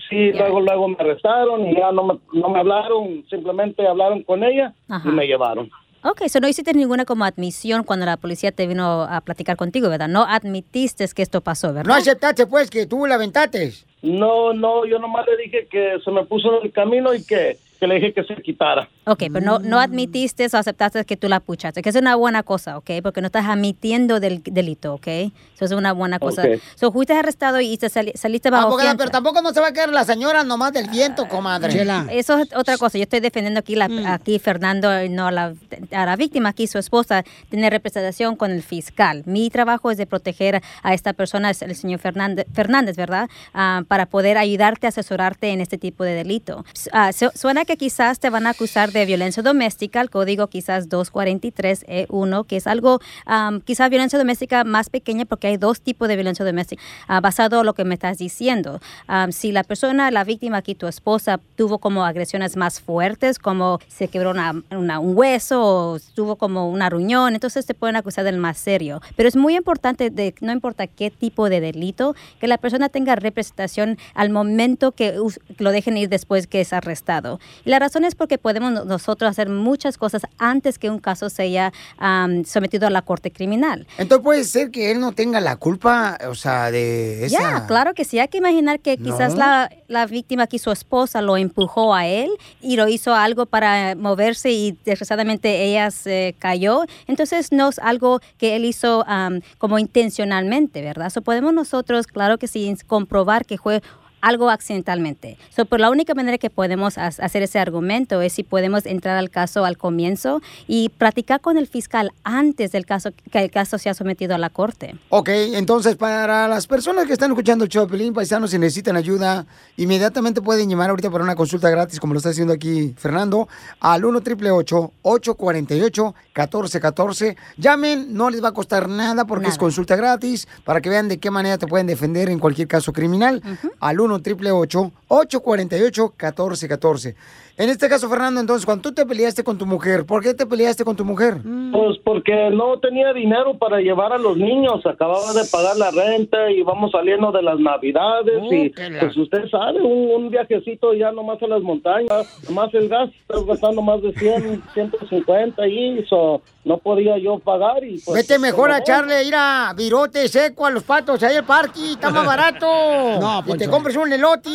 Sí, 0.10 0.32
luego 0.32 0.62
luego 0.62 0.88
me 0.88 0.96
arrestaron 1.00 1.68
y 1.68 1.76
ya 1.76 1.92
no 1.92 2.04
me, 2.04 2.20
no 2.34 2.50
me 2.50 2.60
hablaron, 2.60 3.26
simplemente 3.30 3.86
hablaron 3.88 4.24
con 4.24 4.44
ella 4.44 4.74
Ajá. 4.88 5.08
y 5.08 5.12
me 5.12 5.26
llevaron. 5.28 5.70
Ok, 6.04 6.22
eso 6.22 6.40
no 6.40 6.48
hiciste 6.48 6.74
ninguna 6.74 7.06
como 7.06 7.26
admisión 7.26 7.84
cuando 7.84 8.06
la 8.06 8.18
policía 8.18 8.52
te 8.52 8.68
vino 8.68 9.04
a 9.04 9.20
platicar 9.22 9.58
contigo, 9.58 9.90
¿verdad? 9.90 10.08
No 10.08 10.24
admitiste 10.24 11.06
que 11.14 11.22
esto 11.22 11.42
pasó, 11.42 11.74
¿verdad? 11.74 11.90
No 11.90 11.96
aceptaste, 11.96 12.46
pues, 12.46 12.70
que 12.70 12.86
tú 12.86 13.06
la 13.08 13.16
aventaste. 13.16 13.74
No, 14.04 14.54
no, 14.54 14.86
yo 14.86 15.00
nomás 15.00 15.26
le 15.28 15.36
dije 15.44 15.68
que 15.70 15.98
se 16.06 16.12
me 16.12 16.24
puso 16.26 16.60
en 16.60 16.66
el 16.68 16.72
camino 16.72 17.14
y 17.14 17.26
que, 17.26 17.58
que 17.80 17.88
le 17.88 17.96
dije 17.96 18.14
que 18.14 18.24
se 18.24 18.42
quitara. 18.42 18.90
Ok, 19.06 19.24
pero 19.32 19.42
no, 19.46 19.60
no 19.60 19.80
admitiste 19.80 20.46
o 20.52 20.58
aceptaste 20.58 21.04
que 21.06 21.18
tú 21.18 21.30
la 21.30 21.40
puchaste, 21.40 21.82
que 21.82 21.90
es 21.90 21.96
una 21.96 22.16
buena 22.16 22.44
cosa, 22.44 22.78
¿ok? 22.78 22.90
Porque 23.04 23.22
no 23.22 23.28
estás 23.28 23.46
admitiendo 23.46 24.20
del 24.20 24.42
delito, 24.44 24.96
¿ok? 24.96 25.08
Eso 25.08 25.66
es 25.66 25.72
una 25.72 25.94
buena 25.94 26.20
cosa. 26.20 26.44
Ok. 26.44 26.60
So, 26.76 26.92
fuiste 26.92 27.14
arrestado 27.14 27.60
y 27.62 27.78
te 27.78 27.90
sali- 27.90 28.14
saliste 28.16 28.50
bajo 28.50 28.68
Abogada, 28.68 28.90
fianza. 28.90 28.98
pero 28.98 29.12
tampoco 29.12 29.42
no 29.42 29.52
se 29.54 29.60
va 29.62 29.68
a 29.68 29.74
quedar 29.74 29.90
la 29.90 30.04
señora 30.04 30.44
nomás 30.44 30.74
del 30.74 30.90
viento, 30.90 31.28
comadre. 31.28 31.86
Eso 32.12 32.38
es 32.40 32.54
otra 32.56 32.78
cosa. 32.78 32.98
Yo 32.98 33.04
estoy 33.04 33.20
defendiendo 33.20 33.60
aquí, 33.60 33.76
la, 33.76 33.90
aquí 34.14 34.40
Fernando, 34.40 35.04
y 35.04 35.10
no 35.10 35.28
a 35.28 35.32
la, 35.32 35.54
a 35.92 36.06
la 36.06 36.16
víctima, 36.16 36.50
aquí 36.50 36.68
su 36.68 36.78
esposa, 36.78 37.24
tiene 37.50 37.70
representación 37.70 38.36
con 38.36 38.52
el 38.52 38.64
fiscal. 38.64 39.24
Mi 39.26 39.50
trabajo 39.50 39.92
es 39.92 39.98
de 39.98 40.06
proteger 40.06 40.62
a 40.84 40.94
esta 40.94 41.14
persona, 41.14 41.50
es 41.50 41.62
el 41.62 41.76
señor 41.76 42.00
Fernández, 42.00 42.46
Fernández 42.54 42.96
¿verdad? 42.98 43.30
Ah, 43.54 43.84
para 43.88 44.06
poder 44.06 44.38
ayudarte, 44.38 44.88
asesorarte 44.88 45.50
en 45.50 45.62
este 45.62 45.78
tipo 45.78 46.04
de 46.04 46.14
delito. 46.14 46.66
Ah, 46.92 47.12
su- 47.14 47.32
suena 47.36 47.66
que 47.68 47.78
quizás 47.78 48.20
te 48.20 48.32
van 48.32 48.48
a 48.48 48.52
acusar 48.52 48.92
de 48.92 49.06
violencia 49.06 49.44
doméstica, 49.44 50.02
el 50.02 50.10
código 50.10 50.48
quizás 50.48 50.90
243E1, 50.90 52.46
que 52.48 52.58
es 52.58 52.66
algo, 52.66 53.00
ah, 53.28 53.60
quizás 53.66 53.90
violencia 53.92 54.18
doméstica 54.18 54.64
más 54.64 54.90
pequeña 54.90 55.26
porque 55.26 55.48
hay 55.48 55.58
dos 55.58 55.82
tipos 55.82 56.08
de 56.08 56.16
violencia 56.16 56.44
doméstica, 56.46 56.82
ah, 57.08 57.20
basado 57.22 57.60
en 57.60 57.66
lo 57.68 57.74
que 57.76 57.84
me 57.86 57.94
estás 57.94 58.18
diciendo. 58.18 58.80
Ah, 59.08 59.28
si 59.32 59.52
la 59.52 59.64
persona, 59.64 60.10
la 60.10 60.24
víctima 60.24 60.58
aquí, 60.58 60.74
tu 60.74 60.88
esposa, 60.88 61.40
tuvo 61.56 61.78
como 61.78 62.04
agresiones 62.06 62.56
más 62.58 62.80
fuertes, 62.82 63.38
como 63.38 63.80
se 63.88 64.08
quebró 64.08 64.32
una- 64.32 64.64
una- 64.72 65.00
un 65.00 65.16
hueso 65.16 65.62
o 65.62 66.00
tuvo 66.16 66.38
como 66.38 66.70
una 66.70 66.90
ruñón, 66.90 67.34
entonces 67.36 67.66
te 67.66 67.74
pueden 67.74 67.96
acusar 67.98 68.24
del 68.24 68.38
más 68.38 68.58
serio. 68.58 69.02
Pero 69.16 69.30
es 69.30 69.36
muy 69.36 69.56
importante, 69.56 70.10
de, 70.10 70.34
no 70.42 70.52
importa 70.54 70.88
qué 70.88 71.12
tipo 71.12 71.50
de 71.50 71.60
delito, 71.60 72.16
que 72.40 72.48
la 72.48 72.58
persona 72.58 72.90
tenga 72.90 73.16
representación 73.16 73.98
al 74.14 74.30
momento 74.30 74.94
que 74.94 75.18
lo 75.58 75.72
dejen 75.72 75.98
ir 75.98 76.10
después 76.10 76.48
que 76.48 76.62
es 76.62 76.72
arrestado. 76.74 77.40
Y 77.66 77.70
la 77.70 77.80
razón 77.80 78.04
es 78.06 78.16
porque 78.16 78.38
podemos 78.38 78.72
no- 78.72 78.86
nosotros 78.86 79.30
hacer 79.30 79.50
muchas 79.50 79.98
cosas 79.98 80.24
antes 80.38 80.78
que 80.80 80.90
un 80.90 81.00
caso 81.00 81.30
sea 81.30 81.72
am, 81.98 82.44
sometido 82.46 82.88
a 82.88 82.90
la 82.90 83.02
corte 83.02 83.32
criminal. 83.32 83.88
Entonces 83.98 84.24
puede 84.24 84.44
ser 84.44 84.72
que 84.72 84.92
él 84.92 85.00
no 85.00 85.12
tenga 85.12 85.40
la 85.42 85.56
culpa, 85.56 86.18
o 86.30 86.36
sea, 86.36 86.72
de 86.72 87.26
esa... 87.26 87.40
Ya, 87.42 87.68
claro 87.68 87.94
que 87.94 88.06
sí. 88.06 88.20
Hay 88.20 88.28
que 88.28 88.38
imaginar 88.38 88.80
que 88.80 88.98
quizás 88.98 89.34
No. 89.34 89.40
la, 89.40 89.70
la 89.88 90.06
víctima 90.06 90.44
aquí, 90.44 90.60
su 90.60 90.72
esposa, 90.72 91.22
lo 91.22 91.38
empujó 91.38 91.94
a 91.94 92.06
él 92.08 92.30
y 92.62 92.76
lo 92.76 92.88
hizo 92.88 93.14
algo 93.14 93.46
para 93.46 93.96
moverse 93.96 94.52
y 94.52 94.78
desgraciadamente 94.86 95.64
ella 95.66 95.92
se 95.92 96.36
cayó. 96.40 96.84
Entonces 97.08 97.52
no 97.52 97.70
es 97.70 97.80
algo 97.80 98.20
que 98.38 98.56
él 98.56 98.66
hizo 98.66 99.04
am, 99.08 99.42
como 99.58 99.80
intencionalmente, 99.80 100.82
¿verdad? 100.82 101.10
So, 101.10 101.22
podemos 101.22 101.54
nosotros, 101.54 102.08
claro 102.08 102.38
que 102.38 102.48
sí, 102.48 102.74
comprobar 102.88 103.46
que 103.46 103.58
fue 103.58 103.82
algo 104.28 104.50
accidentalmente. 104.50 105.38
So, 105.56 105.66
por 105.66 105.80
la 105.80 105.90
única 105.90 106.14
manera 106.14 106.38
que 106.38 106.50
podemos 106.50 106.98
ha- 106.98 107.08
hacer 107.08 107.44
ese 107.44 107.60
argumento 107.60 108.22
es 108.22 108.34
si 108.34 108.44
podemos 108.44 108.86
entrar 108.86 109.18
al 109.18 109.30
caso 109.30 109.66
al 109.66 109.78
comienzo 109.78 110.42
y 110.68 110.90
practicar 110.90 111.40
con 111.42 111.58
el 111.58 111.68
fiscal 111.68 112.12
antes 112.24 112.72
del 112.72 112.86
caso 112.86 113.12
que 113.32 113.40
el 113.40 113.52
caso 113.52 113.78
sea 113.78 113.94
sometido 113.94 114.36
a 114.36 114.38
la 114.38 114.50
corte. 114.50 114.96
Ok, 115.10 115.30
entonces 115.30 115.96
para 115.96 116.48
las 116.48 116.68
personas 116.68 117.06
que 117.06 117.14
están 117.14 117.32
escuchando 117.32 117.64
el 117.64 117.70
show 117.70 117.86
de 117.86 117.92
Pelín, 117.92 118.14
paisanos, 118.14 118.52
si 118.52 118.60
necesitan 118.60 118.96
ayuda, 118.98 119.46
inmediatamente 119.78 120.42
pueden 120.42 120.70
llamar 120.70 120.90
ahorita 120.90 121.10
para 121.10 121.24
una 121.24 121.36
consulta 121.36 121.70
gratis, 121.70 122.00
como 122.00 122.14
lo 122.14 122.18
está 122.18 122.30
haciendo 122.30 122.54
aquí 122.54 122.94
Fernando, 122.98 123.48
al 123.80 124.04
1 124.06 124.18
888 124.20 124.92
848 125.04 126.16
1414 126.36 127.38
Llamen, 127.58 128.14
no 128.14 128.30
les 128.30 128.44
va 128.44 128.50
a 128.50 128.54
costar 128.54 128.90
nada 128.90 129.26
porque 129.26 129.48
es 129.48 129.58
consulta 129.58 129.96
gratis, 129.96 130.48
para 130.66 130.82
que 130.82 130.90
vean 130.90 131.08
de 131.08 131.18
qué 131.18 131.32
manera 131.32 131.58
te 131.58 131.68
pueden 131.68 131.88
defender 131.88 132.30
en 132.30 132.40
cualquier 132.40 132.68
caso 132.68 132.94
criminal. 132.94 133.42
Al 133.80 134.00
1 134.00 134.17
888 134.20 134.92
848 135.10 136.12
1414 136.18 137.16
En 137.60 137.70
este 137.70 137.90
caso, 137.90 138.08
Fernando, 138.08 138.40
entonces, 138.40 138.68
cuando 138.68 138.84
tú 138.84 138.94
te 138.94 139.04
peleaste 139.04 139.44
con 139.44 139.58
tu 139.58 139.66
mujer, 139.66 140.06
¿por 140.06 140.22
qué 140.22 140.36
te 140.36 140.46
peleaste 140.46 140.86
con 140.86 140.96
tu 140.96 141.04
mujer? 141.04 141.38
Pues 141.72 141.98
porque 142.04 142.52
no 142.52 142.80
tenía 142.80 143.12
dinero 143.14 143.58
para 143.58 143.80
llevar 143.80 144.14
a 144.14 144.20
los 144.20 144.38
niños, 144.38 144.86
acababa 144.86 145.34
de 145.34 145.44
pagar 145.52 145.76
la 145.76 145.90
renta 145.90 146.52
y 146.52 146.62
vamos 146.62 146.92
saliendo 146.92 147.32
de 147.32 147.42
las 147.42 147.60
navidades 147.60 148.44
y 148.52 148.70
pues 148.70 149.18
usted 149.18 149.50
sabe, 149.50 149.82
un, 149.82 150.24
un 150.26 150.30
viajecito 150.30 150.94
ya 150.94 151.12
nomás 151.12 151.42
a 151.42 151.48
las 151.48 151.64
montañas, 151.64 152.28
más 152.52 152.72
el 152.76 152.90
gas, 152.90 153.10
estás 153.22 153.44
gastando 153.44 153.82
más 153.82 154.04
de 154.04 154.14
100, 154.14 154.62
150 154.76 155.68
y 155.68 155.98
eso 155.98 156.44
no 156.64 156.78
podía 156.78 157.18
yo 157.18 157.40
pagar 157.40 157.84
y 157.84 158.00
pues... 158.06 158.18
Vete 158.18 158.38
mejor 158.38 158.70
a 158.70 158.78
echarle, 158.78 159.24
ir 159.24 159.34
a 159.36 159.74
virote 159.76 160.28
seco 160.28 160.68
a 160.68 160.70
los 160.70 160.84
patos 160.84 161.24
ahí 161.24 161.36
al 161.36 161.46
parque, 161.46 161.94
está 161.94 162.12
más 162.12 162.26
barato. 162.26 162.68
No, 163.20 163.44
y 163.48 163.58
te 163.58 163.68
compres 163.68 163.96
un 163.96 164.14
elote. 164.14 164.50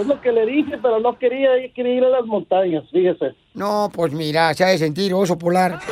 Es 0.00 0.06
lo 0.06 0.20
que 0.20 0.32
le 0.32 0.46
dije, 0.46 0.78
pero 0.82 0.98
no 1.00 1.16
quería, 1.18 1.56
ir- 1.58 1.72
quería 1.72 1.94
ir 1.94 2.04
a 2.04 2.08
las 2.08 2.26
montañas, 2.26 2.84
fíjese. 2.90 3.34
No, 3.54 3.90
pues 3.94 4.12
mira, 4.12 4.52
se 4.54 4.64
ha 4.64 4.68
de 4.68 4.78
sentir 4.78 5.14
oso 5.14 5.38
polar. 5.38 5.78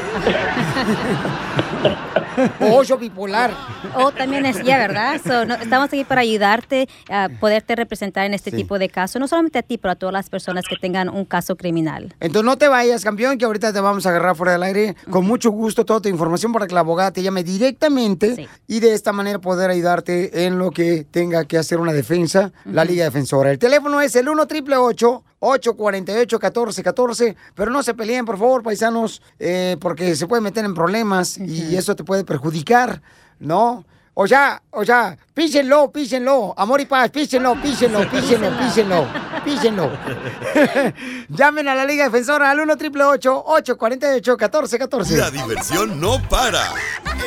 O 2.61 2.77
oso 2.77 2.97
bipolar. 2.99 3.51
O 3.97 4.11
también 4.13 4.47
es, 4.47 4.63
ya, 4.63 4.79
¿verdad? 4.79 5.21
So, 5.25 5.45
no- 5.45 5.55
estamos 5.55 5.89
aquí 5.89 6.05
para 6.05 6.21
ayudarte 6.23 6.89
a 7.11 7.29
poderte 7.41 7.77
representar 7.77 8.25
en 8.27 8.35
este 8.35 8.51
Sí. 8.51 8.57
tipo 8.57 8.79
de 8.79 8.89
casos, 8.89 9.21
no 9.21 9.29
solamente 9.29 9.59
a 9.59 9.63
ti, 9.63 9.79
pero 9.79 9.93
a 9.93 9.97
todas 9.97 10.13
las 10.13 10.29
personas 10.31 10.65
que 10.69 10.77
tengan 10.77 11.09
un 11.09 11.25
caso 11.25 11.57
criminal. 11.57 12.15
Entonces 12.21 12.45
no 12.45 12.57
te 12.59 12.69
vayas, 12.69 13.05
campeón, 13.05 13.39
que 13.39 13.45
ahorita 13.45 13.73
te 13.73 13.81
vamos 13.81 14.07
a 14.07 14.11
agarrar 14.11 14.37
fuera 14.37 14.53
del 14.53 14.63
aire. 14.63 14.97
Con 15.11 15.27
mucho 15.27 15.51
gusto 15.51 15.85
toda 15.85 16.01
tu 16.01 16.09
información 16.09 16.53
para 16.53 16.67
que 16.67 16.75
la 16.75 16.81
abogada 16.81 17.11
te 17.13 17.23
llame 17.23 17.45
directamente 17.45 18.49
y 18.67 18.81
de 18.81 18.95
esta 18.95 19.13
manera 19.13 19.39
poder 19.41 19.71
ayudarte 19.71 20.47
en 20.47 20.59
lo 20.59 20.71
que 20.71 21.05
tenga 21.11 21.45
que 21.45 21.59
hacer 21.59 21.79
una 21.79 21.93
defensa, 21.93 22.53
la 22.65 22.85
Liga 22.85 23.05
Defensora. 23.05 23.51
El 23.51 23.59
teléfono 23.59 24.01
es 24.01 24.15
el 24.17 24.29
1 24.29 24.43
888 24.43 25.25
848 25.45 26.37
1414 26.39 27.37
pero 27.55 27.71
no 27.73 27.83
se 27.83 27.95
peleen, 27.95 28.25
por 28.25 28.39
favor, 28.39 28.63
paisanos, 28.63 29.21
eh, 29.41 29.77
porque 29.81 30.15
se 30.15 30.27
pueden 30.29 30.45
meter 30.45 30.65
en 30.65 30.73
problemas 30.75 31.37
y 31.39 31.75
eso 31.77 31.97
te 31.97 32.05
puede 32.05 32.22
perjudicar, 32.25 33.03
¿no? 33.39 33.85
O 34.15 34.27
sea, 34.27 34.63
o 34.71 34.85
sea, 34.85 35.17
písenlo, 35.33 35.91
písenlo, 35.91 36.55
amor 36.59 36.83
y 36.83 36.87
paz, 36.87 37.09
písenlo, 37.11 37.61
písenlo, 37.61 38.09
písenlo, 38.11 38.59
písenlo, 38.59 39.09
písenlo. 39.43 39.91
Llamen 41.29 41.69
a 41.69 41.75
la 41.75 41.87
Liga 41.87 42.05
Defensora 42.05 42.51
al 42.51 42.61
1 42.61 42.75
888 42.75 43.45
848 43.47 44.33
1414 44.33 45.17
La 45.17 45.31
diversión 45.31 45.99
no 45.99 46.21
para 46.29 46.75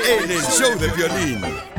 en 0.07 0.29
el 0.29 0.41
show 0.43 0.77
de 0.77 0.87
violín. 0.89 1.74